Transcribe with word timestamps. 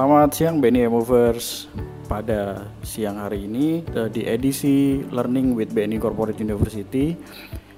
Selamat 0.00 0.32
siang 0.32 0.64
BNI 0.64 0.88
Movers. 0.88 1.68
Pada 2.08 2.72
siang 2.80 3.20
hari 3.20 3.44
ini 3.44 3.84
eh, 3.84 4.08
di 4.08 4.24
edisi 4.24 5.04
Learning 5.12 5.52
with 5.52 5.76
BNI 5.76 6.00
Corporate 6.00 6.40
University 6.40 7.12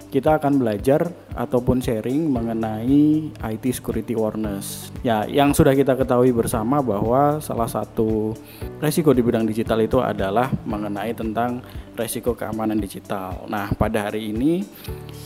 kita 0.07 0.39
akan 0.39 0.63
belajar 0.63 1.11
ataupun 1.35 1.83
sharing 1.83 2.31
mengenai 2.31 3.27
IT 3.27 3.65
security 3.75 4.15
awareness. 4.15 4.95
Ya, 5.03 5.27
yang 5.27 5.51
sudah 5.51 5.75
kita 5.75 5.99
ketahui 5.99 6.31
bersama 6.31 6.79
bahwa 6.79 7.43
salah 7.43 7.67
satu 7.67 8.39
resiko 8.79 9.11
di 9.11 9.27
bidang 9.27 9.43
digital 9.43 9.83
itu 9.83 9.99
adalah 9.99 10.47
mengenai 10.63 11.11
tentang 11.19 11.59
resiko 11.99 12.39
keamanan 12.39 12.79
digital. 12.79 13.51
Nah, 13.51 13.75
pada 13.75 14.07
hari 14.07 14.31
ini 14.31 14.63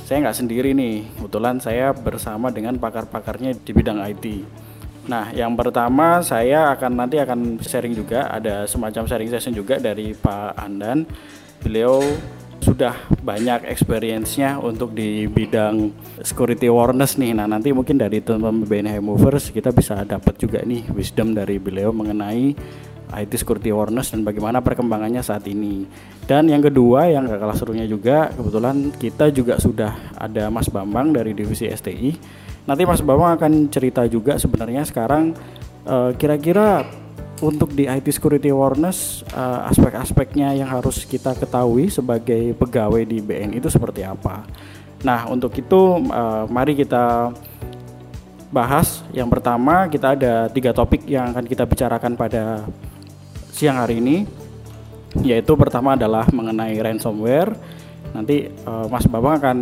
saya 0.08 0.24
nggak 0.24 0.38
sendiri 0.40 0.72
nih, 0.72 1.04
kebetulan 1.20 1.60
saya 1.60 1.92
bersama 1.92 2.48
dengan 2.48 2.80
pakar-pakarnya 2.80 3.52
di 3.52 3.72
bidang 3.76 4.00
IT. 4.00 4.24
Nah, 5.06 5.30
yang 5.30 5.54
pertama 5.54 6.18
saya 6.18 6.74
akan 6.74 6.92
nanti 6.98 7.22
akan 7.22 7.62
sharing 7.62 7.94
juga 7.94 8.26
ada 8.26 8.66
semacam 8.66 9.06
sharing 9.06 9.30
session 9.30 9.54
juga 9.54 9.78
dari 9.78 10.12
Pak 10.18 10.58
Andan. 10.58 11.06
Beliau 11.62 12.02
sudah 12.58 12.98
banyak 13.22 13.70
experience-nya 13.70 14.58
untuk 14.58 14.90
di 14.90 15.30
bidang 15.30 15.94
security 16.26 16.66
awareness 16.66 17.14
nih. 17.14 17.38
Nah, 17.38 17.46
nanti 17.46 17.70
mungkin 17.70 17.94
dari 17.94 18.18
teman-teman 18.18 18.66
BNH 18.66 18.98
Movers 18.98 19.54
kita 19.54 19.70
bisa 19.70 20.02
dapat 20.02 20.34
juga 20.42 20.66
nih 20.66 20.90
wisdom 20.90 21.30
dari 21.38 21.62
beliau 21.62 21.94
mengenai 21.94 22.56
IT 23.06 23.32
security 23.38 23.70
awareness 23.70 24.10
dan 24.10 24.26
bagaimana 24.26 24.58
perkembangannya 24.58 25.22
saat 25.22 25.46
ini. 25.46 25.86
Dan 26.26 26.50
yang 26.50 26.58
kedua 26.58 27.06
yang 27.06 27.30
gak 27.30 27.38
kalah 27.38 27.54
serunya 27.54 27.86
juga 27.86 28.34
kebetulan 28.34 28.90
kita 28.98 29.30
juga 29.30 29.62
sudah 29.62 29.94
ada 30.18 30.50
Mas 30.50 30.66
Bambang 30.66 31.14
dari 31.14 31.30
divisi 31.30 31.70
STI 31.70 32.10
Nanti 32.66 32.82
Mas 32.82 33.02
Bambang 33.02 33.38
akan 33.38 33.70
cerita 33.70 34.02
juga 34.10 34.36
sebenarnya 34.42 34.82
sekarang 34.82 35.32
uh, 35.86 36.10
kira-kira 36.18 36.82
untuk 37.38 37.72
di 37.76 37.86
IT 37.86 38.10
security 38.10 38.50
awareness 38.50 39.22
uh, 39.36 39.70
aspek-aspeknya 39.70 40.56
yang 40.56 40.66
harus 40.66 41.06
kita 41.06 41.36
ketahui 41.36 41.86
sebagai 41.92 42.56
pegawai 42.58 43.06
di 43.06 43.22
BN 43.22 43.54
itu 43.54 43.70
seperti 43.70 44.02
apa. 44.02 44.42
Nah 45.06 45.30
untuk 45.30 45.54
itu 45.54 46.02
uh, 46.10 46.48
mari 46.50 46.74
kita 46.74 47.30
bahas. 48.50 49.04
Yang 49.12 49.28
pertama 49.38 49.86
kita 49.86 50.16
ada 50.16 50.48
tiga 50.50 50.72
topik 50.72 51.04
yang 51.06 51.30
akan 51.30 51.44
kita 51.46 51.68
bicarakan 51.68 52.18
pada 52.18 52.66
siang 53.52 53.78
hari 53.78 54.00
ini, 54.00 54.26
yaitu 55.22 55.52
pertama 55.54 55.94
adalah 55.94 56.26
mengenai 56.32 56.74
ransomware. 56.80 57.52
Nanti 58.16 58.48
uh, 58.64 58.88
Mas 58.88 59.04
Bambang 59.04 59.36
akan 59.38 59.58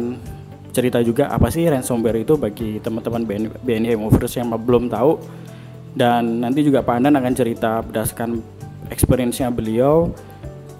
cerita 0.74 0.98
juga 1.00 1.30
apa 1.30 1.48
sih 1.54 1.62
ransomware 1.70 2.26
itu 2.26 2.34
bagi 2.34 2.82
teman-teman 2.82 3.22
BNI 3.62 3.94
Movers 3.94 4.34
yang 4.34 4.50
belum 4.50 4.90
tahu. 4.90 5.22
Dan 5.94 6.42
nanti 6.42 6.66
juga 6.66 6.82
Pak 6.82 6.98
Andan 6.98 7.14
akan 7.22 7.34
cerita 7.38 7.78
berdasarkan 7.86 8.42
experience-nya 8.90 9.54
beliau 9.54 10.10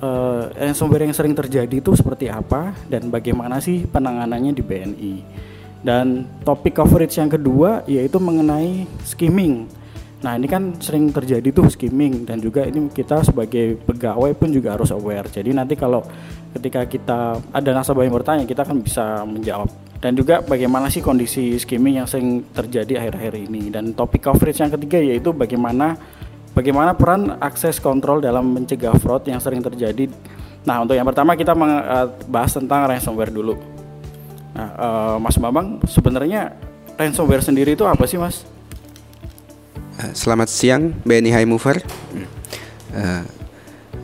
uh, 0.03 0.51
ransomware 0.59 1.07
yang 1.07 1.15
sering 1.15 1.39
terjadi 1.39 1.71
itu 1.71 1.95
seperti 1.95 2.27
apa 2.27 2.75
dan 2.91 3.09
bagaimana 3.09 3.63
sih 3.63 3.87
penanganannya 3.87 4.53
di 4.53 4.63
BNI 4.67 5.15
dan 5.85 6.25
topik 6.43 6.75
coverage 6.81 7.21
yang 7.21 7.31
kedua 7.31 7.85
yaitu 7.85 8.17
mengenai 8.17 8.89
skimming. 9.05 9.69
Nah 10.25 10.41
ini 10.41 10.49
kan 10.49 10.73
sering 10.81 11.13
terjadi 11.13 11.53
tuh 11.53 11.69
skimming 11.69 12.25
dan 12.25 12.41
juga 12.41 12.65
ini 12.65 12.89
kita 12.89 13.21
sebagai 13.21 13.77
pegawai 13.85 14.33
pun 14.33 14.49
juga 14.49 14.73
harus 14.73 14.89
aware. 14.89 15.29
Jadi 15.29 15.53
nanti 15.53 15.77
kalau 15.77 16.01
ketika 16.57 16.89
kita 16.89 17.37
ada 17.53 17.71
nasabah 17.77 18.09
yang 18.09 18.17
bertanya 18.17 18.45
kita 18.49 18.65
kan 18.65 18.81
bisa 18.81 19.21
menjawab 19.29 19.69
dan 20.05 20.13
juga 20.13 20.45
bagaimana 20.45 20.93
sih 20.93 21.01
kondisi 21.01 21.57
skimming 21.57 21.97
yang 21.97 22.05
sering 22.05 22.45
terjadi 22.53 23.01
akhir-akhir 23.01 23.41
ini 23.49 23.73
dan 23.73 23.97
topik 23.97 24.21
coverage 24.21 24.61
yang 24.61 24.69
ketiga 24.69 25.01
yaitu 25.01 25.33
bagaimana 25.33 25.97
bagaimana 26.53 26.93
peran 26.93 27.41
akses 27.41 27.81
kontrol 27.81 28.21
dalam 28.21 28.53
mencegah 28.53 28.93
fraud 29.01 29.25
yang 29.25 29.41
sering 29.41 29.65
terjadi. 29.65 30.13
Nah 30.69 30.85
untuk 30.85 30.93
yang 30.93 31.09
pertama 31.09 31.33
kita 31.33 31.57
bahas 32.29 32.53
tentang 32.53 32.85
ransomware 32.85 33.33
dulu. 33.33 33.57
Nah 34.53 34.69
uh, 34.77 35.17
Mas 35.17 35.41
Bambang 35.41 35.81
sebenarnya 35.89 36.53
ransomware 37.01 37.41
sendiri 37.41 37.73
itu 37.73 37.89
apa 37.89 38.05
sih 38.05 38.21
Mas? 38.21 38.45
Eh, 40.05 40.13
selamat 40.13 40.53
siang 40.53 40.93
BNI 41.01 41.33
High 41.33 41.49
Mover. 41.49 41.81
Uh, 42.93 43.25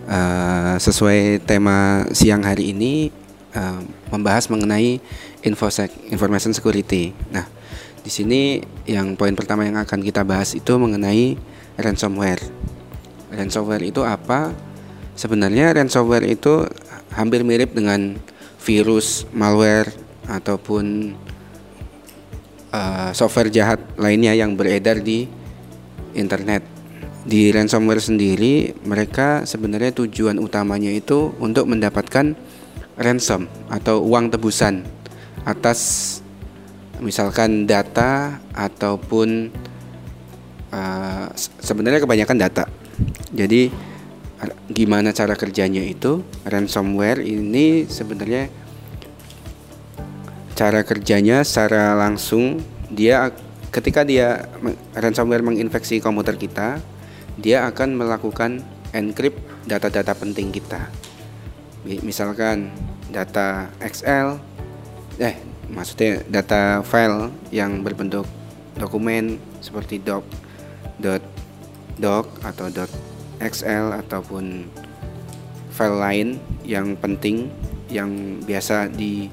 uh, 0.08 0.74
sesuai 0.80 1.44
tema 1.44 2.08
siang 2.16 2.40
hari 2.40 2.72
ini 2.72 3.12
uh, 3.52 3.84
membahas 4.08 4.48
mengenai 4.48 4.98
infosec 5.44 5.90
information 6.12 6.52
security. 6.52 7.16
Nah, 7.32 7.46
di 8.00 8.08
sini 8.08 8.60
yang 8.88 9.16
poin 9.16 9.36
pertama 9.36 9.64
yang 9.68 9.76
akan 9.80 10.00
kita 10.00 10.24
bahas 10.24 10.56
itu 10.56 10.72
mengenai 10.76 11.36
ransomware. 11.76 12.40
Ransomware 13.32 13.84
itu 13.84 14.04
apa? 14.04 14.52
Sebenarnya 15.16 15.76
ransomware 15.76 16.28
itu 16.28 16.64
hampir 17.12 17.44
mirip 17.44 17.76
dengan 17.76 18.16
virus, 18.60 19.28
malware 19.32 19.92
ataupun 20.28 21.16
uh, 22.72 23.10
software 23.12 23.52
jahat 23.52 23.80
lainnya 24.00 24.32
yang 24.36 24.56
beredar 24.56 25.00
di 25.00 25.28
internet. 26.16 26.64
Di 27.20 27.52
ransomware 27.52 28.00
sendiri, 28.00 28.72
mereka 28.80 29.44
sebenarnya 29.44 29.92
tujuan 29.92 30.40
utamanya 30.40 30.88
itu 30.88 31.36
untuk 31.36 31.68
mendapatkan 31.68 32.32
ransom 32.96 33.44
atau 33.68 34.00
uang 34.00 34.32
tebusan 34.32 34.99
atas 35.44 36.20
misalkan 37.00 37.64
data 37.64 38.42
ataupun 38.52 39.48
uh, 40.72 41.26
sebenarnya 41.36 42.04
kebanyakan 42.04 42.38
data. 42.38 42.64
Jadi 43.32 43.90
gimana 44.72 45.12
cara 45.12 45.36
kerjanya 45.36 45.84
itu 45.84 46.24
ransomware 46.48 47.20
ini 47.20 47.84
sebenarnya 47.84 48.48
cara 50.56 50.80
kerjanya 50.84 51.44
secara 51.44 51.92
langsung 51.96 52.60
dia 52.88 53.32
ketika 53.68 54.00
dia 54.00 54.48
ransomware 54.96 55.44
menginfeksi 55.44 56.00
komputer 56.00 56.40
kita 56.40 56.80
dia 57.36 57.68
akan 57.68 58.00
melakukan 58.00 58.64
encrypt 58.96 59.40
data-data 59.68 60.16
penting 60.16 60.48
kita 60.52 60.88
misalkan 61.84 62.72
data 63.12 63.68
Excel 63.80 64.40
eh 65.20 65.36
maksudnya 65.68 66.24
data 66.32 66.80
file 66.80 67.28
yang 67.52 67.84
berbentuk 67.84 68.24
dokumen 68.80 69.36
seperti 69.60 70.00
doc 70.00 70.24
dot 70.96 71.20
doc 72.00 72.24
atau 72.40 72.72
dot 72.72 72.88
XL 73.36 73.92
ataupun 74.00 74.64
file 75.76 75.98
lain 76.00 76.28
yang 76.64 76.96
penting 76.96 77.52
yang 77.92 78.40
biasa 78.44 78.88
di 78.88 79.28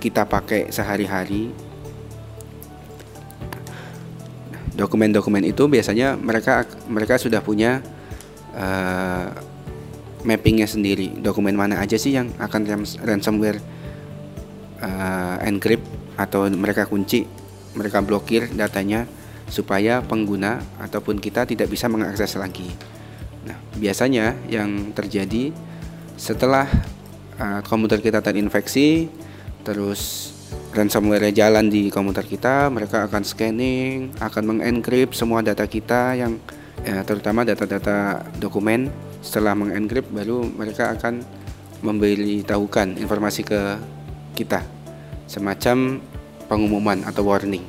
kita 0.00 0.28
pakai 0.28 0.68
sehari-hari. 0.68 1.48
Dokumen-dokumen 4.74 5.46
itu 5.46 5.64
biasanya 5.70 6.18
mereka 6.18 6.66
mereka 6.90 7.16
sudah 7.16 7.40
punya 7.40 7.80
uh, 8.52 9.30
mappingnya 10.26 10.66
sendiri. 10.66 11.14
Dokumen 11.20 11.54
mana 11.54 11.78
aja 11.80 11.94
sih 11.94 12.12
yang 12.12 12.28
akan 12.36 12.68
ransomware 13.00 13.62
uh, 14.80 15.36
encrypt 15.44 15.84
atau 16.14 16.46
mereka 16.50 16.86
kunci, 16.86 17.26
mereka 17.74 18.00
blokir 18.02 18.50
datanya 18.54 19.06
supaya 19.50 20.00
pengguna 20.00 20.62
ataupun 20.80 21.20
kita 21.20 21.44
tidak 21.44 21.68
bisa 21.68 21.90
mengakses 21.90 22.38
lagi. 22.40 22.66
Nah, 23.44 23.58
biasanya 23.76 24.32
yang 24.48 24.96
terjadi 24.96 25.52
setelah 26.16 26.64
uh, 27.36 27.60
komputer 27.66 28.00
kita 28.00 28.24
terinfeksi, 28.24 29.10
terus 29.66 30.32
ransomware 30.72 31.34
jalan 31.34 31.68
di 31.68 31.92
komputer 31.92 32.24
kita, 32.24 32.72
mereka 32.72 33.04
akan 33.04 33.22
scanning, 33.26 34.14
akan 34.22 34.56
mengencrypt 34.56 35.12
semua 35.12 35.44
data 35.44 35.66
kita 35.68 36.16
yang 36.16 36.38
ya, 36.82 37.04
terutama 37.04 37.44
data-data 37.44 38.22
dokumen. 38.38 38.88
Setelah 39.24 39.56
mengencrypt, 39.56 40.12
baru 40.12 40.44
mereka 40.44 40.92
akan 40.92 41.24
memberitahukan 41.84 42.96
informasi 43.00 43.40
ke 43.44 43.60
kita 44.34 44.73
semacam 45.26 46.00
pengumuman 46.46 47.02
atau 47.08 47.24
warning. 47.24 47.64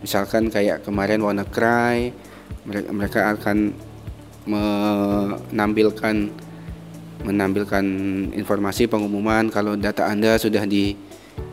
Misalkan 0.00 0.48
kayak 0.48 0.82
kemarin 0.82 1.20
WannaCry, 1.20 2.10
mereka, 2.66 3.36
akan 3.36 3.72
menampilkan 4.48 6.32
menampilkan 7.20 7.84
informasi 8.32 8.88
pengumuman 8.88 9.52
kalau 9.52 9.76
data 9.76 10.08
Anda 10.08 10.40
sudah 10.40 10.64
di 10.64 10.96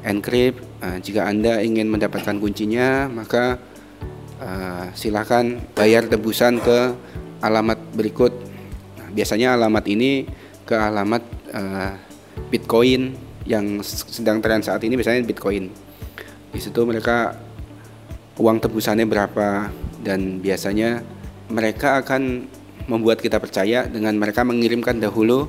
encrypt. 0.08 0.64
Uh, 0.80 0.98
jika 1.04 1.28
Anda 1.28 1.60
ingin 1.60 1.92
mendapatkan 1.92 2.40
kuncinya, 2.40 3.12
maka 3.12 3.60
uh, 4.40 4.88
silakan 4.96 5.60
bayar 5.76 6.08
tebusan 6.08 6.64
ke 6.64 6.96
alamat 7.44 7.78
berikut. 7.92 8.32
Nah, 8.96 9.12
biasanya 9.12 9.60
alamat 9.60 9.84
ini 9.92 10.24
ke 10.64 10.76
alamat 10.76 11.24
uh, 11.52 11.92
Bitcoin 12.48 13.27
yang 13.48 13.82
sedang 13.84 14.44
tren 14.44 14.60
saat 14.60 14.84
ini 14.84 15.00
biasanya 15.00 15.24
Bitcoin. 15.24 15.72
Di 16.52 16.60
situ 16.60 16.84
mereka 16.84 17.40
uang 18.38 18.62
tebusannya 18.62 19.08
berapa 19.08 19.72
dan 20.04 20.44
biasanya 20.44 21.02
mereka 21.50 22.04
akan 22.04 22.46
membuat 22.88 23.20
kita 23.24 23.40
percaya 23.42 23.88
dengan 23.88 24.16
mereka 24.16 24.44
mengirimkan 24.44 25.00
dahulu 25.00 25.48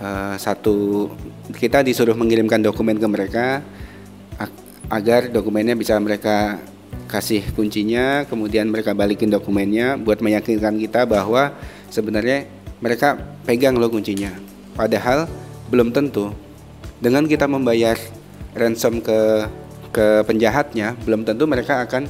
uh, 0.00 0.36
satu 0.36 1.10
kita 1.56 1.82
disuruh 1.82 2.16
mengirimkan 2.16 2.60
dokumen 2.62 2.96
ke 2.96 3.08
mereka 3.08 3.46
agar 4.86 5.26
dokumennya 5.34 5.74
bisa 5.74 5.98
mereka 5.98 6.62
kasih 7.10 7.42
kuncinya 7.54 8.22
kemudian 8.26 8.70
mereka 8.70 8.94
balikin 8.94 9.30
dokumennya 9.30 9.98
buat 9.98 10.22
meyakinkan 10.22 10.78
kita 10.78 11.06
bahwa 11.06 11.54
sebenarnya 11.90 12.46
mereka 12.78 13.18
pegang 13.46 13.78
loh 13.78 13.90
kuncinya 13.90 14.30
padahal 14.78 15.26
belum 15.70 15.90
tentu 15.90 16.30
dengan 17.00 17.28
kita 17.28 17.44
membayar 17.44 17.96
ransom 18.56 19.04
ke 19.04 19.48
ke 19.92 20.24
penjahatnya 20.28 20.96
belum 21.04 21.24
tentu 21.24 21.48
mereka 21.48 21.84
akan 21.84 22.04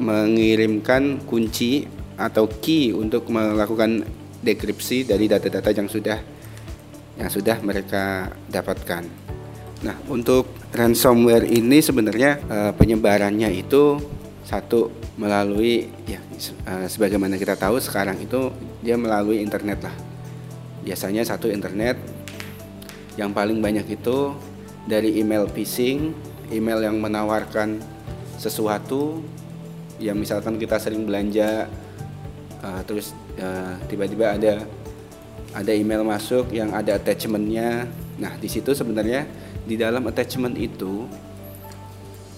mengirimkan 0.00 1.24
kunci 1.28 1.84
atau 2.16 2.48
key 2.48 2.94
untuk 2.94 3.28
melakukan 3.28 4.06
dekripsi 4.40 5.04
dari 5.04 5.26
data-data 5.26 5.70
yang 5.74 5.90
sudah 5.90 6.18
yang 7.18 7.30
sudah 7.30 7.58
mereka 7.60 8.30
dapatkan. 8.46 9.02
Nah, 9.82 9.94
untuk 10.10 10.50
ransomware 10.74 11.46
ini 11.46 11.78
sebenarnya 11.82 12.38
e, 12.42 12.58
penyebarannya 12.74 13.50
itu 13.54 13.98
satu 14.46 14.90
melalui 15.18 15.90
ya 16.06 16.22
e, 16.66 16.86
sebagaimana 16.86 17.38
kita 17.38 17.58
tahu 17.58 17.82
sekarang 17.82 18.18
itu 18.22 18.54
dia 18.82 18.94
melalui 18.94 19.42
internet 19.42 19.82
lah. 19.82 19.94
Biasanya 20.82 21.26
satu 21.26 21.50
internet 21.50 21.98
yang 23.18 23.34
paling 23.34 23.58
banyak 23.58 23.98
itu 23.98 24.30
dari 24.86 25.18
email 25.18 25.50
phishing, 25.50 26.14
email 26.54 26.78
yang 26.80 26.96
menawarkan 27.02 27.82
sesuatu 28.38 29.20
yang 29.98 30.14
misalkan 30.14 30.54
kita 30.54 30.78
sering 30.78 31.02
belanja 31.02 31.66
uh, 32.62 32.80
terus 32.86 33.10
uh, 33.42 33.74
tiba-tiba 33.90 34.38
ada 34.38 34.62
ada 35.50 35.72
email 35.74 36.06
masuk 36.06 36.54
yang 36.54 36.70
ada 36.70 36.94
attachmentnya. 36.94 37.90
Nah 38.22 38.38
di 38.38 38.46
situ 38.46 38.70
sebenarnya 38.70 39.26
di 39.66 39.74
dalam 39.74 40.06
attachment 40.06 40.54
itu 40.54 41.10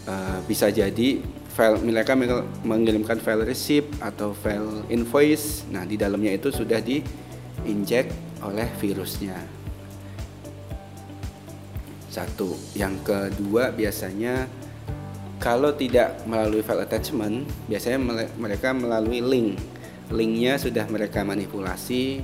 uh, 0.09 0.41
bisa 0.49 0.73
jadi 0.73 1.21
file 1.53 1.77
mereka 1.85 2.17
mengirimkan 2.65 3.21
file 3.21 3.45
receipt 3.45 3.85
atau 4.01 4.33
file 4.33 4.89
invoice. 4.89 5.69
Nah 5.69 5.85
di 5.85 6.01
dalamnya 6.01 6.33
itu 6.33 6.49
sudah 6.49 6.81
diinjek 6.81 8.09
oleh 8.41 8.67
virusnya 8.81 9.60
satu. 12.11 12.59
Yang 12.75 13.07
kedua 13.07 13.71
biasanya 13.71 14.51
kalau 15.41 15.73
tidak 15.73 16.21
melalui 16.29 16.61
file 16.61 16.85
attachment 16.85 17.49
biasanya 17.71 17.99
mereka 18.37 18.75
melalui 18.77 19.23
link. 19.25 19.57
Linknya 20.11 20.59
sudah 20.59 20.91
mereka 20.91 21.23
manipulasi 21.23 22.21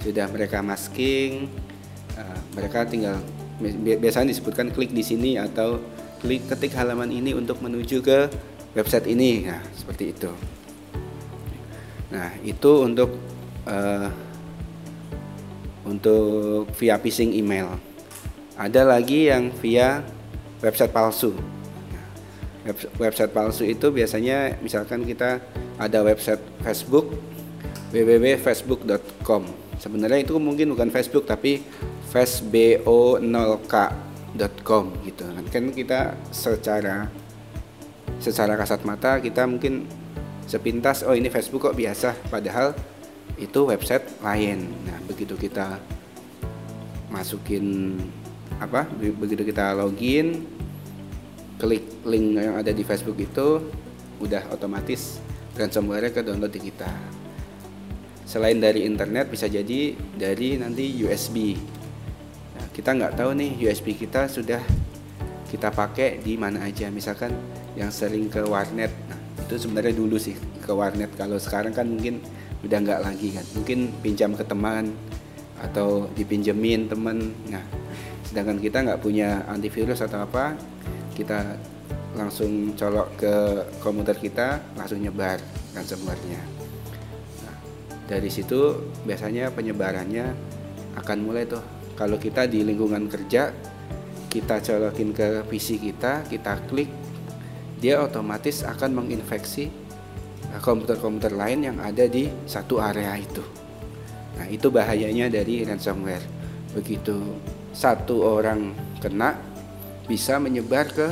sudah 0.00 0.28
mereka 0.32 0.64
masking 0.64 1.48
uh, 2.16 2.40
mereka 2.56 2.88
tinggal 2.88 3.20
biasanya 4.00 4.32
disebutkan 4.32 4.72
klik 4.72 4.92
di 4.96 5.04
sini 5.04 5.36
atau 5.36 5.76
klik 6.24 6.48
ketik 6.48 6.72
halaman 6.72 7.12
ini 7.12 7.36
untuk 7.36 7.60
menuju 7.60 8.00
ke 8.00 8.28
website 8.76 9.08
ini. 9.08 9.48
Nah 9.48 9.60
seperti 9.72 10.12
itu. 10.12 10.32
Nah 12.12 12.28
itu 12.44 12.72
untuk 12.84 13.16
uh, 13.68 14.08
untuk 15.88 16.68
via 16.76 17.00
phishing 17.00 17.32
email 17.32 17.89
ada 18.60 18.84
lagi 18.84 19.32
yang 19.32 19.48
via 19.56 20.04
website 20.60 20.92
palsu. 20.92 21.32
Website 23.00 23.32
palsu 23.32 23.64
itu 23.64 23.88
biasanya 23.88 24.60
misalkan 24.60 25.08
kita 25.08 25.40
ada 25.80 26.04
website 26.04 26.44
Facebook 26.60 27.08
www.facebook.com 27.88 29.48
sebenarnya 29.80 30.28
itu 30.28 30.36
mungkin 30.36 30.76
bukan 30.76 30.92
Facebook 30.92 31.24
tapi 31.24 31.64
facebook0k.com 32.12 34.84
gitu. 35.08 35.24
Kan 35.48 35.72
kita 35.72 36.20
secara 36.28 37.08
secara 38.20 38.60
kasat 38.60 38.84
mata 38.84 39.24
kita 39.24 39.48
mungkin 39.48 39.88
sepintas 40.44 41.00
oh 41.08 41.16
ini 41.16 41.32
Facebook 41.32 41.72
kok 41.72 41.80
biasa 41.80 42.12
padahal 42.28 42.76
itu 43.40 43.64
website 43.64 44.04
lain. 44.20 44.68
Nah 44.84 45.00
begitu 45.08 45.32
kita 45.40 45.80
masukin 47.08 47.96
apa 48.60 48.84
begitu 48.92 49.40
kita 49.40 49.72
login 49.72 50.44
klik 51.56 52.04
link 52.04 52.36
yang 52.36 52.56
ada 52.60 52.72
di 52.72 52.84
Facebook 52.84 53.16
itu 53.16 53.60
udah 54.20 54.52
otomatis 54.52 55.16
ransomware 55.56 56.12
ke 56.12 56.20
download 56.20 56.52
di 56.52 56.60
kita. 56.68 56.88
Selain 58.28 58.56
dari 58.56 58.86
internet 58.86 59.32
bisa 59.32 59.48
jadi 59.50 59.96
dari 60.14 60.60
nanti 60.60 60.92
USB 61.02 61.56
nah, 62.54 62.66
kita 62.72 62.94
nggak 62.94 63.12
tahu 63.16 63.30
nih 63.34 63.50
USB 63.64 63.96
kita 63.96 64.28
sudah 64.28 64.60
kita 65.48 65.72
pakai 65.72 66.20
di 66.20 66.36
mana 66.36 66.64
aja. 66.64 66.88
Misalkan 66.92 67.32
yang 67.74 67.88
sering 67.88 68.28
ke 68.28 68.44
warnet. 68.44 68.92
Nah 69.08 69.18
itu 69.44 69.56
sebenarnya 69.56 69.96
dulu 69.96 70.16
sih 70.20 70.36
ke 70.62 70.72
warnet. 70.72 71.12
Kalau 71.16 71.40
sekarang 71.40 71.72
kan 71.72 71.88
mungkin 71.88 72.20
udah 72.64 72.78
nggak 72.80 73.00
lagi 73.02 73.34
kan. 73.34 73.44
Mungkin 73.56 74.00
pinjam 74.04 74.32
ke 74.36 74.44
teman 74.46 74.92
atau 75.60 76.08
dipinjemin 76.16 76.88
temen 76.88 77.36
nah 77.52 77.60
sedangkan 78.30 78.62
kita 78.62 78.86
nggak 78.86 79.02
punya 79.02 79.42
antivirus 79.50 80.06
atau 80.06 80.22
apa 80.22 80.54
kita 81.18 81.58
langsung 82.14 82.78
colok 82.78 83.08
ke 83.18 83.34
komputer 83.82 84.14
kita 84.18 84.62
langsung 84.78 85.02
nyebar 85.02 85.42
ransomware-nya. 85.74 86.42
Dari 88.10 88.26
situ 88.26 88.90
biasanya 89.06 89.54
penyebarannya 89.54 90.34
akan 90.98 91.18
mulai 91.22 91.46
tuh. 91.46 91.62
Kalau 91.94 92.18
kita 92.18 92.50
di 92.50 92.66
lingkungan 92.66 93.06
kerja 93.06 93.54
kita 94.26 94.58
colokin 94.62 95.14
ke 95.14 95.46
PC 95.46 95.78
kita 95.78 96.26
kita 96.26 96.58
klik 96.70 96.90
dia 97.78 98.02
otomatis 98.02 98.62
akan 98.62 99.02
menginfeksi 99.02 99.70
uh, 100.50 100.60
komputer-komputer 100.62 101.34
lain 101.34 101.70
yang 101.70 101.78
ada 101.78 102.10
di 102.10 102.26
satu 102.50 102.82
area 102.82 103.14
itu. 103.14 103.42
Nah 104.36 104.46
itu 104.50 104.68
bahayanya 104.74 105.30
dari 105.30 105.62
ransomware. 105.62 106.26
Begitu 106.74 107.16
satu 107.70 108.40
orang 108.40 108.74
kena 108.98 109.38
bisa 110.10 110.42
menyebar 110.42 110.90
ke 110.90 111.06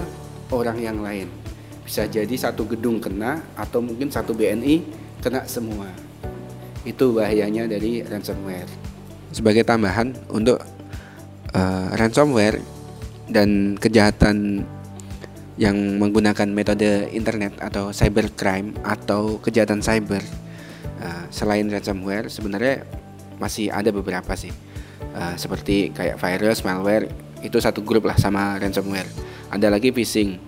orang 0.50 0.78
yang 0.82 0.98
lain. 1.00 1.30
Bisa 1.86 2.04
jadi 2.04 2.34
satu 2.34 2.68
gedung 2.68 3.00
kena 3.00 3.40
atau 3.56 3.80
mungkin 3.80 4.10
satu 4.10 4.34
BNI 4.34 4.82
kena 5.22 5.46
semua. 5.46 5.88
Itu 6.84 7.14
bahayanya 7.16 7.70
dari 7.70 8.02
ransomware. 8.04 8.68
Sebagai 9.32 9.64
tambahan 9.64 10.12
untuk 10.28 10.60
uh, 11.54 11.88
ransomware 11.96 12.60
dan 13.28 13.76
kejahatan 13.76 14.64
yang 15.58 15.98
menggunakan 15.98 16.48
metode 16.48 17.10
internet 17.10 17.58
atau 17.58 17.90
cybercrime 17.90 18.78
atau 18.86 19.42
kejahatan 19.42 19.82
cyber 19.82 20.22
uh, 21.02 21.26
selain 21.34 21.66
ransomware 21.66 22.30
sebenarnya 22.30 22.86
masih 23.42 23.66
ada 23.74 23.90
beberapa 23.90 24.38
sih 24.38 24.54
uh, 25.14 25.34
seperti 25.38 25.90
kayak 25.94 26.18
virus, 26.18 26.62
malware 26.62 27.10
itu 27.42 27.58
satu 27.58 27.82
grup 27.86 28.06
lah 28.06 28.18
sama 28.18 28.58
ransomware. 28.58 29.08
Ada 29.48 29.70
lagi 29.70 29.94
phishing. 29.94 30.38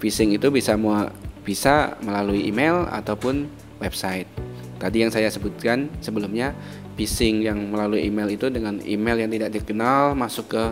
Phishing 0.00 0.34
itu 0.34 0.48
bisa 0.48 0.74
mau 0.74 1.06
bisa 1.42 1.98
melalui 2.02 2.46
email 2.46 2.86
ataupun 2.88 3.50
website. 3.82 4.26
Tadi 4.78 5.06
yang 5.06 5.14
saya 5.14 5.30
sebutkan 5.30 5.90
sebelumnya 6.02 6.54
phishing 6.98 7.42
yang 7.46 7.58
melalui 7.70 8.06
email 8.06 8.28
itu 8.30 8.50
dengan 8.50 8.78
email 8.82 9.18
yang 9.22 9.30
tidak 9.30 9.50
dikenal 9.54 10.14
masuk 10.18 10.52
ke 10.52 10.64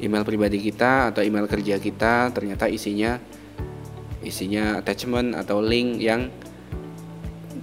email 0.00 0.24
pribadi 0.24 0.58
kita 0.58 1.12
atau 1.12 1.20
email 1.20 1.44
kerja 1.44 1.76
kita 1.76 2.32
ternyata 2.32 2.66
isinya 2.66 3.20
isinya 4.24 4.80
attachment 4.80 5.36
atau 5.36 5.60
link 5.60 6.00
yang 6.00 6.28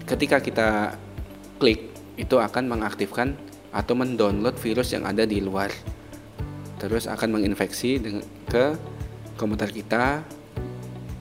ketika 0.06 0.42
kita 0.42 0.70
klik 1.58 1.94
itu 2.18 2.38
akan 2.38 2.70
mengaktifkan 2.70 3.38
atau 3.77 3.93
mendownload 3.93 4.57
virus 4.57 4.98
yang 4.98 5.05
ada 5.05 5.29
di 5.29 5.38
luar. 5.38 5.69
Terus 6.81 7.05
akan 7.05 7.38
menginfeksi 7.38 8.01
ke 8.50 8.74
komputer 9.38 9.69
kita. 9.69 10.25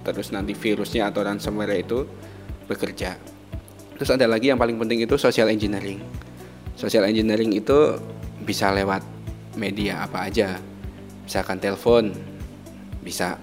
Terus 0.09 0.33
nanti 0.33 0.57
virusnya 0.57 1.13
atau 1.13 1.21
ransomware 1.21 1.77
itu 1.77 2.09
bekerja. 2.65 3.21
Terus 4.01 4.09
ada 4.09 4.25
lagi 4.25 4.49
yang 4.49 4.57
paling 4.57 4.81
penting 4.81 5.05
itu 5.05 5.21
social 5.21 5.53
engineering. 5.53 6.01
Social 6.77 7.05
engineering 7.05 7.53
itu 7.53 8.01
bisa 8.45 8.73
lewat 8.73 9.05
media 9.57 10.05
apa 10.05 10.29
aja. 10.29 10.57
Misalkan 11.25 11.61
telepon, 11.61 12.13
bisa. 13.01 13.41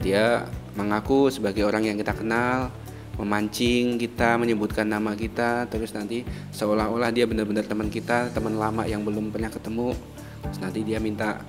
Dia 0.00 0.48
mengaku 0.74 1.28
sebagai 1.28 1.68
orang 1.68 1.84
yang 1.84 2.00
kita 2.00 2.16
kenal, 2.16 2.72
memancing 3.20 4.00
kita, 4.00 4.40
menyebutkan 4.40 4.88
nama 4.88 5.12
kita, 5.12 5.68
terus 5.68 5.92
nanti 5.92 6.24
seolah-olah 6.56 7.12
dia 7.12 7.28
benar-benar 7.28 7.68
teman 7.68 7.92
kita, 7.92 8.32
teman 8.32 8.56
lama 8.56 8.88
yang 8.88 9.04
belum 9.04 9.28
pernah 9.28 9.52
ketemu. 9.52 9.92
Terus 10.40 10.58
nanti 10.64 10.80
dia 10.80 10.96
minta 10.96 11.44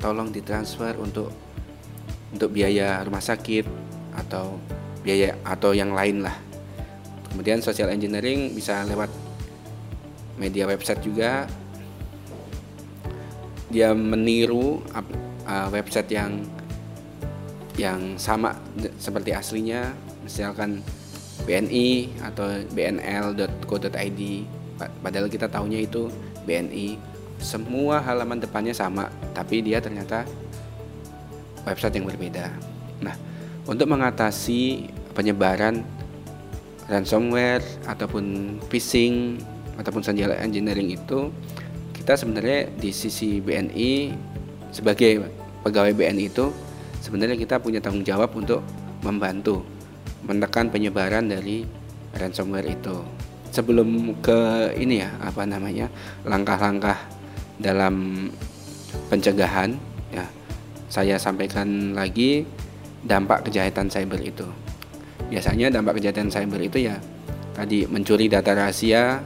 tolong 0.00 0.32
ditransfer 0.32 0.96
untuk 0.96 1.28
untuk 2.32 2.48
biaya 2.48 3.04
rumah 3.04 3.20
sakit 3.20 3.68
atau 4.16 4.56
biaya 5.04 5.36
atau 5.44 5.76
yang 5.76 5.92
lain 5.92 6.24
lah. 6.24 6.36
Kemudian 7.30 7.60
social 7.60 7.92
engineering 7.92 8.56
bisa 8.56 8.82
lewat 8.88 9.12
media 10.40 10.64
website 10.64 11.04
juga. 11.04 11.44
Dia 13.70 13.94
meniru 13.94 14.82
uh, 14.90 15.68
website 15.70 16.10
yang 16.10 16.42
yang 17.78 18.18
sama 18.18 18.56
seperti 18.98 19.30
aslinya. 19.36 19.94
Misalkan 20.26 20.82
BNI 21.48 22.10
atau 22.24 22.46
bnl.co.id 22.72 24.20
padahal 25.04 25.26
kita 25.28 25.46
tahunya 25.48 25.84
itu 25.84 26.08
BNI 26.48 26.96
semua 27.40 28.04
halaman 28.04 28.40
depannya 28.40 28.76
sama 28.76 29.08
tapi 29.32 29.64
dia 29.64 29.80
ternyata 29.80 30.24
website 31.64 31.96
yang 32.00 32.08
berbeda. 32.08 32.48
Nah 33.00 33.16
untuk 33.68 33.88
mengatasi 33.88 34.88
penyebaran 35.12 35.84
ransomware 36.88 37.64
ataupun 37.86 38.56
phishing 38.68 39.40
ataupun 39.76 40.04
social 40.04 40.32
engineering 40.36 40.92
itu 40.92 41.32
kita 41.96 42.16
sebenarnya 42.16 42.68
di 42.80 42.90
sisi 42.90 43.38
BNI 43.40 43.92
sebagai 44.72 45.28
pegawai 45.64 45.92
BNI 45.92 46.24
itu 46.28 46.52
sebenarnya 47.00 47.36
kita 47.36 47.60
punya 47.60 47.80
tanggung 47.80 48.04
jawab 48.04 48.32
untuk 48.36 48.64
membantu 49.04 49.64
menekan 50.24 50.68
penyebaran 50.68 51.28
dari 51.28 51.64
ransomware 52.16 52.70
itu. 52.70 52.96
Sebelum 53.50 54.14
ke 54.22 54.72
ini 54.78 55.02
ya 55.02 55.10
apa 55.18 55.42
namanya 55.42 55.90
langkah-langkah 56.22 56.96
dalam 57.58 58.28
pencegahan 59.10 59.74
ya 60.14 60.26
saya 60.86 61.18
sampaikan 61.18 61.94
lagi 61.94 62.46
dampak 63.02 63.50
kejahatan 63.50 63.90
cyber 63.90 64.20
itu. 64.22 64.46
Biasanya 65.30 65.70
dampak 65.70 65.98
kejahatan 65.98 66.30
cyber 66.30 66.62
itu 66.62 66.90
ya 66.90 66.96
tadi 67.54 67.86
mencuri 67.90 68.30
data 68.30 68.54
rahasia 68.54 69.22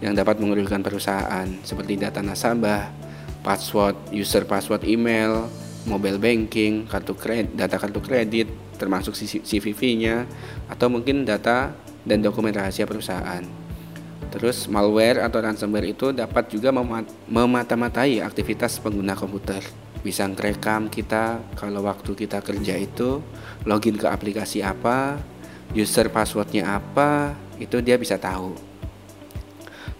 yang 0.00 0.12
dapat 0.12 0.40
merugikan 0.40 0.84
perusahaan 0.84 1.48
seperti 1.64 1.96
data 1.96 2.20
nasabah, 2.20 2.92
password, 3.40 3.96
user 4.12 4.44
password 4.44 4.84
email, 4.84 5.48
mobile 5.88 6.20
banking, 6.20 6.84
kartu 6.84 7.16
kredit, 7.16 7.54
data 7.56 7.80
kartu 7.80 8.02
kredit, 8.04 8.48
termasuk 8.76 9.16
CVV-nya 9.18 10.28
atau 10.70 10.86
mungkin 10.92 11.24
data 11.24 11.74
dan 12.04 12.22
dokumen 12.22 12.54
rahasia 12.54 12.86
perusahaan. 12.86 13.42
Terus 14.30 14.68
malware 14.68 15.24
atau 15.24 15.40
ransomware 15.40 15.96
itu 15.96 16.12
dapat 16.12 16.52
juga 16.52 16.70
memata-matai 17.26 18.20
aktivitas 18.20 18.78
pengguna 18.78 19.16
komputer. 19.16 19.64
Bisa 20.04 20.28
ngerekam 20.28 20.92
kita 20.92 21.40
kalau 21.56 21.82
waktu 21.88 22.12
kita 22.14 22.44
kerja 22.44 22.78
itu 22.78 23.24
login 23.64 23.96
ke 23.96 24.06
aplikasi 24.06 24.62
apa, 24.62 25.18
user 25.72 26.12
passwordnya 26.12 26.78
apa, 26.78 27.34
itu 27.58 27.80
dia 27.80 27.96
bisa 27.96 28.20
tahu 28.20 28.76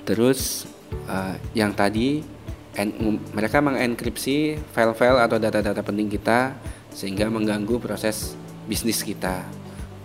Terus 0.06 0.70
uh, 1.10 1.34
yang 1.52 1.74
tadi 1.74 2.22
en, 2.78 3.18
mereka 3.34 3.58
mengenkripsi 3.58 4.54
file-file 4.70 5.18
atau 5.26 5.36
data-data 5.42 5.82
penting 5.82 6.06
kita 6.06 6.54
sehingga 6.94 7.26
mengganggu 7.26 7.82
proses 7.82 8.38
bisnis 8.66 9.02
kita, 9.02 9.46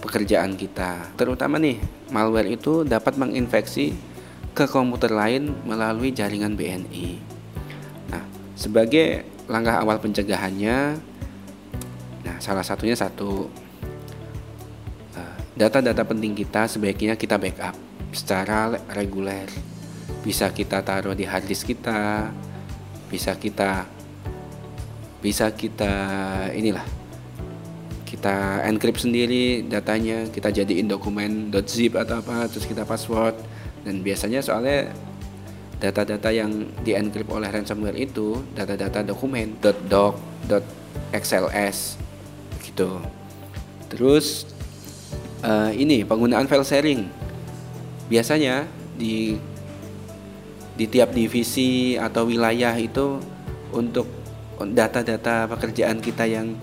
pekerjaan 0.01 0.53
kita. 0.55 1.11
Terutama 1.17 1.57
nih, 1.57 1.81
malware 2.13 2.53
itu 2.53 2.85
dapat 2.85 3.17
menginfeksi 3.17 3.93
ke 4.53 4.69
komputer 4.69 5.11
lain 5.11 5.53
melalui 5.65 6.13
jaringan 6.13 6.53
BNI. 6.53 7.07
Nah, 8.13 8.23
sebagai 8.53 9.25
langkah 9.49 9.81
awal 9.81 9.99
pencegahannya, 9.99 11.01
nah 12.21 12.37
salah 12.37 12.63
satunya 12.63 12.93
satu 12.93 13.49
eh, 15.17 15.37
data-data 15.57 16.05
penting 16.05 16.37
kita 16.37 16.69
sebaiknya 16.69 17.17
kita 17.17 17.41
backup 17.41 17.75
secara 18.11 18.77
reguler 18.91 19.47
bisa 20.21 20.53
kita 20.53 20.85
taruh 20.85 21.17
di 21.17 21.25
harddisk 21.25 21.73
kita 21.73 22.29
bisa 23.09 23.33
kita 23.39 23.89
bisa 25.23 25.49
kita 25.49 25.93
inilah 26.53 27.00
kita 28.11 28.67
encrypt 28.67 29.07
sendiri 29.07 29.63
datanya 29.63 30.27
kita 30.27 30.51
jadiin 30.51 30.91
dokumen 30.91 31.47
.zip 31.63 31.95
atau 31.95 32.19
apa 32.19 32.51
terus 32.51 32.67
kita 32.67 32.83
password. 32.83 33.39
Dan 33.87 34.03
biasanya 34.03 34.43
soalnya 34.43 34.91
data-data 35.79 36.27
yang 36.29 36.67
di 36.83 36.91
encrypt 36.91 37.31
oleh 37.31 37.47
ransomware 37.47 37.95
itu 37.95 38.43
data-data 38.51 38.99
dokumen 39.07 39.55
.doc 39.87 40.19
.xls 41.15 41.95
gitu. 42.67 42.99
Terus 43.87 44.43
uh, 45.47 45.71
ini 45.71 46.03
penggunaan 46.03 46.51
file 46.51 46.67
sharing. 46.67 47.07
Biasanya 48.11 48.67
di 48.99 49.39
di 50.75 50.85
tiap 50.91 51.15
divisi 51.15 51.95
atau 51.95 52.27
wilayah 52.27 52.75
itu 52.75 53.23
untuk 53.71 54.05
data-data 54.61 55.47
pekerjaan 55.47 56.03
kita 56.03 56.27
yang 56.27 56.53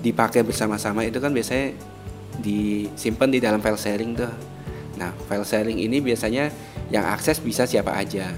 dipakai 0.00 0.44
bersama-sama 0.44 1.04
itu 1.04 1.18
kan 1.18 1.32
biasanya 1.32 1.72
disimpan 2.42 3.28
di 3.32 3.38
dalam 3.40 3.60
file 3.64 3.80
sharing 3.80 4.12
tuh. 4.12 4.32
Nah, 4.96 5.12
file 5.28 5.44
sharing 5.44 5.80
ini 5.80 6.00
biasanya 6.00 6.48
yang 6.92 7.04
akses 7.08 7.40
bisa 7.40 7.68
siapa 7.68 7.92
aja. 7.92 8.32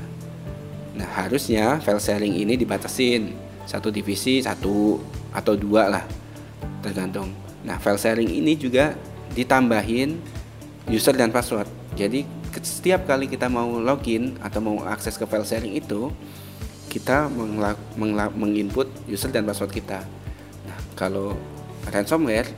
Nah, 0.99 1.07
harusnya 1.19 1.79
file 1.79 2.03
sharing 2.03 2.35
ini 2.35 2.59
dibatasin 2.59 3.35
satu 3.69 3.93
divisi 3.93 4.43
satu 4.43 4.99
atau 5.31 5.55
dua 5.55 5.87
lah, 5.87 6.05
tergantung. 6.83 7.31
Nah, 7.63 7.79
file 7.79 8.01
sharing 8.01 8.31
ini 8.31 8.59
juga 8.59 8.97
ditambahin 9.37 10.19
user 10.91 11.15
dan 11.15 11.31
password. 11.31 11.69
Jadi 11.95 12.25
setiap 12.59 13.07
kali 13.07 13.31
kita 13.31 13.47
mau 13.47 13.79
login 13.79 14.35
atau 14.43 14.59
mau 14.59 14.83
akses 14.83 15.15
ke 15.15 15.23
file 15.31 15.47
sharing 15.47 15.79
itu 15.79 16.11
kita 16.91 17.31
menginput 18.35 18.91
user 19.07 19.31
dan 19.31 19.47
password 19.47 19.71
kita. 19.71 20.03
Kalau 20.99 21.39
ransomware 21.87 22.51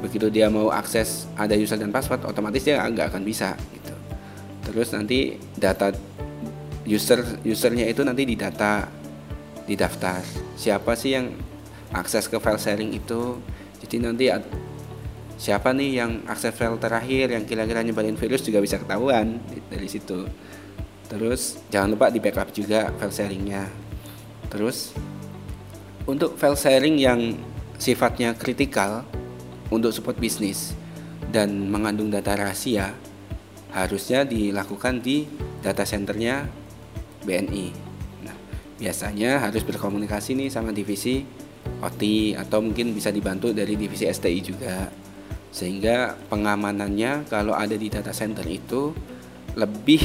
begitu 0.00 0.32
dia 0.32 0.48
mau 0.48 0.72
akses 0.72 1.28
ada 1.36 1.52
user 1.52 1.76
dan 1.76 1.92
password 1.92 2.24
otomatis 2.24 2.64
dia 2.64 2.80
nggak 2.80 3.12
akan 3.12 3.22
bisa 3.22 3.52
gitu. 3.76 3.94
Terus 4.72 4.88
nanti 4.96 5.36
data 5.54 5.92
user 6.88 7.20
usernya 7.44 7.84
itu 7.84 8.00
nanti 8.00 8.24
didata 8.24 8.88
di 9.68 9.76
daftar. 9.76 10.24
Siapa 10.56 10.96
sih 10.96 11.12
yang 11.12 11.28
akses 11.92 12.26
ke 12.26 12.40
file 12.40 12.58
sharing 12.58 12.90
itu? 12.96 13.36
Jadi 13.84 13.96
nanti 14.00 14.26
siapa 15.42 15.74
nih 15.74 15.90
yang 15.98 16.22
akses 16.30 16.54
file 16.54 16.78
terakhir 16.78 17.34
yang 17.34 17.42
kira-kira 17.42 17.82
nyebarin 17.82 18.14
virus 18.14 18.46
juga 18.46 18.62
bisa 18.62 18.78
ketahuan 18.78 19.42
dari 19.66 19.90
situ 19.90 20.22
terus 21.10 21.58
jangan 21.66 21.98
lupa 21.98 22.14
di 22.14 22.22
backup 22.22 22.54
juga 22.54 22.94
file 22.94 23.10
sharingnya 23.10 23.66
terus 24.46 24.94
untuk 26.08 26.34
file 26.38 26.58
sharing 26.58 26.96
yang 26.98 27.20
sifatnya 27.78 28.34
kritikal 28.34 29.06
untuk 29.72 29.94
support 29.94 30.18
bisnis 30.18 30.74
dan 31.30 31.70
mengandung 31.70 32.12
data 32.12 32.36
rahasia 32.36 32.92
harusnya 33.72 34.22
dilakukan 34.28 35.00
di 35.00 35.24
data 35.64 35.82
centernya 35.82 36.44
BNI 37.24 37.66
nah 38.26 38.36
biasanya 38.76 39.40
harus 39.40 39.64
berkomunikasi 39.64 40.36
nih 40.36 40.48
sama 40.52 40.70
divisi 40.74 41.24
OT 41.82 42.34
atau 42.38 42.62
mungkin 42.62 42.94
bisa 42.94 43.10
dibantu 43.10 43.50
dari 43.50 43.74
divisi 43.74 44.06
STI 44.06 44.40
juga. 44.42 44.86
Sehingga 45.52 46.16
pengamanannya 46.30 47.28
kalau 47.28 47.52
ada 47.52 47.74
di 47.76 47.90
data 47.92 48.14
center 48.14 48.46
itu 48.48 48.94
lebih 49.58 50.00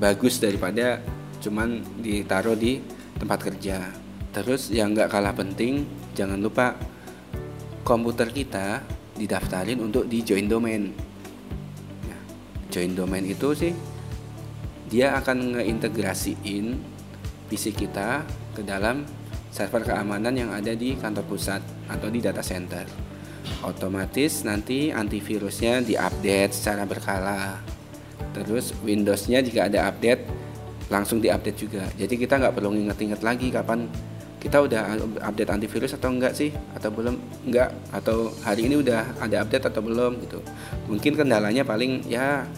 bagus 0.00 0.40
daripada 0.42 0.98
cuman 1.38 1.84
ditaruh 2.02 2.56
di 2.56 2.80
tempat 3.20 3.38
kerja 3.46 3.78
terus 4.30 4.70
yang 4.70 4.94
nggak 4.94 5.10
kalah 5.10 5.34
penting 5.34 5.86
jangan 6.14 6.38
lupa 6.38 6.78
komputer 7.82 8.30
kita 8.30 8.84
didaftarin 9.18 9.82
untuk 9.82 10.06
di 10.06 10.22
join 10.22 10.46
domain. 10.48 10.94
Nah, 12.06 12.22
join 12.72 12.94
domain 12.94 13.26
itu 13.26 13.52
sih 13.52 13.74
dia 14.90 15.14
akan 15.18 15.58
ngeintegrasiin 15.58 16.66
PC 17.46 17.74
kita 17.74 18.26
ke 18.54 18.62
dalam 18.66 19.06
server 19.50 19.82
keamanan 19.82 20.34
yang 20.34 20.50
ada 20.54 20.74
di 20.74 20.94
kantor 20.94 21.26
pusat 21.26 21.62
atau 21.90 22.06
di 22.10 22.22
data 22.22 22.42
center. 22.42 22.86
Otomatis 23.66 24.46
nanti 24.46 24.94
antivirusnya 24.94 25.82
diupdate 25.82 26.54
secara 26.54 26.86
berkala. 26.86 27.58
Terus 28.30 28.70
Windowsnya 28.86 29.42
jika 29.42 29.66
ada 29.66 29.90
update 29.90 30.22
langsung 30.90 31.18
diupdate 31.18 31.58
juga. 31.58 31.84
Jadi 31.98 32.14
kita 32.14 32.38
nggak 32.38 32.54
perlu 32.54 32.74
inget-inget 32.74 33.20
lagi 33.22 33.50
kapan 33.50 33.90
kita 34.40 34.64
udah 34.64 34.96
update 35.20 35.52
antivirus 35.52 35.92
atau 36.00 36.08
enggak 36.08 36.32
sih? 36.32 36.48
Atau 36.72 36.88
belum? 36.90 37.20
Enggak. 37.44 37.76
Atau 37.92 38.32
hari 38.40 38.66
ini 38.72 38.80
udah 38.80 39.04
ada 39.20 39.44
update 39.44 39.68
atau 39.68 39.84
belum 39.84 40.16
gitu. 40.24 40.40
Mungkin 40.88 41.12
kendalanya 41.12 41.60
paling 41.62 42.08
ya 42.08 42.48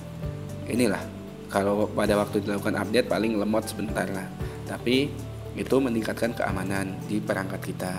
inilah. 0.71 1.03
Kalau 1.51 1.91
pada 1.91 2.17
waktu 2.17 2.41
dilakukan 2.41 2.79
update 2.79 3.11
paling 3.11 3.35
lemot 3.35 3.67
sebentar 3.67 4.07
lah. 4.09 4.25
Tapi 4.65 5.11
itu 5.59 5.77
meningkatkan 5.83 6.33
keamanan 6.33 6.97
di 7.11 7.19
perangkat 7.19 7.61
kita. 7.61 7.93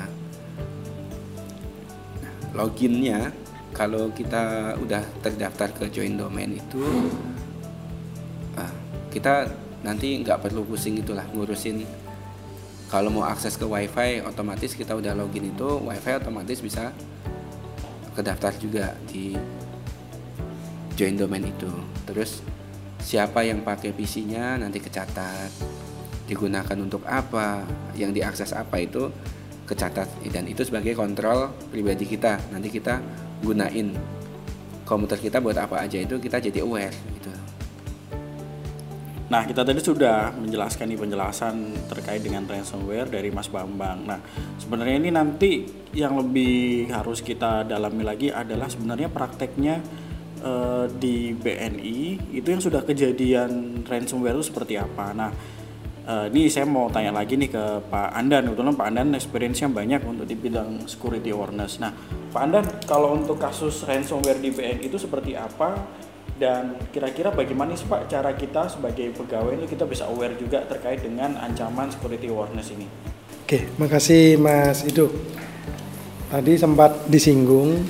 Loginnya 2.55 3.29
kalau 3.75 4.09
kita 4.15 4.73
udah 4.79 5.03
terdaftar 5.19 5.69
ke 5.73 5.83
join 5.89 6.13
domain 6.13 6.49
itu 6.53 6.81
uh, 8.53 8.73
kita 9.09 9.49
nanti 9.81 10.21
nggak 10.21 10.45
perlu 10.45 10.61
pusing 10.63 11.01
itulah 11.01 11.25
ngurusin 11.33 11.81
kalau 12.93 13.09
mau 13.09 13.25
akses 13.25 13.57
ke 13.57 13.65
wifi 13.65 14.21
otomatis 14.21 14.77
kita 14.77 14.93
udah 14.93 15.17
login 15.17 15.49
itu 15.49 15.81
wifi 15.81 16.13
otomatis 16.13 16.61
bisa 16.61 16.93
kedaftar 18.13 18.53
juga 18.61 18.93
di 19.09 19.33
join 20.93 21.17
domain 21.17 21.41
itu. 21.41 21.73
Terus 22.05 22.45
siapa 23.01 23.41
yang 23.41 23.65
pakai 23.65 23.97
PC-nya 23.97 24.61
nanti 24.61 24.77
kecatat. 24.77 25.49
Digunakan 26.29 26.77
untuk 26.77 27.01
apa 27.09 27.65
yang 27.97 28.13
diakses 28.13 28.53
apa 28.53 28.77
itu 28.77 29.09
kecatat. 29.65 30.29
Dan 30.29 30.45
itu 30.45 30.61
sebagai 30.61 30.93
kontrol 30.93 31.49
pribadi 31.73 32.05
kita. 32.05 32.37
Nanti 32.53 32.69
kita 32.69 33.01
gunain 33.41 33.89
komputer 34.85 35.17
kita 35.17 35.41
buat 35.41 35.57
apa 35.57 35.81
aja 35.81 35.97
itu 35.97 36.21
kita 36.21 36.37
jadi 36.37 36.61
aware 36.61 36.93
gitu 37.17 37.31
Nah, 39.31 39.47
kita 39.47 39.63
tadi 39.63 39.79
sudah 39.79 40.35
menjelaskan 40.35 40.91
nih 40.91 40.99
penjelasan 40.99 41.55
terkait 41.87 42.19
dengan 42.19 42.43
ransomware 42.43 43.07
dari 43.07 43.31
Mas 43.31 43.47
Bambang. 43.47 44.03
Nah, 44.03 44.19
sebenarnya 44.59 44.99
ini 44.99 45.09
nanti 45.15 45.63
yang 45.95 46.19
lebih 46.19 46.91
harus 46.91 47.23
kita 47.23 47.63
dalami 47.63 48.03
lagi 48.03 48.27
adalah 48.27 48.67
sebenarnya 48.67 49.07
prakteknya 49.07 49.79
eh, 50.43 50.85
di 50.91 51.31
BNI 51.31 52.35
itu 52.35 52.47
yang 52.51 52.59
sudah 52.59 52.83
kejadian 52.83 53.83
ransomware 53.87 54.35
itu 54.35 54.51
seperti 54.51 54.75
apa. 54.75 55.15
Nah, 55.15 55.31
eh, 56.03 56.27
ini 56.27 56.51
saya 56.51 56.67
mau 56.67 56.91
tanya 56.91 57.15
lagi 57.15 57.39
nih 57.39 57.47
ke 57.47 57.63
Pak 57.87 58.09
Andan. 58.19 58.51
Kebetulan 58.51 58.75
Pak 58.75 58.87
Andan 58.91 59.15
experience-nya 59.15 59.71
banyak 59.71 60.03
untuk 60.03 60.27
di 60.27 60.35
bidang 60.35 60.83
security 60.83 61.31
awareness. 61.31 61.79
Nah, 61.79 61.95
Pak 62.35 62.41
Andan, 62.43 62.65
kalau 62.83 63.15
untuk 63.15 63.39
kasus 63.39 63.87
ransomware 63.87 64.43
di 64.43 64.51
BNI 64.51 64.83
itu 64.91 64.99
seperti 64.99 65.39
apa? 65.39 65.79
Dan 66.37 66.81
kira-kira 66.89 67.29
bagaimana 67.29 67.77
sih 67.77 67.85
Pak 67.85 68.09
cara 68.09 68.33
kita 68.33 68.65
sebagai 68.65 69.13
pegawai 69.13 69.53
itu 69.53 69.77
kita 69.77 69.85
bisa 69.85 70.09
aware 70.09 70.33
juga 70.33 70.65
terkait 70.65 71.05
dengan 71.05 71.37
ancaman 71.37 71.93
security 71.93 72.29
awareness 72.33 72.73
ini. 72.73 72.89
Oke, 73.45 73.69
makasih 73.77 74.41
Mas 74.41 74.81
Ido. 74.81 75.13
Tadi 76.33 76.57
sempat 76.57 77.05
disinggung 77.05 77.85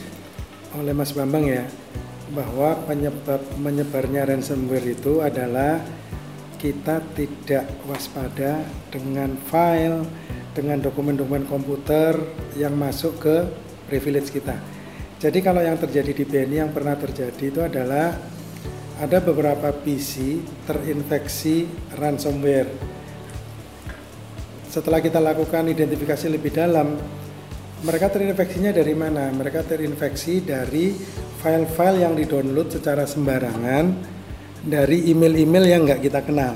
oleh 0.76 0.92
Mas 0.92 1.16
Bambang 1.16 1.48
ya 1.48 1.64
bahwa 2.34 2.76
penyebab 2.84 3.40
menyebarnya 3.62 4.28
ransomware 4.28 4.92
itu 4.92 5.24
adalah 5.24 5.80
kita 6.58 7.00
tidak 7.14 7.68
waspada 7.88 8.64
dengan 8.90 9.36
file, 9.48 10.04
dengan 10.52 10.82
dokumen-dokumen 10.82 11.46
komputer 11.46 12.18
yang 12.56 12.74
masuk 12.76 13.20
ke 13.20 13.36
privilege 13.88 14.32
kita. 14.32 14.56
Jadi 15.20 15.40
kalau 15.40 15.64
yang 15.64 15.80
terjadi 15.80 16.12
di 16.12 16.24
BNI 16.28 16.68
yang 16.68 16.72
pernah 16.76 17.00
terjadi 17.00 17.44
itu 17.48 17.62
adalah 17.64 18.12
ada 19.02 19.18
beberapa 19.24 19.74
PC 19.74 20.44
terinfeksi 20.70 21.66
ransomware. 21.98 22.70
Setelah 24.70 25.02
kita 25.02 25.22
lakukan 25.22 25.70
identifikasi 25.70 26.30
lebih 26.30 26.54
dalam, 26.54 26.98
mereka 27.84 28.10
terinfeksinya 28.10 28.74
dari 28.74 28.94
mana? 28.98 29.30
Mereka 29.34 29.66
terinfeksi 29.66 30.42
dari 30.46 30.94
file-file 31.42 32.06
yang 32.06 32.14
didownload 32.18 32.74
secara 32.74 33.06
sembarangan 33.06 33.86
dari 34.64 35.12
email-email 35.12 35.66
yang 35.68 35.82
nggak 35.84 36.02
kita 36.02 36.24
kenal. 36.24 36.56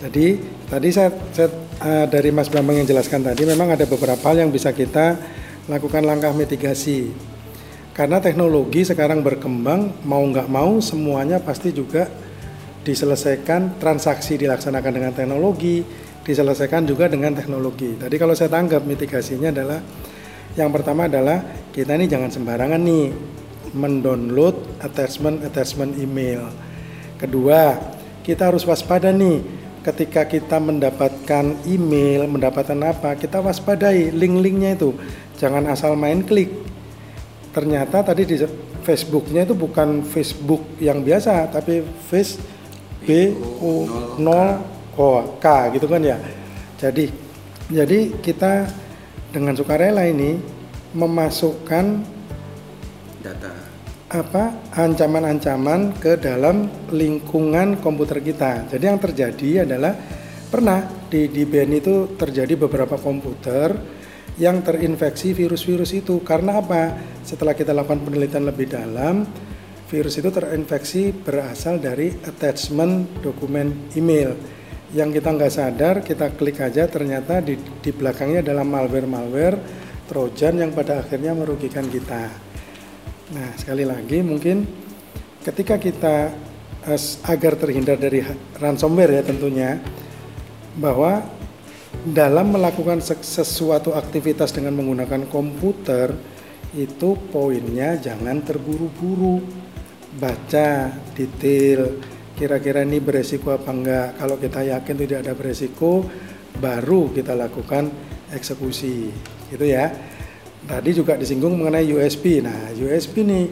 Jadi 0.00 0.40
tadi 0.68 0.88
saya, 0.88 1.12
saya 1.32 1.48
uh, 1.80 2.06
dari 2.08 2.32
Mas 2.32 2.48
Bambang 2.48 2.80
yang 2.80 2.88
jelaskan 2.88 3.20
tadi, 3.24 3.44
memang 3.44 3.76
ada 3.76 3.84
beberapa 3.84 4.32
hal 4.32 4.48
yang 4.48 4.50
bisa 4.50 4.72
kita 4.72 5.20
lakukan 5.68 6.02
langkah 6.06 6.32
mitigasi 6.32 7.12
karena 7.96 8.20
teknologi 8.20 8.84
sekarang 8.84 9.24
berkembang 9.24 10.04
mau 10.04 10.20
nggak 10.20 10.52
mau 10.52 10.76
semuanya 10.84 11.40
pasti 11.40 11.72
juga 11.72 12.04
diselesaikan 12.84 13.80
transaksi 13.80 14.36
dilaksanakan 14.36 14.92
dengan 15.00 15.12
teknologi 15.16 15.80
diselesaikan 16.20 16.84
juga 16.84 17.08
dengan 17.08 17.32
teknologi. 17.32 17.96
Tadi 17.96 18.20
kalau 18.20 18.36
saya 18.36 18.52
tanggap 18.52 18.84
mitigasinya 18.84 19.48
adalah 19.48 19.80
yang 20.60 20.68
pertama 20.68 21.08
adalah 21.08 21.40
kita 21.72 21.96
ini 21.96 22.04
jangan 22.04 22.28
sembarangan 22.28 22.84
nih 22.84 23.06
mendownload 23.72 24.84
attachment 24.84 25.40
attachment 25.48 25.96
email. 25.96 26.52
Kedua 27.16 27.80
kita 28.20 28.52
harus 28.52 28.68
waspada 28.68 29.08
nih 29.08 29.40
ketika 29.80 30.28
kita 30.28 30.60
mendapatkan 30.60 31.64
email 31.64 32.28
mendapatkan 32.28 32.76
apa 32.84 33.16
kita 33.16 33.40
waspadai 33.40 34.12
link-linknya 34.12 34.76
itu. 34.76 34.92
Jangan 35.40 35.64
asal 35.72 35.96
main 35.96 36.20
klik 36.20 36.75
ternyata 37.56 38.04
tadi 38.04 38.28
di 38.28 38.36
Facebooknya 38.84 39.48
itu 39.48 39.56
bukan 39.56 40.04
Facebook 40.04 40.76
yang 40.76 41.00
biasa 41.00 41.48
tapi 41.48 41.80
Face 41.80 42.36
B 43.00 43.32
U 43.64 43.88
0 44.20 45.00
O 45.00 45.40
K 45.40 45.72
gitu 45.72 45.88
kan 45.88 46.04
ya. 46.04 46.20
Jadi 46.76 47.08
jadi 47.72 48.12
kita 48.20 48.68
dengan 49.32 49.56
sukarela 49.56 50.04
ini 50.04 50.36
memasukkan 50.92 51.84
data. 53.24 53.52
apa 54.06 54.70
ancaman-ancaman 54.76 55.96
ke 55.96 56.20
dalam 56.20 56.68
lingkungan 56.92 57.80
komputer 57.80 58.20
kita. 58.20 58.68
Jadi 58.68 58.84
yang 58.84 59.00
terjadi 59.00 59.64
adalah 59.64 59.96
pernah 60.46 60.84
di 61.08 61.26
di 61.32 61.42
BNI 61.42 61.78
itu 61.80 61.94
terjadi 62.20 62.54
beberapa 62.54 63.00
komputer 63.00 63.95
yang 64.36 64.60
terinfeksi 64.60 65.32
virus-virus 65.32 65.96
itu. 65.96 66.20
Karena 66.20 66.60
apa? 66.60 66.96
Setelah 67.24 67.56
kita 67.56 67.72
lakukan 67.72 68.04
penelitian 68.04 68.44
lebih 68.48 68.68
dalam, 68.68 69.24
virus 69.88 70.18
itu 70.20 70.28
terinfeksi 70.28 71.14
berasal 71.14 71.80
dari 71.80 72.12
attachment 72.24 73.22
dokumen 73.24 73.92
email. 73.96 74.36
Yang 74.94 75.20
kita 75.20 75.28
nggak 75.34 75.52
sadar, 75.52 75.94
kita 76.04 76.26
klik 76.38 76.62
aja 76.62 76.86
ternyata 76.86 77.42
di, 77.42 77.58
di 77.58 77.90
belakangnya 77.90 78.46
adalah 78.46 78.62
malware-malware 78.62 79.58
trojan 80.06 80.62
yang 80.62 80.70
pada 80.70 81.02
akhirnya 81.02 81.34
merugikan 81.34 81.90
kita. 81.90 82.30
Nah, 83.34 83.50
sekali 83.58 83.82
lagi 83.82 84.22
mungkin 84.22 84.62
ketika 85.42 85.74
kita 85.82 86.30
agar 87.26 87.58
terhindar 87.58 87.98
dari 87.98 88.22
ransomware 88.62 89.18
ya 89.18 89.22
tentunya 89.26 89.82
bahwa 90.78 91.26
dalam 92.06 92.54
melakukan 92.54 93.02
sesuatu 93.02 93.90
aktivitas 93.98 94.54
dengan 94.54 94.78
menggunakan 94.78 95.26
komputer 95.26 96.14
itu 96.78 97.18
poinnya 97.34 97.98
jangan 97.98 98.46
terburu-buru. 98.46 99.42
Baca 100.16 100.88
detail 101.12 102.00
kira-kira 102.38 102.86
ini 102.86 103.02
beresiko 103.02 103.52
apa 103.52 103.68
enggak. 103.68 104.08
Kalau 104.16 104.36
kita 104.38 104.64
yakin 104.64 104.96
tidak 104.96 105.18
ada 105.26 105.32
beresiko 105.36 106.06
baru 106.56 107.10
kita 107.10 107.34
lakukan 107.34 107.90
eksekusi. 108.32 109.10
Gitu 109.50 109.66
ya. 109.66 109.90
Tadi 110.66 110.90
juga 110.94 111.18
disinggung 111.18 111.58
mengenai 111.58 111.90
USB 111.90 112.42
nah 112.42 112.70
USB 112.74 113.22
nih 113.22 113.46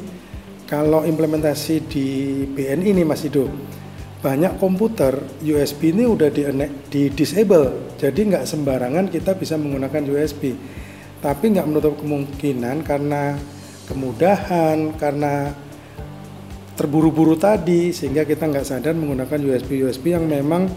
kalau 0.64 1.04
implementasi 1.04 1.86
di 1.86 2.06
BNI 2.48 2.90
ini 2.90 3.02
Mas 3.04 3.22
Hidup 3.22 3.52
banyak 4.24 4.56
komputer 4.56 5.20
USB 5.44 5.92
ini 5.92 6.08
udah 6.08 6.32
di, 6.32 6.48
di 6.88 7.12
disable. 7.12 7.92
Jadi 8.00 8.32
nggak 8.32 8.48
sembarangan 8.48 9.12
kita 9.12 9.36
bisa 9.36 9.60
menggunakan 9.60 10.00
USB 10.08 10.56
tapi 11.24 11.56
nggak 11.56 11.64
menutup 11.64 11.96
kemungkinan 12.04 12.84
karena 12.84 13.32
kemudahan 13.88 14.92
karena 15.00 15.56
terburu-buru 16.76 17.32
tadi 17.40 17.96
sehingga 17.96 18.28
kita 18.28 18.44
nggak 18.44 18.68
sadar 18.68 18.92
menggunakan 18.92 19.40
USB 19.40 19.88
USB 19.88 20.12
yang 20.12 20.28
memang 20.28 20.68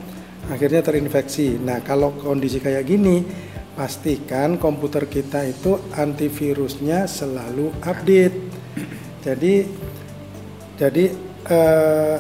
akhirnya 0.47 0.79
terinfeksi. 0.79 1.59
Nah 1.59 1.83
kalau 1.83 2.15
kondisi 2.15 2.63
kayak 2.63 2.87
gini 2.87 3.27
pastikan 3.75 4.55
komputer 4.55 5.11
kita 5.11 5.43
itu 5.43 5.75
antivirusnya 5.99 7.11
selalu 7.11 7.75
update. 7.83 8.35
Jadi 9.27 9.53
jadi 10.79 11.05
eh, 11.51 12.17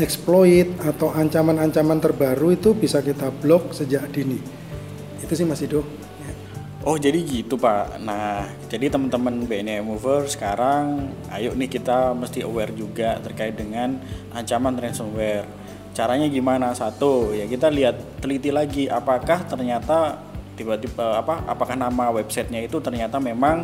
exploit 0.00 0.68
atau 0.80 1.12
ancaman-ancaman 1.12 2.00
terbaru 2.00 2.56
itu 2.56 2.72
bisa 2.72 3.04
kita 3.04 3.28
blok 3.28 3.76
sejak 3.76 4.08
dini. 4.08 4.40
Itu 5.20 5.32
sih 5.36 5.44
Mas 5.44 5.60
Ido. 5.60 5.84
Oh 6.82 6.98
jadi 6.98 7.14
gitu 7.22 7.54
Pak. 7.54 8.02
Nah 8.02 8.48
jadi 8.66 8.90
teman-teman 8.90 9.46
BNI 9.46 9.86
Mover 9.86 10.26
sekarang 10.26 11.14
ayo 11.30 11.54
nih 11.54 11.70
kita 11.70 12.10
mesti 12.10 12.42
aware 12.42 12.74
juga 12.74 13.22
terkait 13.22 13.54
dengan 13.54 14.02
ancaman 14.34 14.74
ransomware. 14.74 15.46
Caranya 15.94 16.26
gimana? 16.26 16.74
Satu 16.74 17.36
ya 17.36 17.46
kita 17.46 17.70
lihat 17.70 18.18
teliti 18.18 18.50
lagi 18.50 18.90
apakah 18.90 19.46
ternyata 19.46 20.18
tiba-tiba 20.58 21.22
apa 21.22 21.46
apakah 21.46 21.78
nama 21.78 22.10
websitenya 22.10 22.66
itu 22.66 22.82
ternyata 22.82 23.22
memang 23.22 23.62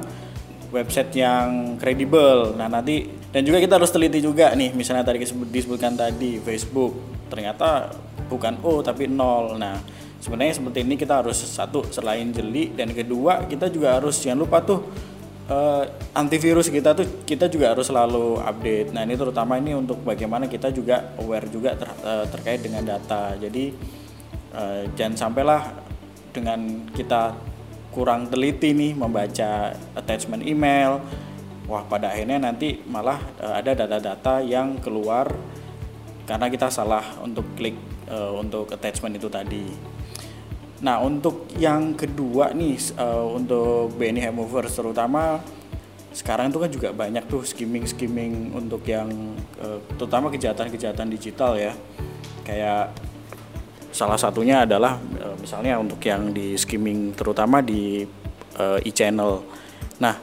website 0.71 1.11
yang 1.19 1.75
kredibel. 1.75 2.55
Nah 2.55 2.71
nanti 2.71 3.18
dan 3.29 3.45
juga 3.45 3.59
kita 3.61 3.77
harus 3.77 3.93
teliti 3.93 4.25
juga 4.25 4.53
nih 4.57 4.73
misalnya 4.73 5.05
tadi 5.05 5.25
disebutkan 5.27 5.95
tadi 5.97 6.41
Facebook 6.41 6.97
ternyata 7.29 7.93
bukan 8.29 8.61
O 8.65 8.81
tapi 8.81 9.09
nol 9.09 9.61
nah 9.61 9.77
sebenarnya 10.19 10.59
seperti 10.59 10.85
ini 10.85 10.95
kita 10.97 11.21
harus 11.21 11.37
satu 11.39 11.87
selain 11.93 12.33
jeli 12.33 12.73
dan 12.73 12.91
kedua 12.91 13.45
kita 13.47 13.69
juga 13.69 14.01
harus 14.01 14.19
jangan 14.19 14.39
lupa 14.43 14.65
tuh 14.65 14.81
uh, 15.49 15.83
antivirus 16.15 16.69
kita 16.69 16.95
tuh 16.95 17.25
kita 17.25 17.49
juga 17.51 17.73
harus 17.75 17.89
selalu 17.89 18.39
update. 18.39 18.93
Nah 18.93 19.03
ini 19.03 19.17
terutama 19.17 19.57
ini 19.59 19.75
untuk 19.75 20.05
bagaimana 20.05 20.47
kita 20.47 20.71
juga 20.71 21.17
aware 21.19 21.49
juga 21.49 21.75
ter, 21.75 21.89
uh, 22.05 22.25
terkait 22.29 22.61
dengan 22.63 22.85
data. 22.85 23.35
Jadi 23.35 23.73
uh, 24.55 24.87
jangan 24.95 25.29
sampailah 25.29 25.63
dengan 26.31 26.87
kita 26.93 27.35
kurang 27.91 28.29
teliti 28.29 28.77
nih 28.77 28.93
membaca 28.95 29.75
attachment 29.97 30.45
email, 30.45 31.03
wah 31.69 31.85
pada 31.85 32.11
akhirnya 32.11 32.41
nanti 32.41 32.81
malah 32.89 33.21
uh, 33.45 33.61
ada 33.61 33.77
data-data 33.77 34.41
yang 34.41 34.81
keluar 34.81 35.29
karena 36.25 36.49
kita 36.49 36.73
salah 36.73 37.05
untuk 37.21 37.45
klik 37.55 37.77
uh, 38.09 38.33
untuk 38.33 38.73
attachment 38.73 39.21
itu 39.21 39.29
tadi. 39.29 39.69
Nah 40.81 41.05
untuk 41.05 41.45
yang 41.61 41.93
kedua 41.93 42.57
nih 42.57 42.81
uh, 42.97 43.29
untuk 43.37 43.93
BNI 44.01 44.33
Movers 44.33 44.81
terutama 44.81 45.45
sekarang 46.17 46.49
itu 46.49 46.59
kan 46.59 46.71
juga 46.73 46.89
banyak 46.97 47.29
tuh 47.29 47.45
skimming 47.45 47.85
skimming 47.85 48.51
untuk 48.57 48.83
yang 48.89 49.37
terutama 49.95 50.33
kejahatan-kejahatan 50.33 51.15
digital 51.15 51.55
ya 51.55 51.77
kayak 52.43 52.91
salah 53.93 54.19
satunya 54.19 54.67
adalah 54.67 54.99
misalnya 55.39 55.79
untuk 55.79 56.01
yang 56.03 56.33
di 56.35 56.59
skimming 56.59 57.15
terutama 57.15 57.63
di 57.63 58.03
e-channel. 58.83 59.47
Nah 60.03 60.17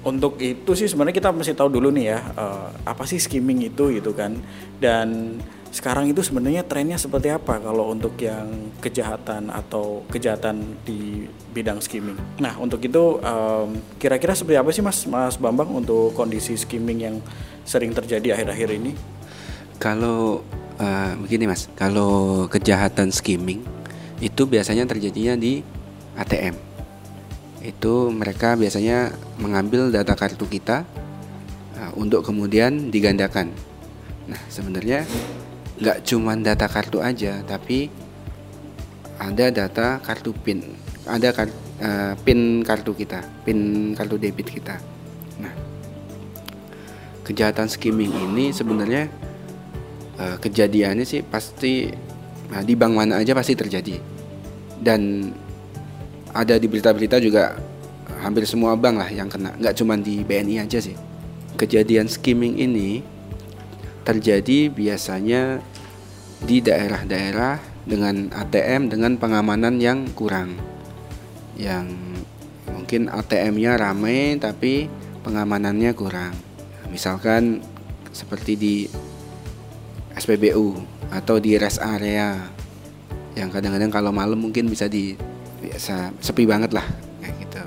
untuk 0.00 0.40
itu 0.40 0.72
sih 0.72 0.88
sebenarnya 0.88 1.16
kita 1.20 1.30
mesti 1.32 1.52
tahu 1.52 1.68
dulu 1.76 1.92
nih 1.92 2.16
ya 2.16 2.18
uh, 2.36 2.68
apa 2.88 3.04
sih 3.04 3.20
skimming 3.20 3.60
itu 3.68 3.92
gitu 3.92 4.16
kan 4.16 4.32
dan 4.80 5.36
sekarang 5.70 6.10
itu 6.10 6.18
sebenarnya 6.18 6.66
trennya 6.66 6.98
seperti 6.98 7.30
apa 7.30 7.62
kalau 7.62 7.94
untuk 7.94 8.18
yang 8.18 8.74
kejahatan 8.82 9.54
atau 9.54 10.02
kejahatan 10.10 10.74
di 10.82 11.30
bidang 11.54 11.78
skimming. 11.78 12.18
Nah 12.42 12.58
untuk 12.58 12.82
itu 12.82 13.22
kira 13.22 14.18
kira-kira 14.18 14.34
seperti 14.34 14.58
apa 14.58 14.70
sih 14.74 14.82
mas 14.82 15.06
Mas 15.06 15.38
Bambang 15.38 15.70
untuk 15.70 16.10
kondisi 16.18 16.58
skimming 16.58 16.98
yang 17.06 17.16
sering 17.62 17.94
terjadi 17.94 18.34
akhir-akhir 18.34 18.68
ini? 18.82 18.98
Kalau 19.78 20.42
uh, 20.82 21.12
begini 21.22 21.46
mas, 21.46 21.70
kalau 21.78 22.50
kejahatan 22.50 23.14
skimming 23.14 23.62
itu 24.18 24.42
biasanya 24.50 24.90
terjadinya 24.90 25.38
di 25.38 25.62
ATM. 26.18 26.69
Itu 27.60 28.08
mereka 28.08 28.56
biasanya 28.56 29.12
mengambil 29.36 29.92
data 29.92 30.16
kartu 30.16 30.48
kita 30.48 30.84
uh, 31.76 31.92
untuk 31.96 32.24
kemudian 32.24 32.88
digandakan. 32.88 33.52
Nah 34.28 34.40
sebenarnya 34.48 35.04
nggak 35.80 36.04
cuma 36.04 36.36
data 36.36 36.68
kartu 36.68 37.00
aja 37.00 37.40
tapi 37.48 37.88
ada 39.16 39.48
data 39.48 39.96
kartu 40.04 40.36
pin 40.36 40.60
ada 41.08 41.32
kar, 41.32 41.48
uh, 41.80 42.12
pin 42.20 42.60
kartu 42.60 42.92
kita 42.92 43.24
pin 43.48 43.92
kartu 43.96 44.20
debit 44.20 44.48
kita 44.52 44.76
nah 45.40 45.52
kejahatan 47.24 47.64
skimming 47.72 48.12
ini 48.12 48.52
sebenarnya 48.52 49.08
uh, 50.20 50.36
kejadiannya 50.36 51.08
sih 51.08 51.24
pasti 51.24 51.88
nah, 52.52 52.60
di 52.60 52.76
bank 52.76 52.92
mana 52.92 53.16
aja 53.16 53.32
pasti 53.32 53.56
terjadi 53.56 53.96
dan 54.84 55.32
ada 56.30 56.54
di 56.56 56.66
berita-berita 56.70 57.18
juga 57.18 57.58
hampir 58.20 58.44
semua 58.44 58.76
bank 58.76 58.96
lah 59.00 59.10
yang 59.10 59.26
kena. 59.26 59.56
Nggak 59.56 59.74
cuma 59.80 59.96
di 59.96 60.22
BNI 60.22 60.66
aja 60.66 60.78
sih. 60.78 60.94
Kejadian 61.56 62.06
skimming 62.06 62.56
ini 62.60 63.02
terjadi 64.04 64.72
biasanya 64.72 65.60
di 66.44 66.64
daerah-daerah 66.64 67.60
dengan 67.84 68.32
ATM 68.32 68.88
dengan 68.88 69.16
pengamanan 69.16 69.76
yang 69.80 70.08
kurang. 70.16 70.56
Yang 71.56 71.92
mungkin 72.70 73.12
ATM-nya 73.12 73.76
ramai 73.76 74.40
tapi 74.40 74.88
pengamanannya 75.22 75.92
kurang. 75.92 76.32
Misalkan 76.88 77.60
seperti 78.10 78.52
di 78.56 78.76
SPBU 80.16 80.80
atau 81.10 81.36
di 81.38 81.54
rest 81.54 81.78
area 81.82 82.34
yang 83.38 83.48
kadang-kadang 83.48 83.94
kalau 83.94 84.10
malam 84.10 84.36
mungkin 84.36 84.66
bisa 84.66 84.90
di 84.90 85.14
biasa 85.60 86.16
sepi 86.18 86.48
banget 86.48 86.72
lah 86.72 86.86
kayak 87.20 87.34
gitu. 87.44 87.62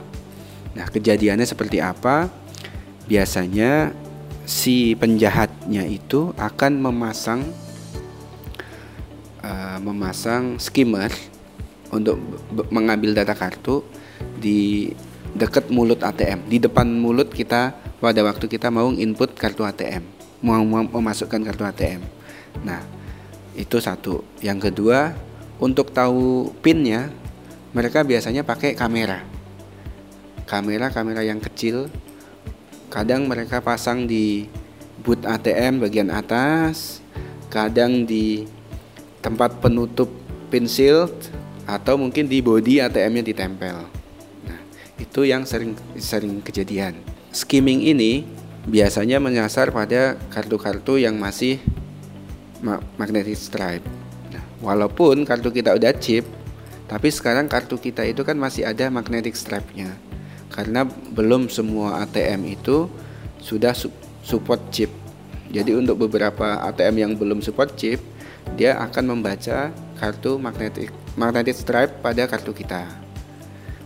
Nah 0.73 0.85
kejadiannya 0.89 1.45
seperti 1.45 1.77
apa? 1.79 2.27
Biasanya 3.05 3.93
si 4.43 4.97
penjahatnya 4.97 5.87
itu 5.87 6.35
akan 6.35 6.83
memasang 6.83 7.41
uh, 9.43 9.77
memasang 9.79 10.59
skimmer 10.59 11.11
untuk 11.93 12.17
mengambil 12.73 13.13
data 13.13 13.37
kartu 13.37 13.85
di 14.41 14.91
dekat 15.33 15.69
mulut 15.69 16.01
ATM, 16.01 16.45
di 16.49 16.57
depan 16.61 16.85
mulut 16.89 17.29
kita 17.29 17.73
pada 18.01 18.21
waktu 18.25 18.45
kita 18.49 18.69
mau 18.73 18.89
input 18.93 19.33
kartu 19.37 19.65
ATM, 19.65 20.03
mau 20.41 20.61
memasukkan 20.65 21.41
kartu 21.41 21.63
ATM. 21.65 22.01
Nah, 22.61 22.81
itu 23.57 23.81
satu. 23.81 24.21
Yang 24.41 24.69
kedua, 24.69 25.13
untuk 25.57 25.93
tahu 25.93 26.53
pinnya, 26.61 27.09
mereka 27.73 28.05
biasanya 28.05 28.45
pakai 28.45 28.77
kamera. 28.77 29.25
Kamera-kamera 30.45 31.25
yang 31.25 31.41
kecil, 31.41 31.89
kadang 32.93 33.25
mereka 33.25 33.59
pasang 33.65 34.05
di 34.05 34.45
boot 35.01 35.25
ATM 35.25 35.81
bagian 35.81 36.13
atas, 36.13 37.01
kadang 37.49 38.05
di 38.05 38.45
tempat 39.25 39.57
penutup 39.57 40.07
pensil 40.53 41.09
atau 41.65 41.97
mungkin 41.97 42.29
di 42.29 42.45
body 42.45 42.85
ATM-nya 42.85 43.25
ditempel. 43.25 43.89
Nah, 44.45 44.59
itu 45.01 45.25
yang 45.25 45.41
sering 45.49 45.73
sering 45.97 46.45
kejadian. 46.45 46.93
Skimming 47.33 47.81
ini 47.89 48.21
biasanya 48.69 49.17
menyasar 49.17 49.73
pada 49.73 50.13
kartu-kartu 50.29 51.01
yang 51.01 51.17
masih 51.17 51.57
magnetic 52.95 53.35
stripe. 53.35 53.83
Nah, 54.29 54.43
walaupun 54.61 55.25
kartu 55.25 55.49
kita 55.49 55.73
udah 55.73 55.91
chip, 55.97 56.23
tapi 56.93 57.09
sekarang 57.09 57.49
kartu 57.49 57.81
kita 57.81 58.05
itu 58.05 58.21
kan 58.21 58.37
masih 58.37 58.69
ada 58.69 58.85
magnetic 58.93 59.33
stripe-nya. 59.33 59.97
Karena 60.53 60.85
belum 60.85 61.49
semua 61.49 62.05
ATM 62.05 62.53
itu 62.53 62.85
sudah 63.41 63.73
support 64.21 64.61
chip. 64.69 64.93
Jadi 65.49 65.73
untuk 65.73 66.05
beberapa 66.05 66.61
ATM 66.69 66.95
yang 67.01 67.11
belum 67.17 67.41
support 67.41 67.73
chip, 67.73 67.97
dia 68.53 68.77
akan 68.77 69.17
membaca 69.17 69.73
kartu 69.97 70.37
magnetic 70.37 70.93
magnetic 71.17 71.57
stripe 71.57 71.97
pada 72.05 72.29
kartu 72.29 72.53
kita. 72.53 72.85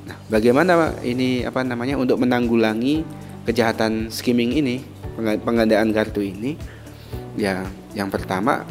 Nah, 0.04 0.20
bagaimana 0.28 0.92
ini 1.00 1.48
apa 1.48 1.64
namanya 1.64 1.96
untuk 1.96 2.20
menanggulangi 2.20 3.08
kejahatan 3.48 4.12
skimming 4.12 4.52
ini, 4.52 4.84
penggandaan 5.48 5.96
kartu 5.96 6.28
ini? 6.28 6.60
Ya, 7.40 7.64
yang 7.96 8.12
pertama 8.12 8.68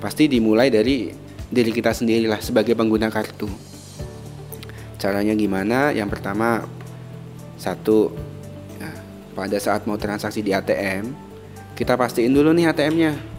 pasti 0.00 0.24
dimulai 0.24 0.72
dari 0.72 1.27
diri 1.48 1.72
kita 1.72 1.92
sendirilah 1.92 2.40
sebagai 2.40 2.76
pengguna 2.76 3.08
kartu. 3.08 3.48
Caranya 4.98 5.32
gimana? 5.32 5.94
Yang 5.94 6.18
pertama 6.18 6.66
satu 7.58 8.12
ya, 8.78 8.90
pada 9.32 9.58
saat 9.58 9.86
mau 9.88 9.96
transaksi 9.96 10.44
di 10.44 10.52
ATM, 10.52 11.10
kita 11.78 11.94
pastiin 11.94 12.34
dulu 12.34 12.50
nih 12.52 12.70
ATM-nya 12.70 13.38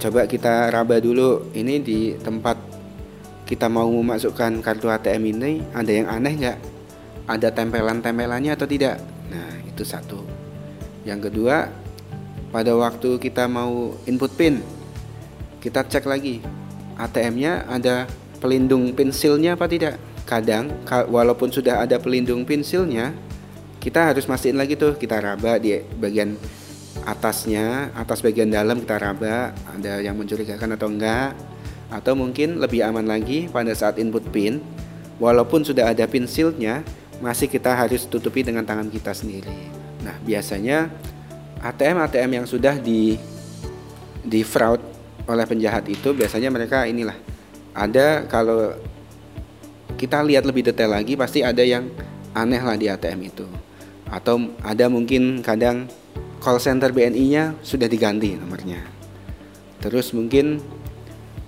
coba 0.00 0.24
kita 0.24 0.72
raba 0.72 0.96
dulu 0.96 1.52
ini 1.52 1.76
di 1.84 2.16
tempat 2.16 2.56
kita 3.44 3.68
mau 3.68 3.84
memasukkan 3.92 4.64
kartu 4.64 4.88
ATM 4.88 5.22
ini 5.36 5.60
ada 5.76 5.92
yang 5.92 6.08
aneh 6.08 6.34
nggak? 6.40 6.58
Ada 7.28 7.52
tempelan-tempelannya 7.52 8.56
atau 8.56 8.64
tidak? 8.64 8.96
Nah 9.28 9.60
itu 9.68 9.84
satu. 9.84 10.24
Yang 11.04 11.30
kedua 11.30 11.68
pada 12.48 12.72
waktu 12.74 13.20
kita 13.20 13.46
mau 13.46 13.94
input 14.08 14.32
pin 14.34 14.64
kita 15.60 15.84
cek 15.84 16.08
lagi 16.08 16.40
ATM-nya 17.00 17.64
ada 17.64 18.04
pelindung 18.40 18.92
pensilnya 18.92 19.56
apa 19.56 19.64
tidak? 19.64 19.96
Kadang 20.28 20.70
walaupun 21.08 21.50
sudah 21.50 21.82
ada 21.82 21.96
pelindung 21.96 22.44
pensilnya 22.44 23.16
kita 23.80 24.12
harus 24.12 24.28
mastiin 24.28 24.60
lagi 24.60 24.76
tuh. 24.76 24.94
Kita 24.94 25.16
raba 25.18 25.56
di 25.56 25.80
bagian 25.96 26.36
atasnya 27.08 27.88
atas 27.96 28.20
bagian 28.20 28.52
dalam 28.52 28.84
kita 28.84 29.00
raba 29.00 29.56
ada 29.56 30.04
yang 30.04 30.14
mencurigakan 30.20 30.76
atau 30.76 30.88
enggak. 30.92 31.32
Atau 31.90 32.14
mungkin 32.14 32.62
lebih 32.62 32.86
aman 32.86 33.02
lagi 33.02 33.50
pada 33.50 33.74
saat 33.74 33.98
input 33.98 34.22
pin 34.30 34.62
walaupun 35.18 35.66
sudah 35.66 35.90
ada 35.90 36.06
pin 36.06 36.22
shieldnya 36.22 36.86
masih 37.18 37.50
kita 37.50 37.74
harus 37.74 38.06
tutupi 38.06 38.46
dengan 38.46 38.62
tangan 38.62 38.86
kita 38.86 39.10
sendiri. 39.10 39.50
Nah 40.06 40.14
biasanya 40.22 40.86
ATM 41.60 41.98
ATM 42.06 42.30
yang 42.42 42.46
sudah 42.46 42.78
di 42.78 43.18
di 44.24 44.40
fraud 44.46 44.89
oleh 45.30 45.46
penjahat 45.46 45.86
itu 45.86 46.10
biasanya 46.10 46.50
mereka 46.50 46.82
inilah 46.90 47.14
ada 47.70 48.26
kalau 48.26 48.74
kita 49.94 50.26
lihat 50.26 50.42
lebih 50.42 50.66
detail 50.66 50.90
lagi 50.90 51.14
pasti 51.14 51.46
ada 51.46 51.62
yang 51.62 51.86
aneh 52.34 52.58
lah 52.58 52.74
di 52.74 52.90
ATM 52.90 53.20
itu 53.30 53.46
atau 54.10 54.50
ada 54.66 54.90
mungkin 54.90 55.38
kadang 55.40 55.86
call 56.42 56.58
center 56.58 56.90
BNI-nya 56.90 57.54
sudah 57.62 57.86
diganti 57.86 58.34
nomornya. 58.34 58.82
Terus 59.78 60.10
mungkin 60.16 60.58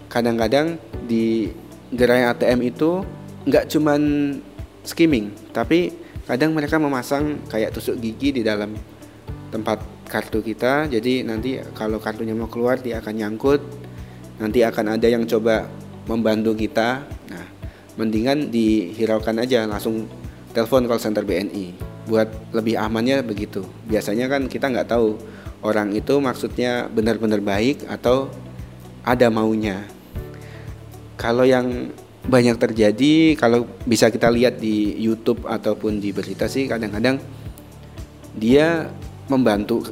kadang-kadang 0.06 0.78
di 1.08 1.50
gerai 1.90 2.28
ATM 2.28 2.60
itu 2.62 3.02
nggak 3.48 3.66
cuman 3.72 4.00
skimming, 4.86 5.34
tapi 5.50 5.90
kadang 6.28 6.54
mereka 6.54 6.78
memasang 6.78 7.42
kayak 7.50 7.74
tusuk 7.74 7.98
gigi 7.98 8.40
di 8.40 8.42
dalam 8.46 8.76
tempat 9.50 9.82
kartu 10.12 10.44
kita. 10.44 10.92
Jadi 10.92 11.24
nanti 11.24 11.56
kalau 11.72 11.96
kartunya 11.96 12.36
mau 12.36 12.52
keluar 12.52 12.76
dia 12.76 13.00
akan 13.00 13.14
nyangkut. 13.16 13.64
Nanti 14.36 14.60
akan 14.60 15.00
ada 15.00 15.08
yang 15.08 15.24
coba 15.24 15.64
membantu 16.04 16.52
kita. 16.52 17.00
Nah 17.32 17.46
mendingan 17.96 18.52
dihiraukan 18.52 19.40
aja 19.40 19.64
langsung 19.64 20.04
telepon 20.52 20.84
call 20.84 21.00
center 21.00 21.24
BNI 21.24 21.72
buat 22.04 22.28
lebih 22.52 22.76
amannya 22.76 23.24
begitu. 23.24 23.64
Biasanya 23.88 24.28
kan 24.28 24.52
kita 24.52 24.68
nggak 24.68 24.92
tahu 24.92 25.16
orang 25.64 25.96
itu 25.96 26.20
maksudnya 26.20 26.92
benar-benar 26.92 27.40
baik 27.40 27.88
atau 27.88 28.28
ada 29.00 29.32
maunya. 29.32 29.88
Kalau 31.16 31.46
yang 31.46 31.94
banyak 32.22 32.54
terjadi 32.54 33.34
kalau 33.34 33.66
bisa 33.82 34.06
kita 34.06 34.30
lihat 34.30 34.62
di 34.62 34.94
YouTube 34.94 35.42
ataupun 35.42 35.98
di 35.98 36.14
berita 36.14 36.46
sih 36.46 36.70
kadang-kadang 36.70 37.18
dia 38.38 38.86
membantu 39.26 39.82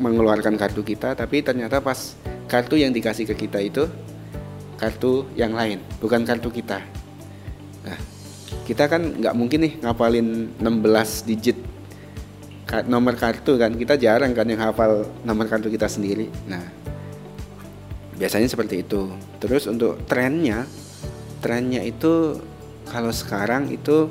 mengeluarkan 0.00 0.56
kartu 0.56 0.80
kita 0.80 1.12
tapi 1.12 1.44
ternyata 1.44 1.78
pas 1.84 2.16
kartu 2.48 2.80
yang 2.80 2.90
dikasih 2.90 3.28
ke 3.28 3.46
kita 3.46 3.60
itu 3.60 3.84
kartu 4.80 5.28
yang 5.36 5.52
lain 5.52 5.78
bukan 6.00 6.24
kartu 6.24 6.48
kita. 6.48 6.80
Nah 7.84 7.98
kita 8.64 8.88
kan 8.88 9.20
nggak 9.20 9.34
mungkin 9.36 9.60
nih 9.68 9.72
ngapalin 9.84 10.56
16 10.58 11.28
digit 11.28 11.56
nomor 12.88 13.14
kartu 13.20 13.60
kan. 13.60 13.76
Kita 13.76 14.00
jarang 14.00 14.32
kan 14.32 14.48
yang 14.48 14.64
hafal 14.64 15.04
nomor 15.22 15.46
kartu 15.46 15.68
kita 15.68 15.84
sendiri. 15.86 16.32
Nah 16.48 16.64
biasanya 18.16 18.48
seperti 18.48 18.80
itu. 18.82 19.12
Terus 19.36 19.68
untuk 19.68 20.00
trennya 20.08 20.64
trennya 21.44 21.84
itu 21.84 22.40
kalau 22.88 23.12
sekarang 23.12 23.68
itu 23.68 24.08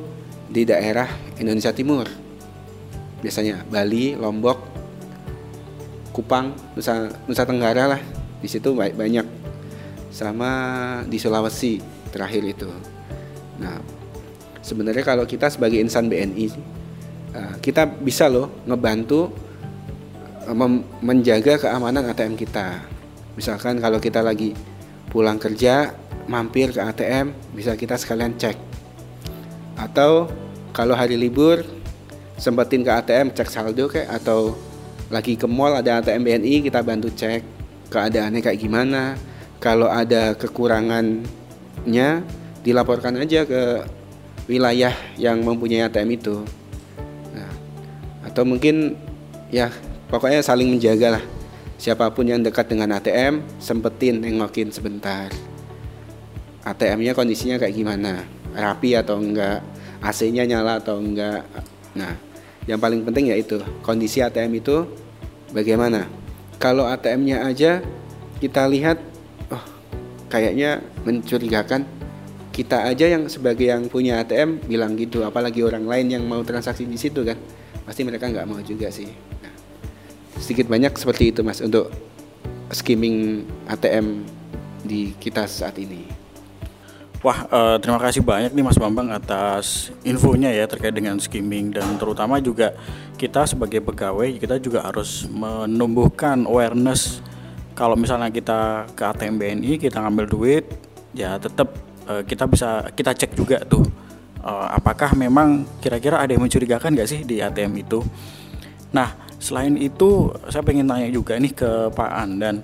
di 0.49 0.65
daerah 0.65 1.10
Indonesia 1.38 1.73
Timur. 1.73 2.10
Biasanya 3.19 3.67
Bali, 3.69 4.15
Lombok, 4.15 4.79
Kupang, 6.10 6.54
Nusa 6.74 7.10
Nusa 7.30 7.43
Tenggara 7.45 7.95
lah 7.95 8.02
di 8.39 8.48
situ 8.48 8.74
banyak 8.74 9.26
sama 10.10 10.52
di 11.06 11.17
Sulawesi 11.22 11.78
terakhir 12.10 12.43
itu. 12.43 12.69
Nah 13.62 13.78
sebenarnya 14.65 15.06
kalau 15.06 15.24
kita 15.24 15.48
sebagai 15.50 15.78
insan 15.80 16.10
BNI 16.10 16.48
eh, 17.36 17.56
kita 17.62 17.86
bisa 17.88 18.26
loh 18.28 18.63
ngebantu 18.65 19.30
eh, 20.45 20.56
menjaga 21.06 21.62
keamanan 21.62 22.10
ATM 22.10 22.36
kita. 22.36 22.82
Misalkan 23.38 23.80
kalau 23.80 24.02
kita 24.02 24.19
lagi 24.19 24.52
pulang 25.10 25.41
kerja 25.41 25.93
mampir 26.30 26.69
ke 26.69 26.82
ATM 26.82 27.34
bisa 27.58 27.74
kita 27.74 27.98
sekalian 27.98 28.38
cek 28.38 28.54
atau 29.80 30.30
kalau 30.69 30.93
hari 30.93 31.17
libur 31.17 31.65
sempetin 32.38 32.86
ke 32.86 32.91
ATM 32.93 33.34
cek 33.34 33.50
saldo 33.50 33.89
kayak 33.89 34.22
atau 34.22 34.54
lagi 35.10 35.34
ke 35.34 35.50
mall 35.50 35.74
ada 35.74 36.02
ATM 36.02 36.22
BNI 36.22 36.69
kita 36.69 36.86
bantu 36.86 37.10
cek 37.10 37.60
keadaannya 37.89 38.39
kayak 38.45 38.62
gimana. 38.62 39.17
Kalau 39.60 39.91
ada 39.91 40.38
kekurangannya 40.39 42.24
dilaporkan 42.63 43.19
aja 43.19 43.43
ke 43.43 43.84
wilayah 44.48 44.95
yang 45.19 45.43
mempunyai 45.43 45.84
ATM 45.84 46.15
itu. 46.15 46.45
Nah, 47.36 47.52
atau 48.24 48.48
mungkin 48.48 48.95
ya 49.52 49.67
pokoknya 50.08 50.39
saling 50.39 50.72
menjaga 50.72 51.19
lah. 51.19 51.24
Siapa 51.80 52.12
pun 52.12 52.28
yang 52.28 52.39
dekat 52.39 52.72
dengan 52.72 52.95
ATM 52.95 53.43
sempetin 53.60 54.24
nengokin 54.24 54.72
sebentar. 54.72 55.28
ATM-nya 56.63 57.15
kondisinya 57.15 57.60
kayak 57.60 57.76
gimana? 57.76 58.24
Rapi 58.56 58.95
atau 58.95 59.19
enggak? 59.19 59.63
AC-nya 60.00 60.48
nyala 60.48 60.80
atau 60.80 61.00
enggak? 61.00 61.43
Nah 61.95 62.29
yang 62.69 62.77
paling 62.77 63.01
penting 63.01 63.34
yaitu 63.34 63.58
kondisi 63.82 64.21
ATM 64.21 64.62
itu 64.62 64.86
bagaimana. 65.49 66.05
Kalau 66.62 66.86
ATM-nya 66.86 67.41
aja 67.41 67.82
kita 68.38 68.69
lihat 68.69 69.01
oh 69.49 69.65
kayaknya 70.29 70.86
mencurigakan. 71.01 71.97
Kita 72.53 72.91
aja 72.91 73.08
yang 73.08 73.25
sebagai 73.32 73.71
yang 73.71 73.88
punya 73.88 74.19
ATM 74.21 74.62
bilang 74.67 74.93
gitu 74.99 75.23
apalagi 75.23 75.63
orang 75.63 75.88
lain 75.88 76.12
yang 76.12 76.23
mau 76.27 76.45
transaksi 76.45 76.86
di 76.86 76.99
situ 76.99 77.25
kan. 77.25 77.39
Pasti 77.88 78.05
mereka 78.05 78.29
nggak 78.29 78.45
mau 78.45 78.62
juga 78.62 78.91
sih. 78.93 79.10
Nah, 79.41 79.53
sedikit 80.38 80.69
banyak 80.69 80.93
seperti 80.93 81.34
itu 81.34 81.41
mas 81.41 81.63
untuk 81.63 81.89
skimming 82.69 83.47
ATM 83.65 84.21
di 84.86 85.17
kita 85.17 85.49
saat 85.49 85.79
ini 85.82 86.18
Wah, 87.19 87.43
uh, 87.51 87.75
terima 87.84 87.99
kasih 87.99 88.23
banyak 88.23 88.55
nih 88.55 88.63
Mas 88.63 88.79
Bambang 88.79 89.12
atas 89.12 89.91
infonya 90.08 90.55
ya 90.55 90.63
terkait 90.71 90.95
dengan 90.95 91.19
skimming. 91.19 91.75
Dan 91.75 91.99
terutama 91.99 92.39
juga 92.39 92.71
kita 93.19 93.43
sebagai 93.43 93.84
pegawai 93.84 94.39
kita 94.39 94.55
juga 94.63 94.88
harus 94.88 95.27
menumbuhkan 95.27 96.47
awareness. 96.47 97.19
Kalau 97.75 97.99
misalnya 97.99 98.32
kita 98.32 98.88
ke 98.95 99.03
ATM 99.03 99.36
BNI 99.36 99.71
kita 99.75 99.99
ngambil 99.99 100.25
duit 100.32 100.63
ya 101.12 101.36
tetap 101.36 101.75
uh, 102.08 102.23
kita 102.23 102.47
bisa 102.47 102.88
kita 102.95 103.12
cek 103.12 103.36
juga 103.36 103.67
tuh 103.67 103.84
uh, 104.39 104.71
apakah 104.71 105.12
memang 105.12 105.67
kira-kira 105.84 106.23
ada 106.23 106.32
yang 106.32 106.47
mencurigakan 106.47 106.95
nggak 106.95 107.10
sih 107.12 107.27
di 107.27 107.43
ATM 107.43 107.84
itu. 107.84 107.99
Nah, 108.95 109.12
selain 109.43 109.75
itu 109.75 110.32
saya 110.47 110.63
pengen 110.63 110.88
tanya 110.88 111.12
juga 111.12 111.36
nih 111.36 111.51
ke 111.51 111.91
Pak 111.91 112.12
Andan 112.15 112.63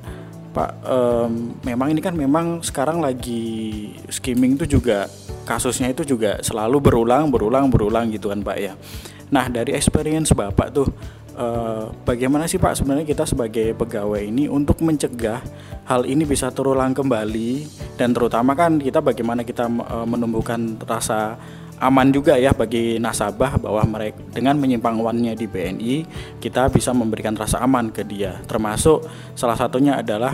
Pak, 0.55 0.71
um, 0.87 1.59
memang 1.67 1.91
ini 1.91 1.99
kan 1.99 2.15
memang 2.15 2.63
sekarang 2.63 3.03
lagi 3.03 3.91
skimming 4.07 4.55
itu 4.55 4.79
juga 4.79 5.11
kasusnya 5.43 5.91
itu 5.91 6.07
juga 6.07 6.39
selalu 6.39 6.79
berulang, 6.79 7.27
berulang, 7.27 7.67
berulang 7.67 8.07
gitu 8.15 8.31
kan 8.31 8.39
Pak 8.39 8.57
ya. 8.57 8.73
Nah 9.35 9.51
dari 9.51 9.75
experience 9.75 10.31
Bapak 10.31 10.71
tuh, 10.71 10.87
uh, 11.35 11.91
bagaimana 12.07 12.47
sih 12.47 12.55
Pak 12.55 12.79
sebenarnya 12.79 13.03
kita 13.03 13.27
sebagai 13.27 13.75
pegawai 13.75 14.23
ini 14.23 14.47
untuk 14.47 14.79
mencegah 14.79 15.43
hal 15.85 16.07
ini 16.07 16.23
bisa 16.23 16.47
terulang 16.55 16.95
kembali 16.95 17.67
dan 17.99 18.15
terutama 18.15 18.55
kan 18.55 18.79
kita 18.79 19.03
bagaimana 19.03 19.43
kita 19.43 19.67
uh, 19.67 20.07
menumbuhkan 20.07 20.79
rasa 20.87 21.35
aman 21.75 22.07
juga 22.07 22.39
ya 22.39 22.55
bagi 22.55 22.95
nasabah 23.03 23.59
bahwa 23.59 23.83
mereka 23.83 24.19
dengan 24.31 24.55
menyimpang 24.55 24.95
uangnya 24.95 25.35
di 25.35 25.43
BNI 25.43 25.95
kita 26.39 26.71
bisa 26.71 26.95
memberikan 26.95 27.35
rasa 27.35 27.59
aman 27.59 27.91
ke 27.91 28.07
dia. 28.07 28.39
Termasuk 28.47 29.03
salah 29.35 29.59
satunya 29.59 29.99
adalah 29.99 30.31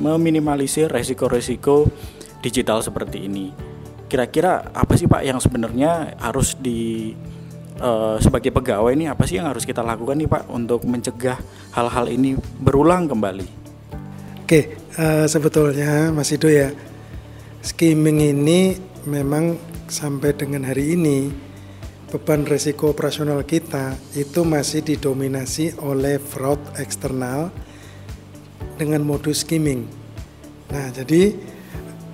meminimalisir 0.00 0.92
resiko-resiko 0.92 1.88
digital 2.44 2.84
seperti 2.84 3.24
ini. 3.24 3.48
Kira-kira 4.04 4.70
apa 4.76 4.94
sih 5.00 5.08
Pak 5.08 5.24
yang 5.24 5.40
sebenarnya 5.40 6.20
harus 6.20 6.52
di 6.60 7.16
uh, 7.80 8.20
sebagai 8.20 8.52
pegawai 8.52 8.92
ini 8.92 9.08
apa 9.08 9.24
sih 9.24 9.40
yang 9.40 9.48
harus 9.48 9.64
kita 9.64 9.80
lakukan 9.80 10.20
nih 10.20 10.28
Pak 10.28 10.52
untuk 10.52 10.84
mencegah 10.84 11.40
hal-hal 11.72 12.06
ini 12.12 12.36
berulang 12.60 13.08
kembali? 13.08 13.48
Oke 14.44 14.76
uh, 15.00 15.24
sebetulnya 15.24 16.12
Mas 16.12 16.28
Ido 16.28 16.52
ya 16.52 16.68
skimming 17.64 18.20
ini 18.20 18.76
memang 19.08 19.73
sampai 19.94 20.34
dengan 20.34 20.66
hari 20.66 20.98
ini 20.98 21.30
beban 22.10 22.42
resiko 22.42 22.90
operasional 22.90 23.46
kita 23.46 23.94
itu 24.18 24.42
masih 24.42 24.82
didominasi 24.82 25.78
oleh 25.78 26.18
fraud 26.18 26.58
eksternal 26.82 27.54
dengan 28.74 29.06
modus 29.06 29.46
skimming. 29.46 29.86
Nah, 30.74 30.90
jadi 30.90 31.38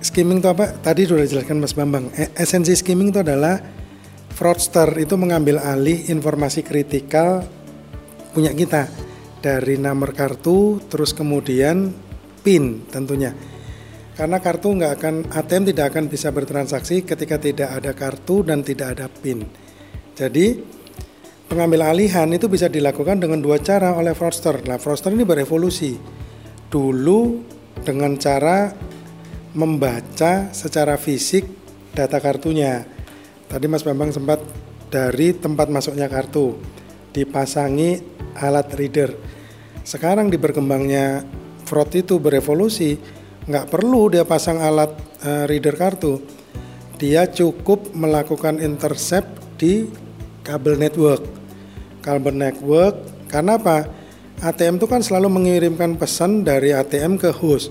skimming 0.05 0.45
itu 0.45 0.49
apa? 0.53 0.77
Tadi 0.77 1.09
sudah 1.09 1.25
dijelaskan 1.25 1.57
Mas 1.57 1.73
Bambang. 1.73 2.13
E, 2.13 2.29
esensi 2.37 2.77
skimming 2.77 3.09
itu 3.09 3.25
adalah 3.25 3.57
fraudster 4.29 5.01
itu 5.01 5.17
mengambil 5.17 5.57
alih 5.57 6.05
informasi 6.13 6.61
kritikal 6.61 7.41
punya 8.31 8.53
kita 8.53 8.89
dari 9.41 9.75
nomor 9.75 10.13
kartu 10.13 10.79
terus 10.87 11.11
kemudian 11.11 11.91
PIN 12.45 12.85
tentunya 12.89 13.33
karena 14.21 14.37
kartu 14.37 14.77
nggak 14.77 14.93
akan 15.01 15.15
ATM 15.33 15.73
tidak 15.73 15.85
akan 15.97 16.05
bisa 16.05 16.29
bertransaksi 16.29 17.01
ketika 17.01 17.41
tidak 17.41 17.73
ada 17.73 17.89
kartu 17.97 18.45
dan 18.45 18.61
tidak 18.61 18.93
ada 18.93 19.09
PIN. 19.09 19.49
Jadi 20.13 20.61
pengambil 21.49 21.89
alihan 21.89 22.29
itu 22.29 22.45
bisa 22.45 22.69
dilakukan 22.69 23.17
dengan 23.17 23.41
dua 23.41 23.57
cara 23.57 23.97
oleh 23.97 24.13
fraudster. 24.13 24.61
Nah, 24.69 24.77
fraudster 24.77 25.09
ini 25.09 25.25
berevolusi. 25.25 25.97
Dulu 26.69 27.41
dengan 27.81 28.13
cara 28.21 28.69
membaca 29.57 30.53
secara 30.53 31.01
fisik 31.01 31.49
data 31.89 32.21
kartunya. 32.21 32.85
Tadi 33.49 33.65
Mas 33.65 33.81
Bambang 33.81 34.13
sempat 34.13 34.37
dari 34.93 35.33
tempat 35.33 35.65
masuknya 35.73 36.05
kartu 36.05 36.61
dipasangi 37.09 38.05
alat 38.37 38.69
reader. 38.77 39.17
Sekarang 39.81 40.29
di 40.29 40.37
berkembangnya 40.37 41.25
fraud 41.65 41.89
itu 41.97 42.21
berevolusi 42.21 43.20
nggak 43.49 43.69
perlu 43.73 44.11
dia 44.13 44.25
pasang 44.27 44.61
alat 44.61 44.93
uh, 45.25 45.45
reader 45.49 45.73
kartu. 45.73 46.21
Dia 47.01 47.25
cukup 47.25 47.97
melakukan 47.97 48.61
intercept 48.61 49.29
di 49.57 49.89
kabel 50.45 50.77
network. 50.77 51.25
Kabel 52.05 52.37
network 52.37 52.95
karena 53.29 53.57
apa? 53.57 53.89
ATM 54.41 54.81
itu 54.81 54.89
kan 54.89 55.05
selalu 55.05 55.29
mengirimkan 55.29 56.01
pesan 56.01 56.41
dari 56.41 56.73
ATM 56.73 57.21
ke 57.21 57.29
host. 57.29 57.69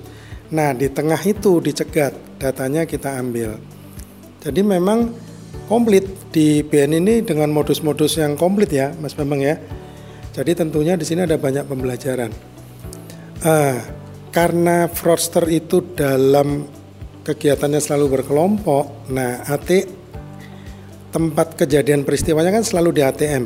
Nah 0.54 0.70
di 0.70 0.86
tengah 0.86 1.18
itu 1.22 1.58
dicegat 1.58 2.14
datanya 2.38 2.86
kita 2.86 3.18
ambil. 3.18 3.58
Jadi 4.38 4.62
memang 4.62 5.10
komplit 5.66 6.06
di 6.30 6.62
BN 6.62 7.02
ini 7.02 7.22
dengan 7.22 7.50
modus-modus 7.50 8.18
yang 8.18 8.38
komplit 8.38 8.70
ya 8.70 8.94
Mas 9.02 9.14
Bambang 9.18 9.42
ya. 9.42 9.58
Jadi 10.30 10.54
tentunya 10.54 10.94
di 10.94 11.02
sini 11.02 11.26
ada 11.26 11.34
banyak 11.34 11.66
pembelajaran. 11.66 12.30
Uh, 13.42 13.99
karena 14.30 14.86
fraudster 14.86 15.46
itu 15.50 15.82
dalam 15.94 16.66
kegiatannya 17.26 17.82
selalu 17.82 18.20
berkelompok 18.20 19.10
nah 19.10 19.42
AT 19.46 19.70
tempat 21.10 21.58
kejadian 21.58 22.06
peristiwanya 22.06 22.54
kan 22.54 22.62
selalu 22.62 22.98
di 22.98 23.02
ATM 23.02 23.44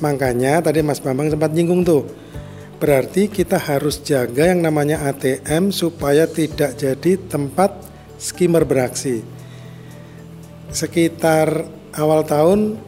makanya 0.00 0.64
tadi 0.64 0.80
Mas 0.80 1.00
Bambang 1.00 1.28
sempat 1.28 1.52
nyinggung 1.52 1.84
tuh 1.84 2.08
berarti 2.84 3.32
kita 3.32 3.56
harus 3.56 4.02
jaga 4.04 4.50
yang 4.52 4.60
namanya 4.60 5.08
ATM 5.08 5.72
supaya 5.72 6.28
tidak 6.28 6.76
jadi 6.76 7.16
tempat 7.16 7.72
skimmer 8.18 8.64
beraksi. 8.68 9.24
Sekitar 10.68 11.68
awal 11.94 12.26
tahun 12.26 12.80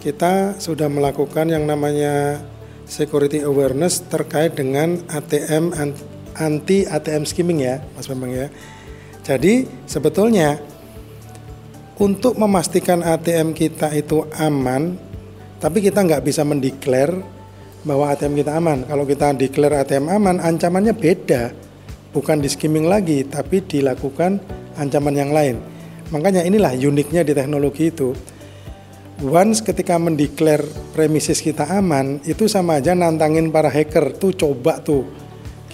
kita 0.00 0.58
sudah 0.60 0.88
melakukan 0.88 1.48
yang 1.52 1.70
namanya 1.70 2.40
security 2.84 3.44
awareness 3.44 4.04
terkait 4.04 4.56
dengan 4.56 5.00
ATM 5.08 5.72
anti 6.38 6.86
ATM 6.86 7.24
skimming 7.26 7.62
ya 7.62 7.80
Mas 7.94 8.06
Bambang 8.10 8.34
ya. 8.34 8.46
Jadi 9.24 9.64
sebetulnya 9.88 10.60
untuk 11.96 12.34
memastikan 12.36 13.00
ATM 13.00 13.54
kita 13.54 13.94
itu 13.94 14.26
aman, 14.34 14.98
tapi 15.62 15.78
kita 15.78 16.02
nggak 16.02 16.26
bisa 16.26 16.42
mendeklar 16.42 17.14
bahwa 17.86 18.10
ATM 18.10 18.34
kita 18.42 18.52
aman. 18.58 18.82
Kalau 18.84 19.04
kita 19.06 19.32
declare 19.32 19.80
ATM 19.80 20.10
aman, 20.10 20.36
ancamannya 20.42 20.92
beda, 20.92 21.54
bukan 22.10 22.42
di 22.42 22.50
skimming 22.50 22.90
lagi, 22.90 23.22
tapi 23.24 23.62
dilakukan 23.62 24.42
ancaman 24.74 25.14
yang 25.14 25.30
lain. 25.30 25.56
Makanya 26.10 26.42
inilah 26.42 26.74
uniknya 26.74 27.22
di 27.22 27.32
teknologi 27.32 27.88
itu. 27.88 28.10
Once 29.22 29.62
ketika 29.62 29.94
mendeklar 29.94 30.60
premises 30.90 31.38
kita 31.38 31.70
aman, 31.70 32.18
itu 32.26 32.50
sama 32.50 32.82
aja 32.82 32.98
nantangin 32.98 33.48
para 33.54 33.70
hacker 33.70 34.18
tuh 34.18 34.34
coba 34.34 34.82
tuh. 34.82 35.06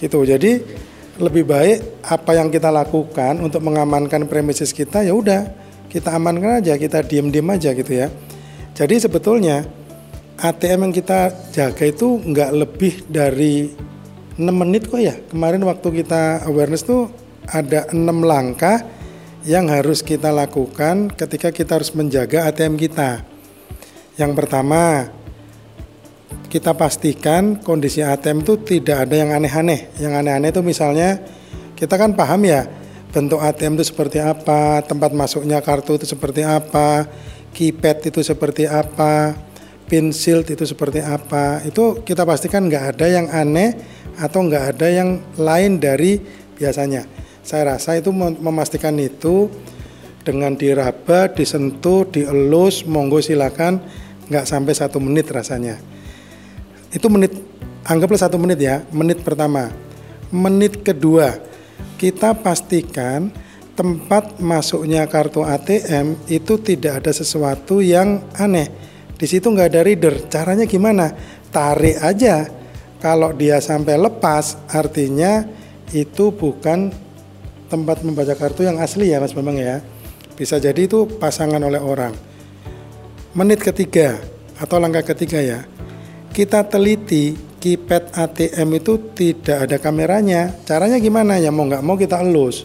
Gitu. 0.01 0.17
Jadi 0.25 0.51
lebih 1.21 1.45
baik 1.45 2.01
apa 2.09 2.33
yang 2.33 2.49
kita 2.49 2.73
lakukan 2.73 3.37
untuk 3.45 3.61
mengamankan 3.61 4.25
premises 4.25 4.73
kita 4.73 5.05
ya 5.05 5.13
udah 5.13 5.53
kita 5.91 6.15
amankan 6.15 6.63
aja, 6.63 6.73
kita 6.79 7.05
diem-diem 7.05 7.45
aja 7.51 7.75
gitu 7.77 7.91
ya. 7.93 8.07
Jadi 8.73 8.95
sebetulnya 8.97 9.67
ATM 10.41 10.89
yang 10.89 10.93
kita 10.95 11.29
jaga 11.53 11.85
itu 11.85 12.17
nggak 12.17 12.51
lebih 12.55 12.93
dari 13.05 13.69
6 14.39 14.47
menit 14.49 14.89
kok 14.89 14.97
ya. 14.97 15.13
Kemarin 15.29 15.61
waktu 15.67 16.01
kita 16.01 16.47
awareness 16.49 16.87
tuh 16.87 17.11
ada 17.45 17.85
6 17.91 18.01
langkah 18.25 18.81
yang 19.45 19.69
harus 19.69 20.01
kita 20.01 20.31
lakukan 20.31 21.13
ketika 21.13 21.53
kita 21.53 21.77
harus 21.77 21.93
menjaga 21.93 22.49
ATM 22.49 22.79
kita. 22.79 23.21
Yang 24.17 24.31
pertama, 24.37 25.11
kita 26.51 26.75
pastikan 26.75 27.55
kondisi 27.63 28.03
ATM 28.03 28.43
itu 28.43 28.59
tidak 28.59 29.07
ada 29.07 29.15
yang 29.15 29.31
aneh-aneh. 29.31 29.87
Yang 29.95 30.13
aneh-aneh 30.19 30.49
itu 30.51 30.59
misalnya 30.59 31.23
kita 31.79 31.95
kan 31.95 32.11
paham 32.11 32.43
ya 32.43 32.67
bentuk 33.15 33.39
ATM 33.39 33.79
itu 33.79 33.87
seperti 33.87 34.19
apa, 34.19 34.83
tempat 34.83 35.15
masuknya 35.15 35.63
kartu 35.63 35.95
itu 35.95 36.03
seperti 36.03 36.43
apa, 36.43 37.07
keypad 37.55 38.11
itu 38.11 38.19
seperti 38.19 38.67
apa, 38.67 39.31
pin 39.87 40.11
itu 40.11 40.63
seperti 40.67 40.99
apa. 40.99 41.63
Itu 41.63 42.03
kita 42.03 42.27
pastikan 42.27 42.67
nggak 42.67 42.99
ada 42.99 43.07
yang 43.07 43.31
aneh 43.31 43.79
atau 44.19 44.43
nggak 44.43 44.75
ada 44.75 44.87
yang 44.91 45.23
lain 45.39 45.79
dari 45.79 46.19
biasanya. 46.59 47.07
Saya 47.47 47.79
rasa 47.79 47.95
itu 47.95 48.11
memastikan 48.11 48.99
itu 48.99 49.47
dengan 50.27 50.53
diraba, 50.59 51.31
disentuh, 51.31 52.05
dielus, 52.11 52.83
monggo 52.83 53.23
silakan 53.23 53.79
nggak 54.27 54.43
sampai 54.43 54.73
satu 54.75 54.99
menit 54.99 55.31
rasanya. 55.31 55.79
Itu 56.91 57.07
menit, 57.07 57.31
anggaplah 57.87 58.19
satu 58.19 58.35
menit 58.35 58.59
ya, 58.59 58.83
menit 58.91 59.23
pertama. 59.23 59.71
Menit 60.31 60.83
kedua, 60.83 61.39
kita 61.95 62.35
pastikan 62.35 63.31
tempat 63.75 64.37
masuknya 64.43 65.07
kartu 65.07 65.41
ATM 65.47 66.19
itu 66.27 66.59
tidak 66.59 67.03
ada 67.03 67.11
sesuatu 67.15 67.79
yang 67.79 68.21
aneh. 68.35 68.67
Di 69.15 69.25
situ 69.29 69.47
nggak 69.47 69.69
ada 69.71 69.81
reader. 69.81 70.15
Caranya 70.27 70.67
gimana? 70.67 71.13
Tarik 71.53 71.97
aja. 72.03 72.47
Kalau 73.01 73.33
dia 73.33 73.57
sampai 73.57 73.97
lepas, 73.97 74.61
artinya 74.69 75.41
itu 75.89 76.29
bukan 76.29 76.93
tempat 77.71 78.03
membaca 78.03 78.35
kartu 78.35 78.67
yang 78.67 78.77
asli 78.83 79.09
ya 79.09 79.23
Mas 79.23 79.33
Bambang 79.33 79.57
ya. 79.57 79.79
Bisa 80.35 80.59
jadi 80.59 80.85
itu 80.85 81.07
pasangan 81.07 81.61
oleh 81.61 81.79
orang. 81.79 82.13
Menit 83.31 83.63
ketiga 83.63 84.19
atau 84.59 84.77
langkah 84.77 85.01
ketiga 85.01 85.39
ya. 85.39 85.63
Kita 86.31 86.63
teliti 86.63 87.35
keypad 87.59 88.15
ATM 88.15 88.79
itu 88.79 89.11
tidak 89.11 89.67
ada 89.67 89.77
kameranya. 89.77 90.55
Caranya 90.63 90.95
gimana 90.95 91.35
ya? 91.35 91.51
Mau 91.51 91.67
nggak 91.67 91.83
mau 91.83 91.99
kita 91.99 92.23
elus. 92.23 92.63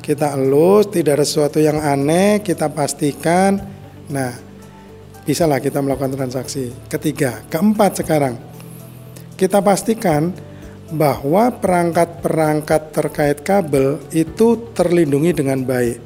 Kita 0.00 0.32
elus, 0.32 0.88
tidak 0.88 1.20
ada 1.20 1.24
sesuatu 1.28 1.60
yang 1.60 1.76
aneh, 1.84 2.40
kita 2.40 2.72
pastikan. 2.72 3.60
Nah, 4.08 4.32
bisalah 5.28 5.60
kita 5.60 5.84
melakukan 5.84 6.16
transaksi. 6.16 6.72
Ketiga, 6.88 7.44
keempat 7.52 8.00
sekarang. 8.00 8.40
Kita 9.36 9.60
pastikan 9.60 10.32
bahwa 10.88 11.52
perangkat-perangkat 11.52 12.96
terkait 12.96 13.38
kabel 13.44 14.00
itu 14.16 14.72
terlindungi 14.72 15.36
dengan 15.36 15.60
baik. 15.60 16.00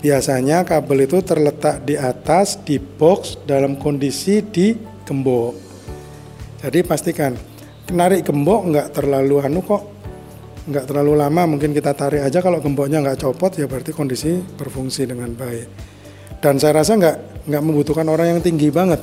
Biasanya 0.00 0.64
kabel 0.64 1.04
itu 1.04 1.20
terletak 1.20 1.84
di 1.84 2.00
atas 2.00 2.56
di 2.64 2.80
box 2.80 3.36
dalam 3.44 3.76
kondisi 3.76 4.40
di 4.40 4.72
gembok. 5.04 5.65
Jadi 6.66 6.82
pastikan 6.82 7.30
menarik 7.94 8.26
gembok 8.26 8.66
nggak 8.74 8.88
terlalu 8.90 9.38
anu 9.38 9.62
kok 9.62 9.82
nggak 10.66 10.82
terlalu 10.90 11.14
lama 11.14 11.46
mungkin 11.46 11.70
kita 11.70 11.94
tarik 11.94 12.26
aja. 12.26 12.42
Kalau 12.42 12.58
gemboknya 12.58 12.98
nggak 12.98 13.22
copot 13.22 13.54
ya 13.54 13.70
berarti 13.70 13.94
kondisi 13.94 14.34
berfungsi 14.34 15.06
dengan 15.06 15.30
baik. 15.30 15.66
Dan 16.42 16.58
saya 16.58 16.82
rasa 16.82 16.98
nggak 16.98 17.46
nggak 17.46 17.62
membutuhkan 17.62 18.10
orang 18.10 18.34
yang 18.34 18.40
tinggi 18.42 18.74
banget 18.74 18.98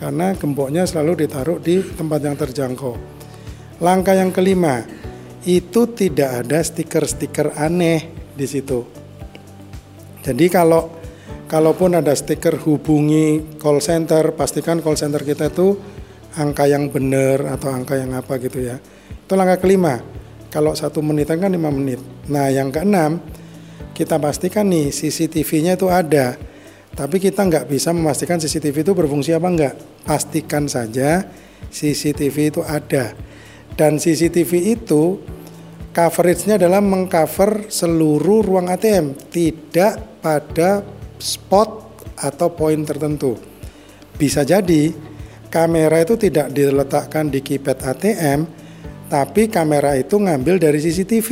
karena 0.00 0.32
gemboknya 0.32 0.88
selalu 0.88 1.28
ditaruh 1.28 1.60
di 1.60 1.84
tempat 1.84 2.20
yang 2.24 2.40
terjangkau. 2.40 2.96
Langkah 3.84 4.16
yang 4.16 4.32
kelima, 4.32 4.80
itu 5.44 5.84
tidak 5.92 6.40
ada 6.40 6.64
stiker-stiker 6.64 7.52
aneh 7.52 8.08
di 8.32 8.48
situ. 8.48 8.80
Jadi 10.24 10.48
kalau 10.48 10.88
kalaupun 11.52 12.00
ada 12.00 12.16
stiker 12.16 12.56
hubungi 12.64 13.60
call 13.60 13.84
center, 13.84 14.32
pastikan 14.32 14.80
call 14.80 14.96
center 14.96 15.20
kita 15.20 15.52
itu 15.52 15.76
angka 16.34 16.66
yang 16.66 16.90
benar 16.90 17.42
atau 17.54 17.70
angka 17.70 17.98
yang 17.98 18.14
apa 18.14 18.38
gitu 18.42 18.62
ya. 18.62 18.76
Itu 19.24 19.34
langkah 19.34 19.62
kelima. 19.62 20.02
Kalau 20.50 20.74
satu 20.74 21.02
menit 21.02 21.26
kan 21.26 21.50
lima 21.50 21.70
menit. 21.70 21.98
Nah 22.30 22.50
yang 22.50 22.70
keenam, 22.70 23.18
kita 23.94 24.22
pastikan 24.22 24.70
nih 24.70 24.94
CCTV-nya 24.94 25.74
itu 25.74 25.90
ada. 25.90 26.38
Tapi 26.94 27.18
kita 27.18 27.42
nggak 27.42 27.66
bisa 27.66 27.90
memastikan 27.90 28.38
CCTV 28.38 28.86
itu 28.86 28.92
berfungsi 28.94 29.34
apa 29.34 29.48
enggak. 29.50 29.74
Pastikan 30.06 30.70
saja 30.70 31.26
CCTV 31.74 32.54
itu 32.54 32.62
ada 32.62 33.14
dan 33.74 33.98
CCTV 33.98 34.78
itu 34.78 35.18
coveragenya 35.90 36.62
adalah 36.62 36.78
mengcover 36.78 37.66
seluruh 37.66 38.46
ruang 38.46 38.70
ATM, 38.70 39.18
tidak 39.30 40.22
pada 40.22 40.86
spot 41.18 41.98
atau 42.14 42.54
poin 42.54 42.78
tertentu. 42.86 43.34
Bisa 44.14 44.46
jadi 44.46 44.94
kamera 45.54 46.02
itu 46.02 46.18
tidak 46.18 46.50
diletakkan 46.50 47.30
di 47.30 47.38
keypad 47.38 47.78
ATM, 47.94 48.42
tapi 49.06 49.46
kamera 49.46 49.94
itu 49.94 50.18
ngambil 50.18 50.58
dari 50.58 50.82
CCTV. 50.82 51.30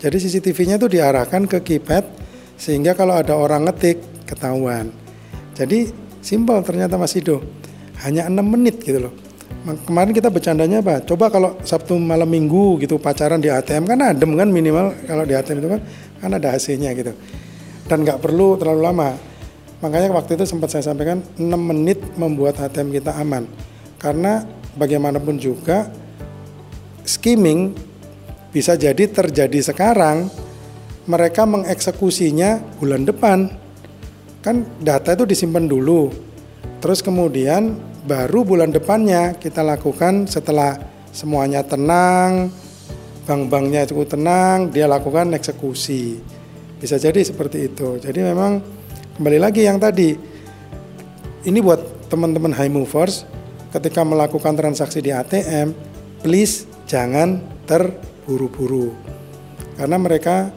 Jadi 0.00 0.16
CCTV-nya 0.16 0.80
itu 0.80 0.88
diarahkan 0.88 1.44
ke 1.44 1.60
keypad 1.60 2.08
sehingga 2.56 2.96
kalau 2.96 3.20
ada 3.20 3.36
orang 3.36 3.68
ngetik 3.68 4.00
ketahuan. 4.24 4.88
Jadi 5.52 5.92
simpel 6.24 6.64
ternyata 6.64 6.96
Mas 6.96 7.12
Ido. 7.12 7.44
Hanya 8.00 8.30
6 8.30 8.40
menit 8.40 8.80
gitu 8.80 9.04
loh 9.04 9.28
kemarin 9.84 10.14
kita 10.14 10.32
bercandanya 10.32 10.80
apa? 10.80 11.02
Coba 11.04 11.28
kalau 11.28 11.58
Sabtu 11.66 11.98
malam 11.98 12.28
Minggu 12.30 12.78
gitu 12.80 12.96
pacaran 12.96 13.42
di 13.42 13.50
ATM 13.52 13.84
kan 13.84 13.98
adem 14.00 14.32
kan 14.38 14.48
minimal 14.48 14.94
kalau 15.04 15.24
di 15.28 15.34
ATM 15.36 15.58
itu 15.60 15.68
kan 15.68 15.80
kan 16.22 16.30
ada 16.32 16.48
hasilnya 16.54 16.94
gitu. 16.96 17.12
Dan 17.88 18.04
nggak 18.04 18.20
perlu 18.20 18.56
terlalu 18.56 18.80
lama. 18.84 19.10
Makanya 19.78 20.10
waktu 20.10 20.34
itu 20.34 20.44
sempat 20.48 20.74
saya 20.74 20.82
sampaikan 20.90 21.22
6 21.36 21.42
menit 21.54 21.98
membuat 22.18 22.58
ATM 22.62 22.94
kita 22.94 23.14
aman. 23.18 23.46
Karena 23.98 24.46
bagaimanapun 24.78 25.36
juga 25.42 25.90
skimming 27.02 27.74
bisa 28.54 28.78
jadi 28.78 29.10
terjadi 29.10 29.74
sekarang 29.74 30.30
mereka 31.08 31.48
mengeksekusinya 31.48 32.78
bulan 32.78 33.02
depan. 33.08 33.50
Kan 34.44 34.64
data 34.78 35.18
itu 35.18 35.24
disimpan 35.26 35.66
dulu. 35.66 36.12
Terus 36.78 37.02
kemudian 37.02 37.74
baru 38.06 38.46
bulan 38.46 38.70
depannya 38.70 39.34
kita 39.34 39.66
lakukan 39.66 40.30
setelah 40.30 40.78
semuanya 41.10 41.66
tenang, 41.66 42.54
bank-banknya 43.26 43.88
cukup 43.90 44.14
tenang, 44.14 44.70
dia 44.70 44.86
lakukan 44.86 45.34
eksekusi. 45.34 46.22
Bisa 46.78 46.96
jadi 46.96 47.18
seperti 47.26 47.66
itu. 47.66 47.98
Jadi 47.98 48.22
memang 48.22 48.62
kembali 49.18 49.38
lagi 49.42 49.66
yang 49.66 49.82
tadi 49.82 50.14
ini 51.44 51.58
buat 51.58 52.06
teman-teman 52.06 52.54
high 52.54 52.70
movers 52.70 53.26
ketika 53.78 54.02
melakukan 54.02 54.58
transaksi 54.58 54.98
di 54.98 55.14
ATM, 55.14 55.70
please 56.26 56.66
jangan 56.90 57.38
terburu-buru. 57.64 58.90
Karena 59.78 59.94
mereka 59.94 60.50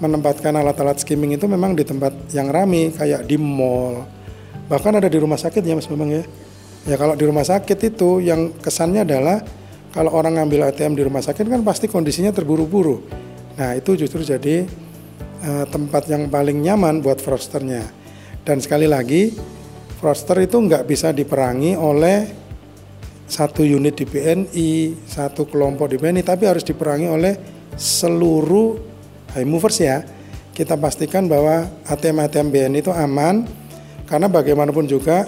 menempatkan 0.00 0.56
alat-alat 0.56 1.04
skimming 1.04 1.36
itu 1.36 1.44
memang 1.44 1.76
di 1.76 1.84
tempat 1.84 2.32
yang 2.32 2.48
ramai 2.48 2.90
kayak 2.90 3.28
di 3.28 3.36
mall. 3.36 4.08
Bahkan 4.66 4.98
ada 4.98 5.06
di 5.06 5.20
rumah 5.20 5.36
sakit 5.36 5.60
ya 5.60 5.76
Mas 5.76 5.86
Bambang 5.86 6.10
ya. 6.10 6.24
Ya 6.88 6.96
kalau 6.98 7.14
di 7.14 7.22
rumah 7.28 7.46
sakit 7.46 7.78
itu 7.94 8.18
yang 8.18 8.56
kesannya 8.58 9.06
adalah 9.06 9.38
kalau 9.92 10.10
orang 10.16 10.40
ngambil 10.40 10.72
ATM 10.72 10.98
di 10.98 11.04
rumah 11.04 11.22
sakit 11.22 11.46
kan 11.46 11.60
pasti 11.62 11.86
kondisinya 11.86 12.32
terburu-buru. 12.34 13.04
Nah 13.60 13.76
itu 13.76 13.94
justru 13.94 14.24
jadi 14.24 14.66
uh, 15.44 15.68
tempat 15.68 16.08
yang 16.08 16.26
paling 16.32 16.58
nyaman 16.58 17.04
buat 17.04 17.20
fraudsternya. 17.20 17.84
Dan 18.42 18.58
sekali 18.58 18.90
lagi 18.90 19.30
fraudster 20.02 20.42
itu 20.42 20.58
nggak 20.58 20.82
bisa 20.88 21.14
diperangi 21.14 21.78
oleh 21.78 22.41
satu 23.26 23.64
unit 23.64 23.96
di 23.96 24.04
BNI, 24.04 24.70
satu 25.06 25.48
kelompok 25.48 25.92
di 25.92 25.96
BNI, 25.96 26.22
tapi 26.22 26.44
harus 26.46 26.66
diperangi 26.66 27.08
oleh 27.08 27.34
seluruh 27.74 28.76
high 29.32 29.48
movers 29.48 29.78
ya. 29.80 30.04
Kita 30.52 30.76
pastikan 30.76 31.26
bahwa 31.26 31.64
ATM-ATM 31.88 32.48
BNI 32.52 32.78
itu 32.84 32.92
aman, 32.92 33.48
karena 34.04 34.28
bagaimanapun 34.28 34.84
juga 34.84 35.24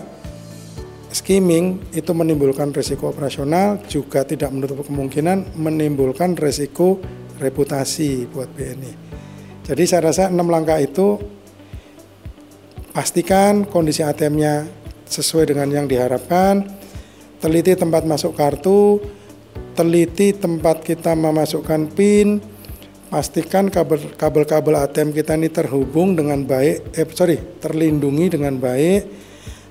skimming 1.14 1.80
itu 1.94 2.10
menimbulkan 2.10 2.74
risiko 2.74 3.08
operasional 3.08 3.80
juga 3.86 4.26
tidak 4.26 4.50
menutup 4.50 4.82
kemungkinan 4.82 5.54
menimbulkan 5.54 6.34
risiko 6.34 6.98
reputasi 7.38 8.28
buat 8.28 8.50
BNI. 8.52 8.92
Jadi 9.64 9.82
saya 9.88 10.12
rasa 10.12 10.28
enam 10.28 10.52
langkah 10.52 10.76
itu 10.76 11.16
pastikan 12.92 13.64
kondisi 13.64 14.04
ATM-nya 14.04 14.68
sesuai 15.08 15.54
dengan 15.54 15.72
yang 15.72 15.86
diharapkan, 15.88 16.83
teliti 17.44 17.76
tempat 17.76 18.08
masuk 18.08 18.32
kartu, 18.32 19.04
teliti 19.76 20.32
tempat 20.32 20.80
kita 20.80 21.12
memasukkan 21.12 21.92
PIN, 21.92 22.40
pastikan 23.12 23.68
kabel-kabel 24.16 24.74
ATM 24.80 25.12
kita 25.12 25.36
ini 25.36 25.52
terhubung 25.52 26.16
dengan 26.16 26.40
baik, 26.48 26.96
eh 26.96 27.04
sorry, 27.12 27.36
terlindungi 27.60 28.32
dengan 28.32 28.56
baik, 28.56 29.04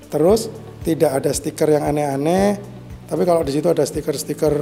terus 0.06 0.46
tidak 0.86 1.18
ada 1.18 1.34
stiker 1.34 1.74
yang 1.74 1.82
aneh-aneh 1.82 2.74
tapi 3.04 3.22
kalau 3.28 3.44
di 3.44 3.52
situ 3.52 3.68
ada 3.68 3.84
stiker-stiker 3.84 4.54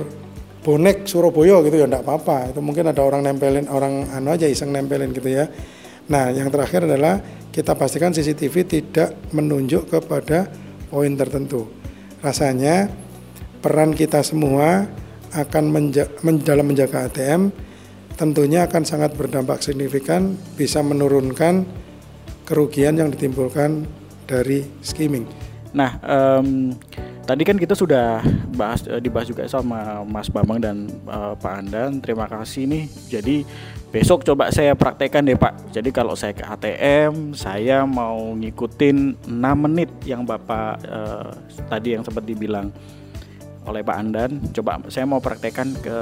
bonek 0.62 1.06
Surabaya 1.06 1.62
gitu 1.62 1.76
ya 1.78 1.86
enggak 1.86 2.06
apa-apa. 2.06 2.54
Itu 2.54 2.60
mungkin 2.62 2.90
ada 2.90 3.02
orang 3.02 3.22
nempelin 3.26 3.70
orang 3.70 4.10
anu 4.10 4.34
aja 4.34 4.50
iseng 4.50 4.74
nempelin 4.74 5.14
gitu 5.14 5.30
ya. 5.30 5.46
Nah 6.10 6.34
yang 6.34 6.50
terakhir 6.50 6.86
adalah 6.86 7.22
kita 7.54 7.78
pastikan 7.78 8.10
CCTV 8.10 8.54
tidak 8.66 9.14
menunjuk 9.30 9.86
kepada 9.90 10.50
poin 10.90 11.14
tertentu. 11.14 11.70
Rasanya 12.22 12.90
peran 13.62 13.94
kita 13.94 14.20
semua 14.26 14.90
akan 15.32 15.64
menja 15.72 16.10
men 16.20 16.42
dalam 16.42 16.68
menjaga 16.68 17.08
ATM 17.08 17.48
tentunya 18.18 18.68
akan 18.68 18.84
sangat 18.84 19.16
berdampak 19.16 19.64
signifikan 19.64 20.36
bisa 20.58 20.84
menurunkan 20.84 21.64
kerugian 22.44 23.00
yang 23.00 23.08
ditimbulkan 23.08 23.88
dari 24.28 24.68
skimming. 24.84 25.24
Nah, 25.72 25.96
um, 26.04 26.76
tadi 27.24 27.48
kan 27.48 27.56
kita 27.56 27.72
sudah 27.72 28.20
bahas 28.52 28.84
uh, 28.84 29.00
dibahas 29.00 29.24
juga 29.24 29.48
sama 29.48 30.04
Mas 30.04 30.28
Bambang 30.28 30.60
dan 30.60 30.84
uh, 31.08 31.32
Pak 31.32 31.64
Andan. 31.64 32.04
Terima 32.04 32.28
kasih 32.28 32.68
nih. 32.68 32.84
Jadi 33.08 33.36
besok 33.88 34.20
coba 34.28 34.52
saya 34.52 34.76
praktekkan 34.76 35.24
deh 35.24 35.40
Pak. 35.40 35.72
Jadi 35.72 35.88
kalau 35.88 36.12
saya 36.12 36.36
ke 36.36 36.44
ATM, 36.44 37.32
saya 37.32 37.88
mau 37.88 38.36
ngikutin 38.36 39.24
6 39.24 39.64
menit 39.64 39.88
yang 40.04 40.28
Bapak 40.28 40.84
uh, 40.84 41.32
tadi 41.72 41.96
yang 41.96 42.04
sempat 42.04 42.28
dibilang 42.28 42.68
oleh 43.66 43.82
Pak 43.84 43.96
Andan. 43.96 44.30
Coba 44.50 44.82
saya 44.90 45.06
mau 45.06 45.22
praktekkan 45.22 45.74
ke 45.78 45.96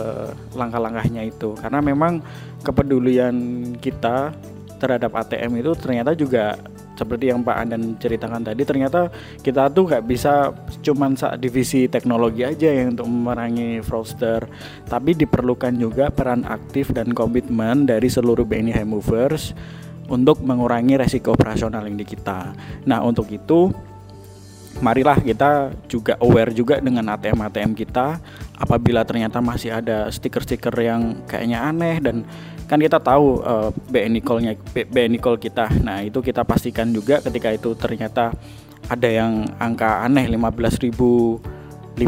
langkah-langkahnya 0.56 1.28
itu 1.28 1.56
karena 1.58 1.80
memang 1.84 2.24
kepedulian 2.64 3.36
kita 3.80 4.32
terhadap 4.80 5.12
ATM 5.12 5.60
itu 5.60 5.76
ternyata 5.76 6.16
juga 6.16 6.56
seperti 6.96 7.32
yang 7.32 7.40
Pak 7.40 7.56
Andan 7.56 7.96
ceritakan 7.96 8.44
tadi 8.44 8.60
ternyata 8.64 9.08
kita 9.40 9.72
tuh 9.72 9.88
nggak 9.88 10.04
bisa 10.04 10.52
cuman 10.84 11.16
saat 11.16 11.40
divisi 11.40 11.88
teknologi 11.88 12.44
aja 12.44 12.68
yang 12.68 12.92
untuk 12.96 13.08
memerangi 13.08 13.80
fraudster 13.80 14.44
tapi 14.84 15.16
diperlukan 15.16 15.80
juga 15.80 16.12
peran 16.12 16.44
aktif 16.44 16.92
dan 16.92 17.16
komitmen 17.16 17.88
dari 17.88 18.08
seluruh 18.12 18.44
BNI 18.44 18.72
High 18.76 18.88
Movers 18.88 19.56
untuk 20.12 20.44
mengurangi 20.44 20.98
resiko 20.98 21.32
operasional 21.32 21.86
yang 21.86 21.96
di 21.96 22.04
kita. 22.04 22.52
Nah 22.84 23.00
untuk 23.00 23.30
itu 23.30 23.70
marilah 24.78 25.18
kita 25.18 25.74
juga 25.90 26.14
aware 26.22 26.54
juga 26.54 26.78
dengan 26.78 27.10
ATM-ATM 27.18 27.74
kita 27.74 28.22
apabila 28.54 29.02
ternyata 29.02 29.42
masih 29.42 29.74
ada 29.74 30.06
stiker-stiker 30.08 30.72
yang 30.78 31.26
kayaknya 31.26 31.58
aneh 31.66 31.98
dan 31.98 32.22
kan 32.70 32.78
kita 32.78 33.02
tahu 33.02 33.42
uh, 33.42 33.74
BNI 33.90 34.22
call-nya 34.22 34.54
BNI 34.70 35.18
call 35.18 35.42
kita. 35.42 35.66
Nah, 35.82 36.06
itu 36.06 36.22
kita 36.22 36.46
pastikan 36.46 36.94
juga 36.94 37.18
ketika 37.18 37.50
itu 37.50 37.74
ternyata 37.74 38.30
ada 38.86 39.08
yang 39.10 39.42
angka 39.58 40.06
aneh 40.06 40.30
15.056 40.30 41.98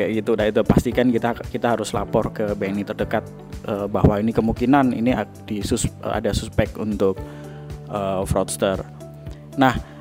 kayak 0.00 0.10
gitu. 0.16 0.32
Nah, 0.32 0.46
itu 0.48 0.60
pastikan 0.64 1.12
kita 1.12 1.36
kita 1.52 1.76
harus 1.76 1.92
lapor 1.92 2.32
ke 2.32 2.56
BNI 2.56 2.88
terdekat 2.88 3.28
uh, 3.68 3.84
bahwa 3.84 4.16
ini 4.16 4.32
kemungkinan 4.32 4.96
ini 4.96 5.12
ada 5.12 6.32
suspek 6.32 6.72
untuk 6.80 7.20
uh, 7.92 8.24
fraudster. 8.24 8.80
Nah, 9.60 9.97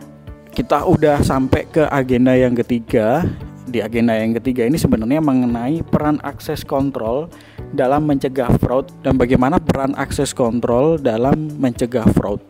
kita 0.58 0.90
udah 0.90 1.22
sampai 1.22 1.70
ke 1.70 1.86
agenda 1.86 2.34
yang 2.34 2.58
ketiga 2.58 3.22
di 3.70 3.78
agenda 3.78 4.18
yang 4.18 4.34
ketiga 4.42 4.66
ini 4.66 4.74
sebenarnya 4.74 5.22
mengenai 5.22 5.86
peran 5.86 6.18
akses 6.26 6.66
kontrol 6.66 7.30
dalam 7.78 8.10
mencegah 8.10 8.50
fraud 8.58 8.90
dan 9.06 9.22
bagaimana 9.22 9.62
peran 9.62 9.94
akses 9.94 10.34
kontrol 10.34 10.98
dalam 10.98 11.54
mencegah 11.62 12.10
fraud. 12.10 12.42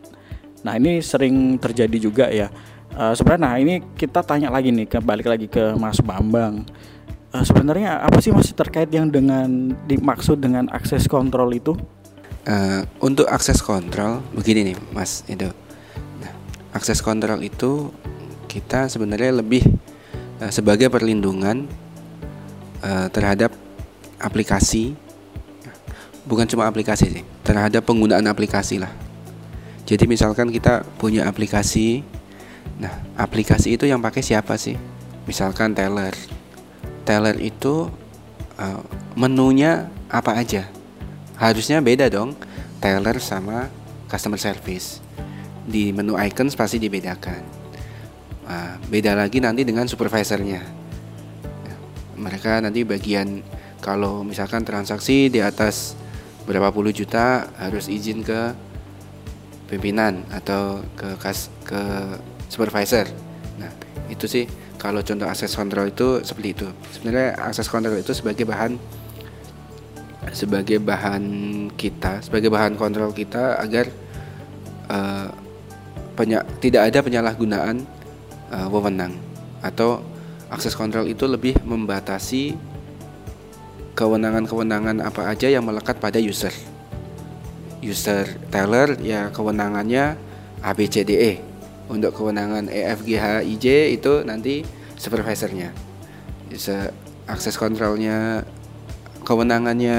Nah 0.64 0.80
ini 0.80 1.04
sering 1.04 1.60
terjadi 1.60 1.98
juga 2.00 2.32
ya. 2.32 2.48
Uh, 2.96 3.12
sebenarnya 3.12 3.44
nah 3.44 3.54
ini 3.60 3.84
kita 3.92 4.24
tanya 4.24 4.48
lagi 4.48 4.72
nih 4.72 4.88
kembali 4.88 5.22
lagi 5.28 5.46
ke 5.52 5.76
Mas 5.76 6.00
Bambang. 6.00 6.64
Uh, 7.28 7.44
sebenarnya 7.44 8.00
apa 8.00 8.24
sih 8.24 8.32
masih 8.32 8.56
terkait 8.56 8.88
yang 8.88 9.12
dengan 9.12 9.76
dimaksud 9.84 10.40
dengan 10.40 10.64
akses 10.72 11.04
kontrol 11.04 11.52
itu? 11.52 11.76
Uh, 12.48 12.88
untuk 13.04 13.28
akses 13.28 13.60
kontrol 13.60 14.24
begini 14.32 14.72
nih 14.72 14.76
Mas 14.96 15.28
itu. 15.28 15.52
Akses 16.78 17.02
kontrol 17.02 17.42
itu 17.42 17.90
kita 18.46 18.86
sebenarnya 18.86 19.42
lebih 19.42 19.66
uh, 20.38 20.46
sebagai 20.54 20.86
perlindungan 20.86 21.66
uh, 22.86 23.10
terhadap 23.10 23.50
aplikasi. 24.22 24.94
Bukan 26.22 26.46
cuma 26.46 26.70
aplikasi 26.70 27.10
sih 27.10 27.24
terhadap 27.42 27.82
penggunaan 27.82 28.22
aplikasi 28.30 28.78
lah. 28.78 28.94
Jadi 29.90 30.06
misalkan 30.06 30.54
kita 30.54 30.86
punya 31.02 31.26
aplikasi 31.26 32.06
nah 32.78 32.94
aplikasi 33.18 33.74
itu 33.74 33.90
yang 33.90 33.98
pakai 33.98 34.22
siapa 34.22 34.54
sih? 34.54 34.78
Misalkan 35.26 35.74
teller. 35.74 36.14
Teller 37.02 37.34
itu 37.42 37.90
uh, 38.54 38.82
menunya 39.18 39.90
apa 40.06 40.38
aja? 40.38 40.70
Harusnya 41.34 41.82
beda 41.82 42.06
dong 42.06 42.38
teller 42.78 43.18
sama 43.18 43.66
customer 44.06 44.38
service 44.38 45.02
di 45.68 45.92
menu 45.92 46.16
icons 46.16 46.56
pasti 46.56 46.80
dibedakan 46.80 47.58
Nah, 48.48 48.80
beda 48.88 49.12
lagi 49.12 49.44
nanti 49.44 49.60
dengan 49.60 49.84
supervisornya. 49.84 50.64
Ya, 51.44 51.76
mereka 52.16 52.64
nanti 52.64 52.80
bagian 52.80 53.44
kalau 53.84 54.24
misalkan 54.24 54.64
transaksi 54.64 55.28
di 55.28 55.44
atas 55.44 55.92
berapa 56.48 56.72
puluh 56.72 56.96
juta 56.96 57.52
harus 57.60 57.92
izin 57.92 58.24
ke 58.24 58.56
pimpinan 59.68 60.24
atau 60.32 60.80
ke 60.96 61.20
kas 61.20 61.52
ke 61.60 61.76
supervisor. 62.48 63.04
Nah, 63.60 63.68
itu 64.08 64.24
sih 64.24 64.48
kalau 64.80 65.04
contoh 65.04 65.28
akses 65.28 65.52
kontrol 65.52 65.92
itu 65.92 66.24
seperti 66.24 66.48
itu. 66.56 66.68
Sebenarnya 66.96 67.36
akses 67.52 67.68
kontrol 67.68 68.00
itu 68.00 68.16
sebagai 68.16 68.48
bahan 68.48 68.80
sebagai 70.32 70.80
bahan 70.80 71.24
kita, 71.76 72.24
sebagai 72.24 72.48
bahan 72.48 72.80
kontrol 72.80 73.12
kita 73.12 73.60
agar 73.60 73.92
uh, 74.88 75.47
tidak 76.58 76.82
ada 76.90 76.98
penyalahgunaan 77.04 77.86
uh, 78.50 78.66
wewenang 78.72 79.14
atau 79.62 80.02
akses 80.48 80.72
kontrol 80.72 81.04
itu 81.06 81.28
lebih 81.28 81.60
membatasi 81.62 82.56
kewenangan-kewenangan 83.98 85.02
apa 85.02 85.26
aja 85.28 85.50
yang 85.50 85.66
melekat 85.66 85.98
pada 85.98 86.22
user. 86.22 86.54
User 87.82 88.26
teller 88.50 88.94
ya 89.02 89.34
kewenangannya 89.34 90.14
ABCDE. 90.62 91.42
Untuk 91.88 92.12
kewenangan 92.14 92.68
EFGHIJ 92.68 93.96
itu 93.96 94.20
nanti 94.22 94.60
supervisornya. 95.00 95.72
Bisa 96.52 96.92
akses 97.24 97.56
kontrolnya 97.56 98.44
kewenangannya 99.24 99.98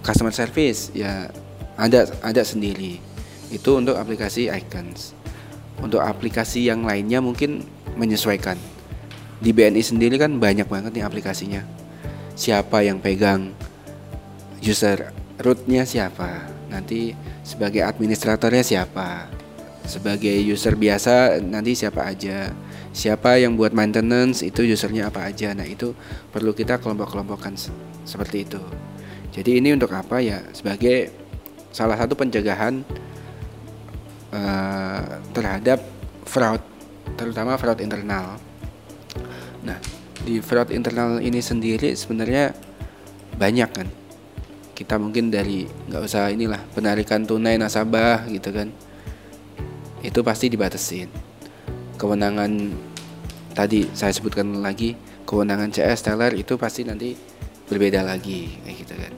customer 0.00 0.32
service 0.32 0.94
ya 0.94 1.28
ada 1.74 2.06
ada 2.22 2.42
sendiri. 2.46 3.09
Itu 3.50 3.76
untuk 3.82 3.98
aplikasi 3.98 4.46
icons 4.46 5.20
untuk 5.80 6.04
aplikasi 6.04 6.68
yang 6.68 6.84
lainnya 6.84 7.24
mungkin 7.24 7.64
menyesuaikan. 7.96 8.56
Di 9.40 9.56
BNI 9.56 9.80
sendiri 9.80 10.20
kan 10.20 10.36
banyak 10.36 10.68
banget 10.68 10.92
nih 10.92 11.04
aplikasinya. 11.04 11.64
Siapa 12.36 12.84
yang 12.84 13.00
pegang 13.00 13.52
user 14.60 15.12
rootnya 15.40 15.88
siapa? 15.88 16.48
Nanti 16.68 17.16
sebagai 17.40 17.80
administratornya 17.84 18.60
siapa? 18.60 19.28
Sebagai 19.88 20.36
user 20.44 20.76
biasa 20.76 21.40
nanti 21.40 21.72
siapa 21.72 22.04
aja? 22.04 22.52
Siapa 22.92 23.40
yang 23.40 23.56
buat 23.56 23.72
maintenance 23.72 24.44
itu 24.44 24.66
usernya 24.68 25.08
apa 25.08 25.24
aja? 25.24 25.56
Nah 25.56 25.64
itu 25.64 25.96
perlu 26.30 26.52
kita 26.52 26.76
kelompok-kelompokkan 26.78 27.56
seperti 28.04 28.44
itu. 28.44 28.60
Jadi 29.32 29.62
ini 29.62 29.72
untuk 29.72 29.94
apa 29.96 30.20
ya? 30.20 30.44
Sebagai 30.52 31.08
salah 31.72 31.96
satu 31.96 32.18
pencegahan 32.18 32.82
uh, 34.34 35.20
terhadap 35.34 35.82
fraud, 36.26 36.62
terutama 37.14 37.58
fraud 37.58 37.78
internal. 37.82 38.38
Nah, 39.66 39.78
di 40.24 40.38
fraud 40.40 40.70
internal 40.72 41.18
ini 41.20 41.42
sendiri 41.42 41.92
sebenarnya 41.94 42.54
banyak 43.36 43.70
kan. 43.70 43.88
Kita 44.76 44.96
mungkin 44.96 45.28
dari 45.28 45.68
nggak 45.68 46.02
usah 46.02 46.32
inilah 46.32 46.60
penarikan 46.72 47.26
tunai 47.28 47.60
nasabah 47.60 48.24
gitu 48.32 48.50
kan. 48.50 48.72
Itu 50.00 50.24
pasti 50.24 50.48
dibatasin. 50.48 51.12
Kewenangan 52.00 52.72
tadi 53.52 53.84
saya 53.92 54.14
sebutkan 54.16 54.64
lagi 54.64 54.96
kewenangan 55.28 55.68
CS 55.68 56.00
teller 56.08 56.32
itu 56.32 56.56
pasti 56.56 56.82
nanti 56.88 57.12
berbeda 57.68 58.00
lagi 58.02 58.56
gitu 58.66 58.94
kan. 58.96 59.12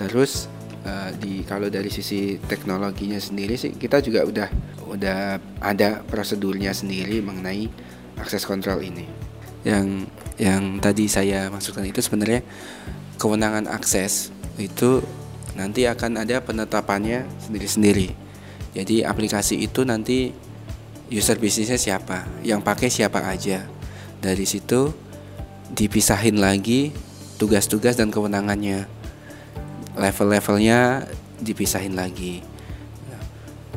Terus 0.00 0.48
uh, 0.86 1.10
di 1.16 1.42
kalau 1.46 1.70
dari 1.70 1.88
sisi 1.88 2.38
teknologinya 2.38 3.18
sendiri 3.18 3.54
sih 3.58 3.74
kita 3.74 4.02
juga 4.02 4.26
udah 4.26 4.48
udah 4.90 5.18
ada 5.62 6.02
prosedurnya 6.04 6.74
sendiri 6.74 7.22
mengenai 7.24 7.70
akses 8.18 8.44
kontrol 8.44 8.82
ini. 8.82 9.06
Yang 9.62 10.10
yang 10.36 10.62
tadi 10.82 11.06
saya 11.06 11.48
maksudkan 11.48 11.86
itu 11.86 12.02
sebenarnya 12.02 12.42
kewenangan 13.16 13.70
akses 13.70 14.34
itu 14.58 15.00
nanti 15.54 15.84
akan 15.86 16.20
ada 16.20 16.40
penetapannya 16.42 17.28
sendiri-sendiri. 17.46 18.12
Jadi 18.72 19.04
aplikasi 19.04 19.60
itu 19.60 19.84
nanti 19.84 20.32
user 21.12 21.36
bisnisnya 21.36 21.76
siapa, 21.76 22.24
yang 22.40 22.64
pakai 22.64 22.88
siapa 22.88 23.20
aja. 23.28 23.68
Dari 24.22 24.48
situ 24.48 24.90
dipisahin 25.72 26.40
lagi 26.40 26.92
tugas-tugas 27.36 28.00
dan 28.00 28.08
kewenangannya. 28.08 28.88
Level-levelnya 29.98 31.04
dipisahin 31.42 31.98
lagi. 31.98 32.40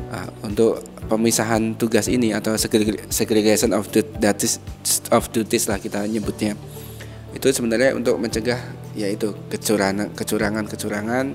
Nah, 0.06 0.30
untuk 0.46 0.80
pemisahan 1.10 1.74
tugas 1.74 2.06
ini 2.06 2.34
atau 2.34 2.54
segregation 3.10 3.74
of 3.74 3.90
duties 3.90 4.62
of 5.10 5.26
duties 5.34 5.66
lah 5.66 5.78
kita 5.82 6.06
nyebutnya. 6.06 6.54
Itu 7.34 7.50
sebenarnya 7.50 7.94
untuk 7.94 8.16
mencegah 8.16 8.58
yaitu 8.96 9.36
kecurangan 9.52 10.14
kecurangan 10.16 10.64
kecurangan 10.64 11.26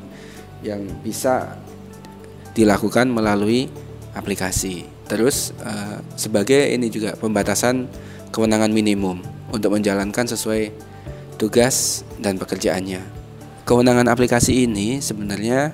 yang 0.66 0.82
bisa 1.06 1.62
dilakukan 2.58 3.12
melalui 3.12 3.70
aplikasi. 4.18 4.88
Terus 5.08 5.52
uh, 5.62 6.00
sebagai 6.16 6.72
ini 6.72 6.88
juga 6.88 7.16
pembatasan 7.20 7.88
kewenangan 8.32 8.72
minimum 8.72 9.20
untuk 9.52 9.76
menjalankan 9.76 10.26
sesuai 10.26 10.72
tugas 11.36 12.08
dan 12.24 12.40
pekerjaannya 12.40 13.21
kewenangan 13.72 14.12
aplikasi 14.12 14.68
ini 14.68 15.00
sebenarnya 15.00 15.72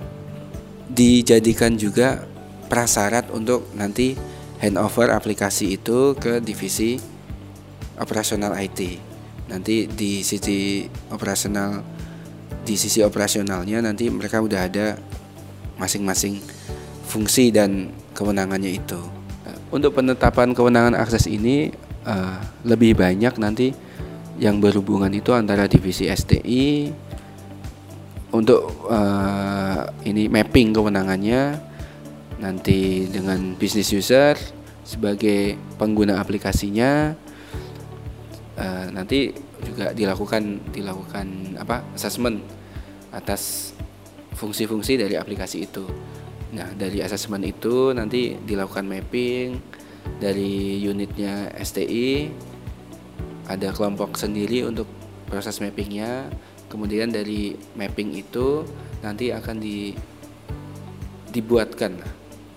dijadikan 0.85 1.81
juga 1.81 2.29
prasyarat 2.69 3.33
untuk 3.33 3.73
nanti 3.73 4.13
handover 4.61 5.09
aplikasi 5.09 5.81
itu 5.81 6.13
ke 6.13 6.37
divisi 6.37 7.01
operasional 7.97 8.53
IT. 8.53 9.01
Nanti 9.49 9.89
di 9.89 10.21
sisi 10.21 10.85
operasional 11.09 11.81
di 12.61 12.77
sisi 12.77 13.01
operasionalnya 13.01 13.81
nanti 13.81 14.13
mereka 14.13 14.45
udah 14.45 14.69
ada 14.69 14.93
masing-masing 15.81 16.37
fungsi 17.01 17.49
dan 17.49 17.89
kewenangannya 18.13 18.77
itu. 18.77 19.01
Untuk 19.73 19.97
penetapan 19.97 20.53
kewenangan 20.53 20.93
akses 20.93 21.25
ini 21.25 21.73
uh, 22.05 22.37
lebih 22.61 22.93
banyak 22.93 23.33
nanti 23.41 23.73
yang 24.37 24.61
berhubungan 24.61 25.09
itu 25.09 25.33
antara 25.33 25.65
divisi 25.65 26.05
STI 26.05 26.93
untuk 28.35 28.87
uh, 28.91 29.87
ini 30.03 30.27
mapping 30.27 30.75
kewenangannya 30.75 31.59
nanti 32.37 33.07
dengan 33.07 33.55
bisnis 33.55 33.89
user 33.95 34.37
sebagai 34.83 35.57
pengguna 35.79 36.19
aplikasinya 36.21 37.15
uh, 38.59 38.85
nanti 38.91 39.31
juga 39.63 39.91
dilakukan 39.91 40.71
dilakukan 40.71 41.57
apa 41.57 41.83
assessment 41.97 42.43
atas 43.11 43.73
fungsi-fungsi 44.37 45.01
dari 45.01 45.17
aplikasi 45.17 45.65
itu. 45.65 45.85
Nah 46.53 46.69
dari 46.77 47.01
assessment 47.01 47.41
itu 47.43 47.91
nanti 47.91 48.37
dilakukan 48.37 48.85
mapping 48.85 49.57
dari 50.21 50.77
unitnya 50.85 51.51
STI 51.57 52.29
ada 53.47 53.71
kelompok 53.73 54.15
sendiri 54.19 54.67
untuk 54.67 54.85
proses 55.27 55.57
mappingnya. 55.59 56.29
Kemudian 56.77 57.09
dari 57.09 57.57
mapping 57.73 58.13
itu 58.13 58.61
nanti 59.01 59.33
akan 59.33 59.57
di 59.57 59.97
dibuatkan 61.33 61.97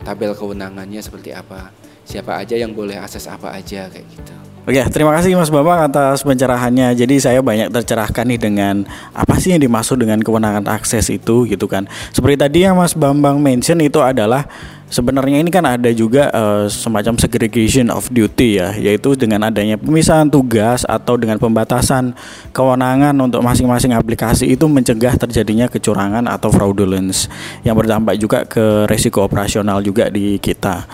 tabel 0.04 0.36
kewenangannya 0.36 1.00
seperti 1.00 1.32
apa 1.32 1.72
siapa 2.04 2.36
aja 2.36 2.52
yang 2.52 2.76
boleh 2.76 3.00
akses 3.00 3.24
apa 3.32 3.56
aja 3.56 3.88
kayak 3.88 4.04
gitu 4.12 4.34
Oke, 4.68 4.76
terima 4.92 5.16
kasih 5.16 5.40
Mas 5.40 5.48
Bambang 5.48 5.88
atas 5.88 6.20
pencerahannya. 6.20 6.92
Jadi 6.92 7.16
saya 7.16 7.40
banyak 7.40 7.72
tercerahkan 7.72 8.28
nih 8.28 8.36
dengan 8.36 8.84
apa 9.16 9.40
sih 9.40 9.56
yang 9.56 9.64
dimaksud 9.64 9.96
dengan 9.96 10.20
kewenangan 10.20 10.68
akses 10.68 11.08
itu 11.08 11.48
gitu 11.48 11.64
kan. 11.64 11.88
Seperti 12.12 12.36
tadi 12.36 12.58
yang 12.68 12.76
Mas 12.76 12.92
Bambang 12.92 13.40
mention 13.40 13.80
itu 13.80 14.04
adalah 14.04 14.44
sebenarnya 14.90 15.38
ini 15.40 15.48
kan 15.48 15.64
ada 15.64 15.88
juga 15.94 16.28
uh, 16.34 16.66
semacam 16.66 17.16
segregation 17.16 17.88
of 17.88 18.10
duty 18.10 18.58
ya, 18.58 18.74
yaitu 18.74 19.14
dengan 19.14 19.46
adanya 19.46 19.78
pemisahan 19.78 20.28
tugas 20.28 20.82
atau 20.84 21.14
dengan 21.16 21.38
pembatasan 21.38 22.12
kewenangan 22.50 23.14
untuk 23.22 23.40
masing-masing 23.40 23.94
aplikasi 23.94 24.50
itu 24.50 24.66
mencegah 24.66 25.14
terjadinya 25.16 25.70
kecurangan 25.70 26.26
atau 26.26 26.50
fraudulence 26.50 27.30
yang 27.62 27.78
berdampak 27.78 28.18
juga 28.18 28.42
ke 28.44 28.84
resiko 28.90 29.22
operasional 29.22 29.80
juga 29.80 30.10
di 30.10 30.36
kita. 30.42 30.84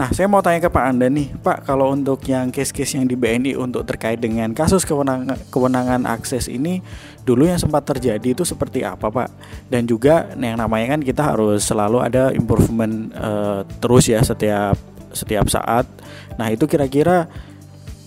Nah, 0.00 0.08
saya 0.16 0.32
mau 0.32 0.40
tanya 0.40 0.64
ke 0.64 0.72
Pak 0.72 0.84
Anda 0.96 1.12
nih, 1.12 1.28
Pak, 1.44 1.68
kalau 1.68 1.92
untuk 1.92 2.24
yang 2.24 2.48
case-case 2.48 2.96
yang 2.96 3.04
di 3.04 3.20
BNI 3.20 3.52
untuk 3.60 3.84
terkait 3.84 4.16
dengan 4.16 4.48
kasus 4.56 4.88
kewenangan, 4.88 5.36
kewenangan 5.52 6.08
akses 6.08 6.48
ini, 6.48 6.80
dulu 7.24 7.46
yang 7.46 7.60
sempat 7.60 7.84
terjadi 7.84 8.32
itu 8.32 8.42
seperti 8.42 8.82
apa, 8.82 9.08
Pak? 9.12 9.28
Dan 9.68 9.84
juga 9.84 10.30
yang 10.36 10.58
namanya 10.58 10.96
kan 10.96 11.00
kita 11.04 11.22
harus 11.22 11.64
selalu 11.64 11.98
ada 12.00 12.32
improvement 12.32 13.12
uh, 13.14 13.62
terus 13.78 14.08
ya 14.08 14.20
setiap 14.24 14.76
setiap 15.12 15.46
saat. 15.50 15.86
Nah, 16.38 16.48
itu 16.50 16.64
kira-kira 16.64 17.28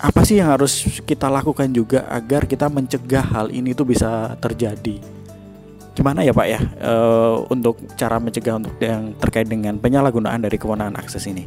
apa 0.03 0.21
sih 0.27 0.41
yang 0.41 0.51
harus 0.51 0.83
kita 1.07 1.31
lakukan 1.31 1.71
juga 1.71 2.03
agar 2.11 2.43
kita 2.43 2.67
mencegah 2.67 3.23
hal 3.23 3.47
ini 3.53 3.71
tuh 3.71 3.87
bisa 3.87 4.35
terjadi? 4.41 4.99
Gimana 5.93 6.25
ya 6.25 6.33
Pak 6.33 6.47
ya 6.49 6.59
uh, 6.81 7.45
untuk 7.53 7.77
cara 7.93 8.17
mencegah 8.17 8.57
untuk 8.57 8.75
yang 8.81 9.13
terkait 9.21 9.45
dengan 9.45 9.77
penyalahgunaan 9.77 10.41
dari 10.41 10.57
kewenangan 10.57 10.97
akses 10.97 11.29
ini? 11.29 11.45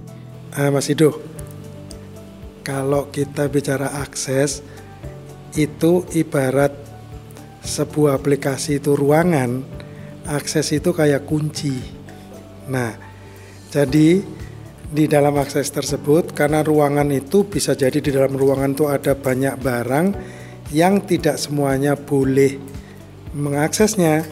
Uh, 0.55 0.71
Mas 0.71 0.87
Ido, 0.87 1.19
kalau 2.63 3.11
kita 3.11 3.51
bicara 3.51 3.91
akses 4.01 4.63
itu 5.59 6.07
ibarat 6.15 6.86
sebuah 7.67 8.23
aplikasi 8.23 8.79
itu 8.79 8.95
ruangan, 8.95 9.67
akses 10.31 10.71
itu 10.71 10.95
kayak 10.95 11.27
kunci. 11.27 11.75
Nah, 12.71 12.95
jadi 13.75 14.23
di 14.87 15.05
dalam 15.11 15.35
akses 15.43 15.75
tersebut 15.75 16.31
karena 16.31 16.63
ruangan 16.63 17.11
itu 17.11 17.43
bisa 17.43 17.75
jadi 17.75 17.99
di 17.99 18.15
dalam 18.15 18.39
ruangan 18.39 18.71
itu 18.71 18.87
ada 18.87 19.19
banyak 19.19 19.59
barang 19.59 20.07
yang 20.71 21.03
tidak 21.03 21.43
semuanya 21.43 21.99
boleh 21.99 22.55
mengaksesnya, 23.35 24.23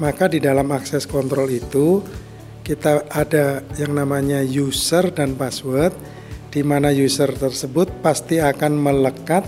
maka 0.00 0.32
di 0.32 0.40
dalam 0.40 0.72
akses 0.72 1.04
kontrol 1.04 1.48
itu 1.52 2.00
kita 2.64 3.08
ada 3.08 3.64
yang 3.80 3.96
namanya 3.96 4.44
user 4.44 5.12
dan 5.12 5.36
password 5.36 5.92
di 6.48 6.60
mana 6.64 6.92
user 6.92 7.32
tersebut 7.32 8.00
pasti 8.04 8.40
akan 8.40 8.76
melekat 8.76 9.44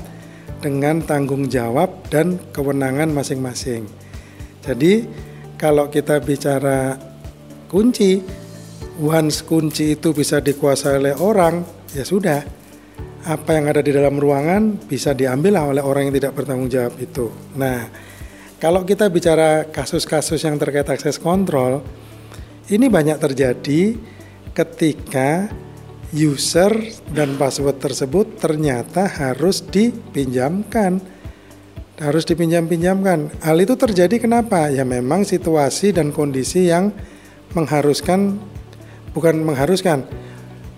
dengan 0.60 1.00
tanggung 1.02 1.48
jawab 1.48 2.08
dan 2.12 2.36
kewenangan 2.52 3.10
masing-masing. 3.10 3.88
Jadi 4.60 5.08
kalau 5.56 5.88
kita 5.88 6.20
bicara 6.20 6.96
kunci, 7.68 8.20
once 9.00 9.40
kunci 9.44 9.96
itu 9.96 10.12
bisa 10.12 10.40
dikuasai 10.40 11.00
oleh 11.00 11.14
orang, 11.16 11.64
ya 11.96 12.04
sudah. 12.04 12.40
Apa 13.20 13.52
yang 13.52 13.68
ada 13.68 13.84
di 13.84 13.92
dalam 13.92 14.16
ruangan 14.16 14.80
bisa 14.88 15.12
diambil 15.12 15.60
oleh 15.60 15.84
orang 15.84 16.08
yang 16.08 16.14
tidak 16.16 16.32
bertanggung 16.40 16.72
jawab 16.72 16.96
itu. 16.96 17.28
Nah, 17.52 17.84
kalau 18.56 18.84
kita 18.88 19.12
bicara 19.12 19.68
kasus-kasus 19.68 20.40
yang 20.40 20.56
terkait 20.56 20.88
akses 20.88 21.20
kontrol, 21.20 21.84
ini 22.72 22.88
banyak 22.88 23.20
terjadi 23.20 23.96
ketika 24.56 25.52
user 26.10 26.70
dan 27.14 27.38
password 27.38 27.78
tersebut 27.78 28.38
ternyata 28.38 29.06
harus 29.06 29.62
dipinjamkan. 29.62 30.98
Harus 32.00 32.24
dipinjam-pinjamkan. 32.24 33.44
Hal 33.44 33.60
itu 33.60 33.76
terjadi 33.76 34.16
kenapa? 34.16 34.72
Ya 34.72 34.88
memang 34.88 35.28
situasi 35.28 35.92
dan 35.92 36.16
kondisi 36.16 36.72
yang 36.72 36.96
mengharuskan 37.52 38.40
bukan 39.12 39.44
mengharuskan 39.44 40.08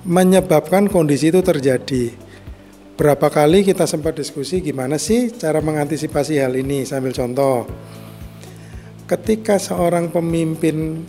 menyebabkan 0.02 0.90
kondisi 0.90 1.30
itu 1.30 1.38
terjadi. 1.38 2.10
Berapa 2.98 3.30
kali 3.30 3.62
kita 3.62 3.86
sempat 3.86 4.18
diskusi 4.18 4.60
gimana 4.60 4.98
sih 4.98 5.30
cara 5.30 5.62
mengantisipasi 5.62 6.42
hal 6.42 6.58
ini 6.58 6.82
sambil 6.82 7.14
contoh. 7.14 7.70
Ketika 9.06 9.62
seorang 9.62 10.10
pemimpin 10.10 11.06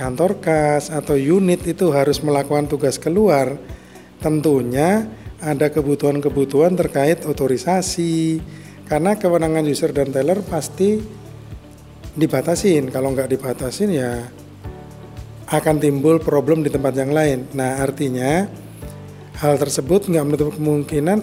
kantor 0.00 0.40
kas 0.40 0.88
atau 0.88 1.12
unit 1.12 1.60
itu 1.68 1.92
harus 1.92 2.24
melakukan 2.24 2.64
tugas 2.64 2.96
keluar, 2.96 3.60
tentunya 4.24 5.04
ada 5.44 5.68
kebutuhan-kebutuhan 5.68 6.72
terkait 6.72 7.28
otorisasi. 7.28 8.40
Karena 8.88 9.14
kewenangan 9.14 9.62
user 9.68 9.92
dan 9.92 10.08
teller 10.08 10.40
pasti 10.40 10.98
dibatasin. 12.16 12.88
Kalau 12.88 13.12
nggak 13.12 13.28
dibatasin 13.28 13.92
ya 13.92 14.24
akan 15.52 15.76
timbul 15.78 16.16
problem 16.18 16.64
di 16.64 16.72
tempat 16.72 16.96
yang 16.96 17.12
lain. 17.12 17.52
Nah 17.52 17.84
artinya 17.84 18.48
hal 19.36 19.54
tersebut 19.60 20.08
nggak 20.08 20.26
menutup 20.26 20.48
kemungkinan 20.56 21.22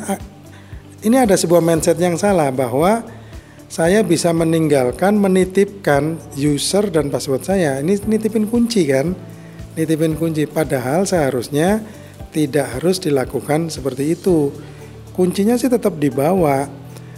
ini 1.03 1.17
ada 1.17 1.35
sebuah 1.37 1.61
mindset 1.61 1.99
yang 1.99 2.17
salah 2.17 2.49
bahwa 2.49 3.05
saya 3.67 3.99
bisa 3.99 4.31
meninggalkan 4.31 5.19
menitipkan 5.19 6.15
user 6.39 6.87
dan 6.87 7.11
password 7.11 7.43
saya. 7.43 7.83
Ini 7.83 7.99
nitipin 8.07 8.47
kunci 8.47 8.87
kan? 8.87 9.11
Nitipin 9.75 10.15
kunci. 10.15 10.47
Padahal 10.47 11.03
seharusnya 11.03 11.83
tidak 12.31 12.79
harus 12.79 13.03
dilakukan 13.03 13.67
seperti 13.67 14.15
itu. 14.15 14.55
Kuncinya 15.11 15.59
sih 15.59 15.67
tetap 15.67 15.99
dibawa. 15.99 16.63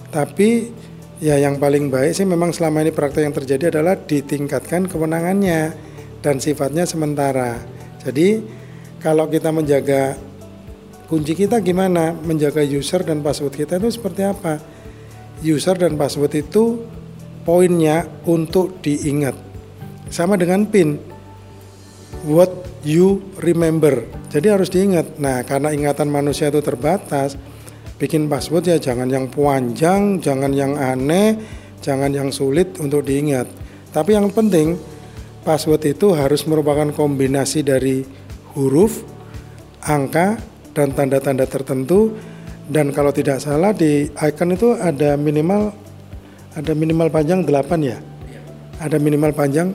Tapi 0.09 0.73
ya 1.21 1.37
yang 1.37 1.61
paling 1.61 1.93
baik 1.93 2.17
sih 2.17 2.25
memang 2.25 2.49
selama 2.49 2.81
ini 2.81 2.89
praktek 2.89 3.29
yang 3.29 3.35
terjadi 3.37 3.69
adalah 3.77 3.93
ditingkatkan 3.93 4.89
kewenangannya 4.89 5.77
dan 6.25 6.41
sifatnya 6.41 6.89
sementara. 6.89 7.61
Jadi 8.01 8.41
kalau 8.97 9.29
kita 9.29 9.53
menjaga 9.53 10.17
kunci 11.05 11.37
kita 11.37 11.61
gimana? 11.61 12.09
Menjaga 12.09 12.65
user 12.65 13.05
dan 13.05 13.21
password 13.21 13.53
kita 13.53 13.77
itu 13.77 13.93
seperti 13.93 14.25
apa 14.25 14.78
user 15.43 15.75
dan 15.75 15.95
password 15.95 16.43
itu 16.43 16.83
poinnya 17.43 18.05
untuk 18.27 18.79
diingat. 18.83 19.35
Sama 20.09 20.35
dengan 20.35 20.65
PIN. 20.67 20.99
What 22.27 22.51
you 22.83 23.23
remember. 23.39 24.03
Jadi 24.29 24.47
harus 24.51 24.69
diingat. 24.69 25.17
Nah, 25.17 25.41
karena 25.47 25.71
ingatan 25.71 26.11
manusia 26.11 26.51
itu 26.51 26.59
terbatas, 26.59 27.39
bikin 27.99 28.27
password 28.27 28.65
ya 28.69 28.77
jangan 28.79 29.07
yang 29.07 29.27
panjang, 29.31 30.19
jangan 30.19 30.51
yang 30.51 30.75
aneh, 30.75 31.39
jangan 31.79 32.11
yang 32.11 32.29
sulit 32.31 32.75
untuk 32.79 33.07
diingat. 33.07 33.47
Tapi 33.89 34.13
yang 34.15 34.29
penting 34.29 34.77
password 35.43 35.81
itu 35.89 36.13
harus 36.13 36.45
merupakan 36.45 36.91
kombinasi 36.93 37.65
dari 37.65 38.03
huruf, 38.53 39.01
angka, 39.83 40.37
dan 40.75 40.93
tanda-tanda 40.93 41.49
tertentu 41.49 42.13
dan 42.69 42.93
kalau 42.93 43.09
tidak 43.09 43.41
salah 43.41 43.73
di 43.73 44.05
icon 44.13 44.53
itu 44.53 44.77
ada 44.77 45.17
minimal 45.17 45.73
ada 46.53 46.71
minimal 46.77 47.09
panjang 47.09 47.41
8 47.41 47.81
ya. 47.81 47.97
Ada 48.77 49.01
minimal 49.01 49.33
panjang 49.33 49.73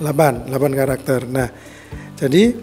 8, 0.00 0.48
8 0.48 0.80
karakter. 0.80 1.20
Nah, 1.28 1.48
jadi 2.16 2.56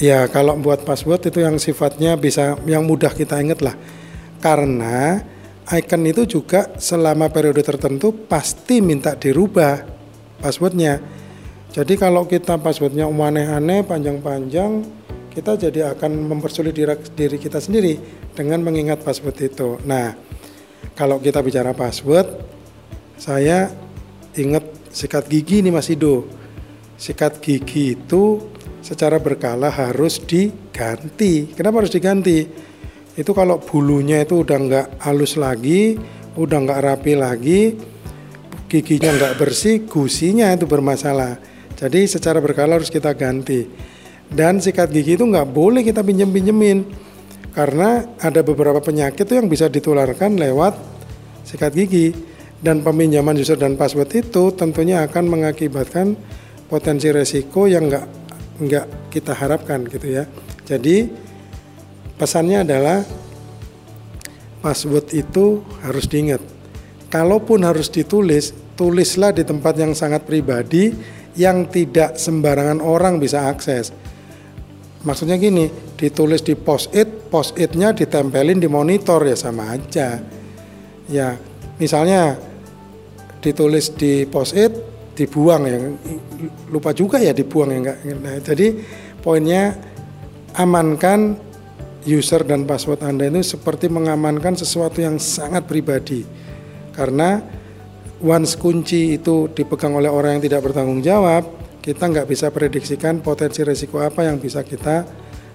ya 0.00 0.26
kalau 0.32 0.56
buat 0.56 0.82
password 0.82 1.28
itu 1.28 1.44
yang 1.44 1.60
sifatnya 1.60 2.16
bisa 2.16 2.56
yang 2.64 2.88
mudah 2.88 3.12
kita 3.12 3.36
ingat 3.36 3.60
lah. 3.60 3.76
Karena 4.40 5.20
icon 5.68 6.08
itu 6.08 6.24
juga 6.24 6.72
selama 6.80 7.28
periode 7.28 7.60
tertentu 7.60 8.16
pasti 8.16 8.80
minta 8.80 9.12
dirubah 9.12 9.84
passwordnya. 10.40 11.04
Jadi 11.68 12.00
kalau 12.00 12.24
kita 12.24 12.56
passwordnya 12.56 13.04
aneh-aneh, 13.04 13.84
panjang-panjang, 13.84 14.97
kita 15.38 15.70
jadi 15.70 15.94
akan 15.94 16.34
mempersulit 16.34 16.74
diri, 16.74 17.38
kita 17.38 17.62
sendiri 17.62 17.94
dengan 18.34 18.58
mengingat 18.58 19.06
password 19.06 19.38
itu. 19.46 19.78
Nah, 19.86 20.10
kalau 20.98 21.22
kita 21.22 21.38
bicara 21.46 21.70
password, 21.78 22.26
saya 23.14 23.70
ingat 24.34 24.90
sikat 24.90 25.30
gigi 25.30 25.62
nih 25.62 25.70
Mas 25.70 25.86
Ido. 25.94 26.26
Sikat 26.98 27.38
gigi 27.38 27.94
itu 27.94 28.50
secara 28.82 29.22
berkala 29.22 29.70
harus 29.70 30.18
diganti. 30.18 31.54
Kenapa 31.54 31.86
harus 31.86 31.94
diganti? 31.94 32.42
Itu 33.14 33.30
kalau 33.30 33.62
bulunya 33.62 34.26
itu 34.26 34.42
udah 34.42 34.58
nggak 34.58 34.86
halus 35.06 35.38
lagi, 35.38 35.94
udah 36.34 36.58
nggak 36.66 36.82
rapi 36.82 37.14
lagi, 37.14 37.78
giginya 38.66 39.14
nggak 39.14 39.38
bersih, 39.38 39.86
gusinya 39.86 40.50
itu 40.50 40.66
bermasalah. 40.66 41.38
Jadi 41.78 42.10
secara 42.10 42.42
berkala 42.42 42.74
harus 42.74 42.90
kita 42.90 43.14
ganti. 43.14 43.70
Dan 44.28 44.60
sikat 44.60 44.92
gigi 44.92 45.16
itu 45.16 45.24
nggak 45.24 45.48
boleh 45.48 45.80
kita 45.80 46.04
pinjem-pinjemin 46.04 46.84
karena 47.56 48.04
ada 48.20 48.44
beberapa 48.44 48.78
penyakit 48.78 49.24
itu 49.24 49.34
yang 49.34 49.48
bisa 49.48 49.66
ditularkan 49.66 50.36
lewat 50.36 50.78
sikat 51.48 51.72
gigi 51.72 52.12
dan 52.60 52.84
peminjaman 52.84 53.34
user 53.40 53.56
dan 53.56 53.74
password 53.74 54.12
itu 54.20 54.52
tentunya 54.52 55.00
akan 55.08 55.24
mengakibatkan 55.32 56.12
potensi 56.68 57.08
resiko 57.08 57.64
yang 57.64 57.88
nggak 57.88 58.06
nggak 58.62 58.86
kita 59.08 59.32
harapkan 59.32 59.88
gitu 59.88 60.22
ya. 60.22 60.28
Jadi 60.68 61.08
pesannya 62.20 62.68
adalah 62.68 63.00
password 64.60 65.16
itu 65.16 65.64
harus 65.80 66.04
diingat. 66.04 66.44
Kalaupun 67.08 67.64
harus 67.64 67.88
ditulis, 67.88 68.52
tulislah 68.76 69.32
di 69.32 69.40
tempat 69.40 69.80
yang 69.80 69.96
sangat 69.96 70.28
pribadi 70.28 70.92
yang 71.34 71.64
tidak 71.72 72.20
sembarangan 72.20 72.84
orang 72.84 73.16
bisa 73.16 73.48
akses 73.48 73.88
maksudnya 75.06 75.38
gini 75.38 75.70
ditulis 75.94 76.42
di 76.42 76.58
post 76.58 76.90
it 76.94 77.30
post 77.30 77.54
itnya 77.54 77.94
ditempelin 77.94 78.58
di 78.58 78.66
monitor 78.66 79.22
ya 79.26 79.36
sama 79.38 79.74
aja. 79.74 80.18
Ya 81.08 81.38
misalnya 81.78 82.36
ditulis 83.38 83.94
di 83.94 84.26
post 84.26 84.54
it 84.58 84.72
dibuang 85.14 85.62
ya. 85.66 85.78
Lupa 86.70 86.94
juga 86.94 87.18
ya 87.18 87.34
dibuang 87.34 87.70
ya 87.74 87.78
enggak 87.82 87.98
nah, 88.22 88.36
jadi 88.42 88.66
poinnya 89.22 89.74
amankan 90.54 91.38
user 92.06 92.46
dan 92.46 92.64
password 92.64 93.02
Anda 93.04 93.28
itu 93.28 93.58
seperti 93.58 93.90
mengamankan 93.90 94.54
sesuatu 94.54 95.02
yang 95.02 95.18
sangat 95.20 95.66
pribadi. 95.66 96.24
Karena 96.94 97.38
once 98.22 98.58
kunci 98.58 99.18
itu 99.18 99.50
dipegang 99.50 99.94
oleh 99.94 100.10
orang 100.10 100.38
yang 100.38 100.44
tidak 100.50 100.70
bertanggung 100.70 101.02
jawab 101.02 101.57
kita 101.88 102.04
nggak 102.04 102.28
bisa 102.28 102.52
prediksikan 102.52 103.24
potensi 103.24 103.64
resiko 103.64 103.96
apa 103.96 104.28
yang 104.28 104.36
bisa 104.36 104.60
kita 104.60 105.08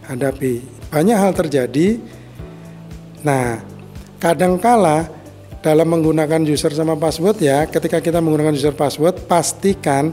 hadapi. 0.10 0.66
Banyak 0.90 1.14
hal 1.14 1.30
terjadi. 1.38 2.02
Nah, 3.22 3.62
kadangkala 4.18 5.14
dalam 5.62 5.94
menggunakan 5.94 6.42
user 6.42 6.74
sama 6.74 6.98
password 6.98 7.38
ya, 7.38 7.70
ketika 7.70 8.02
kita 8.02 8.18
menggunakan 8.18 8.50
user 8.50 8.74
password, 8.74 9.30
pastikan 9.30 10.10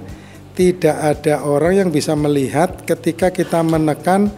tidak 0.53 0.93
ada 1.01 1.41
orang 1.41 1.81
yang 1.81 1.89
bisa 1.89 2.13
melihat 2.13 2.85
ketika 2.85 3.33
kita 3.33 3.65
menekan 3.65 4.29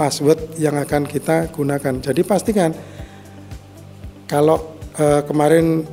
password 0.00 0.56
yang 0.56 0.80
akan 0.80 1.04
kita 1.04 1.52
gunakan. 1.52 2.00
Jadi 2.00 2.24
pastikan 2.24 2.72
kalau 4.24 4.80
eh, 4.96 5.20
kemarin 5.28 5.84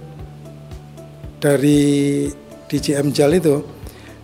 dari 1.43 2.31
DJM 2.71 3.11
JAL 3.11 3.35
itu 3.35 3.74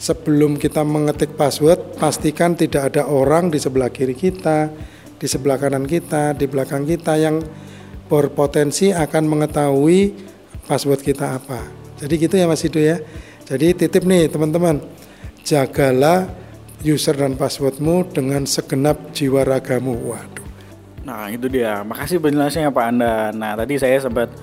sebelum 0.01 0.57
kita 0.57 0.81
mengetik 0.81 1.37
password 1.37 2.01
pastikan 2.01 2.57
tidak 2.57 2.89
ada 2.89 3.05
orang 3.05 3.53
di 3.53 3.61
sebelah 3.61 3.93
kiri 3.93 4.17
kita, 4.17 4.73
di 5.21 5.27
sebelah 5.29 5.61
kanan 5.61 5.85
kita, 5.85 6.33
di 6.33 6.49
belakang 6.49 6.89
kita 6.89 7.21
yang 7.21 7.37
berpotensi 8.09 8.89
akan 8.89 9.29
mengetahui 9.29 10.17
password 10.65 11.05
kita 11.05 11.37
apa. 11.37 11.69
Jadi 12.01 12.13
gitu 12.17 12.33
ya 12.33 12.49
Mas 12.49 12.65
Ido 12.65 12.81
ya. 12.81 12.97
Jadi 13.45 13.77
titip 13.77 14.01
nih 14.09 14.25
teman-teman, 14.25 14.81
jagalah 15.45 16.25
user 16.81 17.13
dan 17.13 17.37
passwordmu 17.37 18.09
dengan 18.09 18.49
segenap 18.49 19.13
jiwa 19.13 19.45
ragamu. 19.45 19.93
Waduh. 19.93 20.49
Nah 21.05 21.29
itu 21.29 21.45
dia. 21.45 21.85
Makasih 21.85 22.17
penjelasannya 22.17 22.73
Pak 22.73 22.85
Anda. 22.89 23.29
Nah 23.37 23.53
tadi 23.53 23.77
saya 23.77 24.01
sempat 24.01 24.33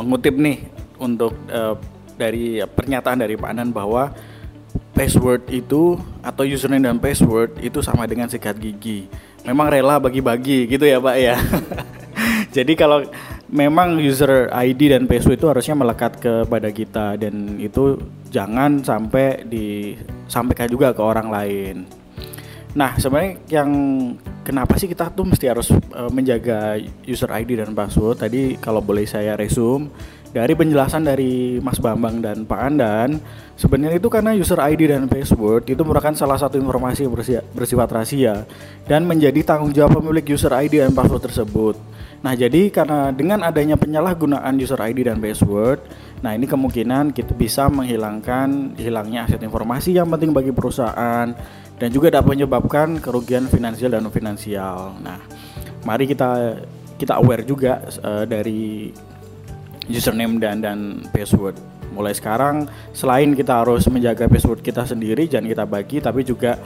mengutip 0.00 0.32
nih 0.40 0.64
untuk 0.96 1.36
uh, 1.52 1.76
dari 2.16 2.64
pernyataan 2.64 3.20
dari 3.20 3.36
Pak 3.36 3.48
Andan 3.52 3.76
bahwa 3.76 4.08
password 5.02 5.50
itu 5.50 5.98
atau 6.22 6.46
username 6.46 6.86
dan 6.86 7.02
password 7.02 7.58
itu 7.58 7.82
sama 7.82 8.06
dengan 8.06 8.30
sikat 8.30 8.54
gigi. 8.54 9.10
Memang 9.42 9.66
rela 9.66 9.98
bagi-bagi 9.98 10.70
gitu 10.70 10.86
ya 10.86 11.02
Pak 11.02 11.16
ya. 11.18 11.34
Jadi 12.56 12.78
kalau 12.78 13.02
memang 13.50 13.98
user 13.98 14.46
ID 14.54 14.94
dan 14.94 15.10
password 15.10 15.42
itu 15.42 15.48
harusnya 15.50 15.74
melekat 15.74 16.22
kepada 16.22 16.70
kita 16.70 17.18
dan 17.18 17.58
itu 17.58 17.98
jangan 18.30 18.78
sampai 18.78 19.42
disampaikan 19.42 20.70
juga 20.70 20.94
ke 20.94 21.02
orang 21.02 21.26
lain. 21.34 21.76
Nah 22.78 22.94
sebenarnya 22.94 23.42
yang 23.50 23.70
kenapa 24.46 24.78
sih 24.78 24.86
kita 24.86 25.10
tuh 25.10 25.26
mesti 25.26 25.50
harus 25.50 25.74
uh, 25.74 26.08
menjaga 26.14 26.78
user 27.02 27.28
ID 27.34 27.58
dan 27.58 27.74
password? 27.74 28.22
Tadi 28.22 28.54
kalau 28.62 28.78
boleh 28.78 29.02
saya 29.02 29.34
resume 29.34 29.90
dari 30.32 30.56
penjelasan 30.56 31.04
dari 31.04 31.60
Mas 31.60 31.76
Bambang 31.76 32.24
dan 32.24 32.48
Pak 32.48 32.60
Andan, 32.60 33.20
sebenarnya 33.60 34.00
itu 34.00 34.08
karena 34.08 34.32
user 34.32 34.56
ID 34.56 34.88
dan 34.88 35.04
password 35.04 35.68
itu 35.68 35.84
merupakan 35.84 36.16
salah 36.16 36.40
satu 36.40 36.56
informasi 36.56 37.04
bersifat 37.52 37.88
rahasia 37.92 38.48
dan 38.88 39.04
menjadi 39.04 39.44
tanggung 39.44 39.76
jawab 39.76 40.00
pemilik 40.00 40.24
user 40.32 40.48
ID 40.56 40.88
dan 40.88 40.96
password 40.96 41.28
tersebut. 41.28 41.76
Nah, 42.24 42.32
jadi 42.32 42.72
karena 42.72 43.12
dengan 43.12 43.44
adanya 43.44 43.76
penyalahgunaan 43.76 44.56
user 44.56 44.80
ID 44.80 45.04
dan 45.12 45.20
password, 45.20 45.84
nah 46.24 46.32
ini 46.32 46.48
kemungkinan 46.48 47.12
kita 47.12 47.36
bisa 47.36 47.68
menghilangkan 47.68 48.80
hilangnya 48.80 49.28
aset 49.28 49.44
informasi 49.44 50.00
yang 50.00 50.08
penting 50.08 50.32
bagi 50.32 50.54
perusahaan 50.54 51.28
dan 51.76 51.88
juga 51.92 52.08
dapat 52.08 52.40
menyebabkan 52.40 53.04
kerugian 53.04 53.52
finansial 53.52 53.92
dan 53.92 54.06
non 54.06 54.14
finansial. 54.14 54.96
Nah, 55.02 55.20
mari 55.84 56.08
kita 56.08 56.62
kita 56.96 57.18
aware 57.18 57.42
juga 57.42 57.82
uh, 58.00 58.22
dari 58.22 58.94
username 59.90 60.38
dan 60.38 60.62
dan 60.62 60.78
password. 61.10 61.58
Mulai 61.92 62.16
sekarang 62.16 62.70
selain 62.96 63.36
kita 63.36 63.64
harus 63.64 63.84
menjaga 63.92 64.24
password 64.24 64.64
kita 64.64 64.88
sendiri 64.88 65.28
jangan 65.28 65.48
kita 65.48 65.64
bagi 65.68 65.98
tapi 66.00 66.24
juga 66.24 66.56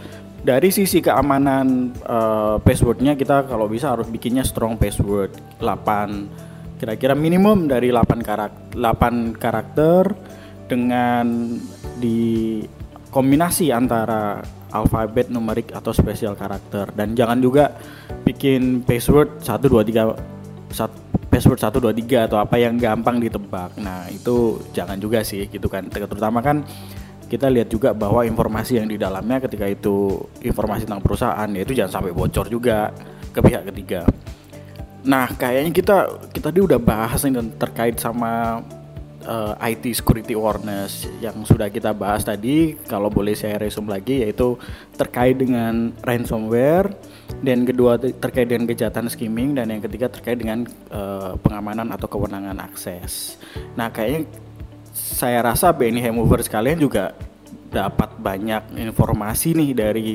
dari 0.46 0.70
sisi 0.70 1.02
keamanan 1.02 1.90
uh, 2.06 2.62
passwordnya 2.62 3.18
kita 3.18 3.50
kalau 3.50 3.66
bisa 3.66 3.90
harus 3.90 4.06
bikinnya 4.06 4.46
strong 4.46 4.78
password 4.78 5.34
8 5.58 6.78
kira-kira 6.78 7.18
minimum 7.18 7.66
dari 7.66 7.90
8 7.90 8.22
karakter 8.22 8.78
8 8.78 9.34
karakter 9.42 10.14
dengan 10.70 11.58
di 11.98 12.62
kombinasi 13.10 13.74
antara 13.74 14.38
alfabet 14.70 15.34
numerik 15.34 15.74
atau 15.74 15.90
spesial 15.90 16.38
karakter 16.38 16.94
dan 16.94 17.18
jangan 17.18 17.42
juga 17.42 17.74
bikin 18.22 18.86
password 18.86 19.42
1 19.42 19.50
2 19.50 19.82
3 19.82 20.70
password 21.36 21.60
123 21.60 22.32
atau 22.32 22.40
apa 22.40 22.56
yang 22.56 22.80
gampang 22.80 23.20
ditebak. 23.20 23.76
Nah, 23.76 24.08
itu 24.08 24.64
jangan 24.72 24.96
juga 24.96 25.20
sih 25.20 25.44
gitu 25.44 25.68
kan. 25.68 25.84
Terutama 25.92 26.40
kan 26.40 26.64
kita 27.28 27.52
lihat 27.52 27.68
juga 27.68 27.92
bahwa 27.92 28.24
informasi 28.24 28.80
yang 28.80 28.88
di 28.88 28.96
dalamnya 28.96 29.44
ketika 29.44 29.68
itu 29.68 30.24
informasi 30.40 30.88
tentang 30.88 31.04
perusahaan 31.04 31.48
ya 31.52 31.60
itu 31.60 31.76
jangan 31.76 32.00
sampai 32.00 32.16
bocor 32.16 32.48
juga 32.48 32.88
ke 33.36 33.44
pihak 33.44 33.68
ketiga. 33.68 34.08
Nah, 35.04 35.28
kayaknya 35.36 35.76
kita 35.76 35.96
kita 36.32 36.48
tadi 36.48 36.64
udah 36.64 36.80
bahas 36.80 37.20
nih 37.28 37.36
terkait 37.60 38.00
sama 38.00 38.64
uh, 39.26 39.58
eh, 39.58 39.74
IT 39.74 39.90
security 39.98 40.38
awareness 40.38 41.04
yang 41.18 41.42
sudah 41.42 41.68
kita 41.68 41.90
bahas 41.92 42.22
tadi. 42.22 42.78
Kalau 42.86 43.10
boleh 43.10 43.34
saya 43.34 43.58
resume 43.58 43.90
lagi 43.90 44.22
yaitu 44.22 44.54
terkait 44.94 45.36
dengan 45.36 45.92
ransomware 46.00 46.94
dan 47.42 47.66
kedua 47.66 47.98
terkait 47.98 48.46
dengan 48.46 48.70
kejahatan 48.70 49.10
skimming 49.10 49.58
dan 49.58 49.68
yang 49.68 49.82
ketiga 49.82 50.06
terkait 50.08 50.38
dengan 50.38 50.64
uh, 50.94 51.34
pengamanan 51.42 51.90
atau 51.92 52.06
kewenangan 52.06 52.56
akses. 52.62 53.36
Nah, 53.74 53.90
kayaknya 53.90 54.30
saya 54.94 55.44
rasa 55.44 55.74
BNI 55.74 56.00
Hemover 56.00 56.40
sekalian 56.40 56.80
juga 56.80 57.12
dapat 57.68 58.16
banyak 58.16 58.78
informasi 58.78 59.52
nih 59.52 59.70
dari 59.76 60.08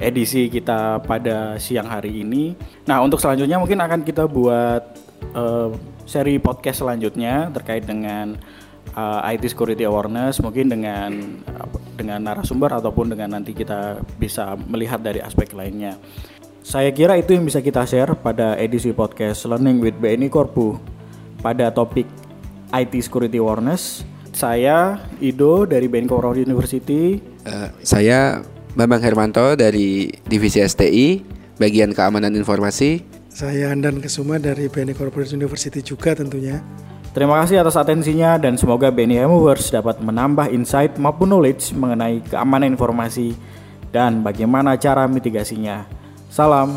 edisi 0.00 0.48
kita 0.48 1.04
pada 1.04 1.60
siang 1.60 1.86
hari 1.86 2.24
ini. 2.24 2.56
Nah, 2.88 3.04
untuk 3.04 3.20
selanjutnya 3.20 3.60
mungkin 3.60 3.78
akan 3.78 4.00
kita 4.00 4.24
buat 4.24 4.82
uh, 5.36 5.70
seri 6.10 6.42
podcast 6.42 6.82
selanjutnya 6.82 7.54
terkait 7.54 7.86
dengan 7.86 8.34
uh, 8.98 9.22
IT 9.30 9.46
security 9.46 9.86
awareness 9.86 10.42
mungkin 10.42 10.66
dengan 10.66 11.38
dengan 11.94 12.18
narasumber 12.26 12.82
ataupun 12.82 13.14
dengan 13.14 13.38
nanti 13.38 13.54
kita 13.54 14.02
bisa 14.18 14.58
melihat 14.66 14.98
dari 14.98 15.22
aspek 15.22 15.54
lainnya. 15.54 15.94
Saya 16.66 16.90
kira 16.90 17.14
itu 17.14 17.38
yang 17.38 17.46
bisa 17.46 17.62
kita 17.62 17.86
share 17.86 18.18
pada 18.18 18.58
edisi 18.58 18.90
podcast 18.90 19.46
Learning 19.46 19.78
with 19.78 19.94
BNI 20.02 20.26
Korpu 20.26 20.82
pada 21.46 21.70
topik 21.70 22.10
IT 22.74 22.92
Security 23.06 23.38
Awareness. 23.38 24.02
Saya 24.34 24.98
Ido 25.22 25.62
dari 25.62 25.86
BNI 25.86 26.10
Korpu 26.10 26.42
University. 26.42 27.22
Uh, 27.46 27.70
saya 27.86 28.42
Bambang 28.74 29.02
Hermanto 29.02 29.54
dari 29.54 30.10
Divisi 30.26 30.58
STI, 30.58 31.22
bagian 31.58 31.94
keamanan 31.94 32.34
informasi. 32.34 33.09
Saya 33.40 33.72
Andan 33.72 34.04
Kesuma 34.04 34.36
dari 34.36 34.68
BNI 34.68 34.92
Corporate 34.92 35.32
University 35.32 35.80
juga 35.80 36.12
tentunya. 36.12 36.60
Terima 37.16 37.40
kasih 37.40 37.64
atas 37.64 37.72
atensinya 37.72 38.36
dan 38.36 38.60
semoga 38.60 38.92
BNI 38.92 39.24
Movers 39.24 39.72
dapat 39.72 39.96
menambah 39.96 40.52
insight 40.52 41.00
maupun 41.00 41.32
knowledge 41.32 41.72
mengenai 41.72 42.20
keamanan 42.20 42.76
informasi 42.76 43.32
dan 43.96 44.20
bagaimana 44.20 44.76
cara 44.76 45.08
mitigasinya. 45.08 45.88
Salam. 46.28 46.76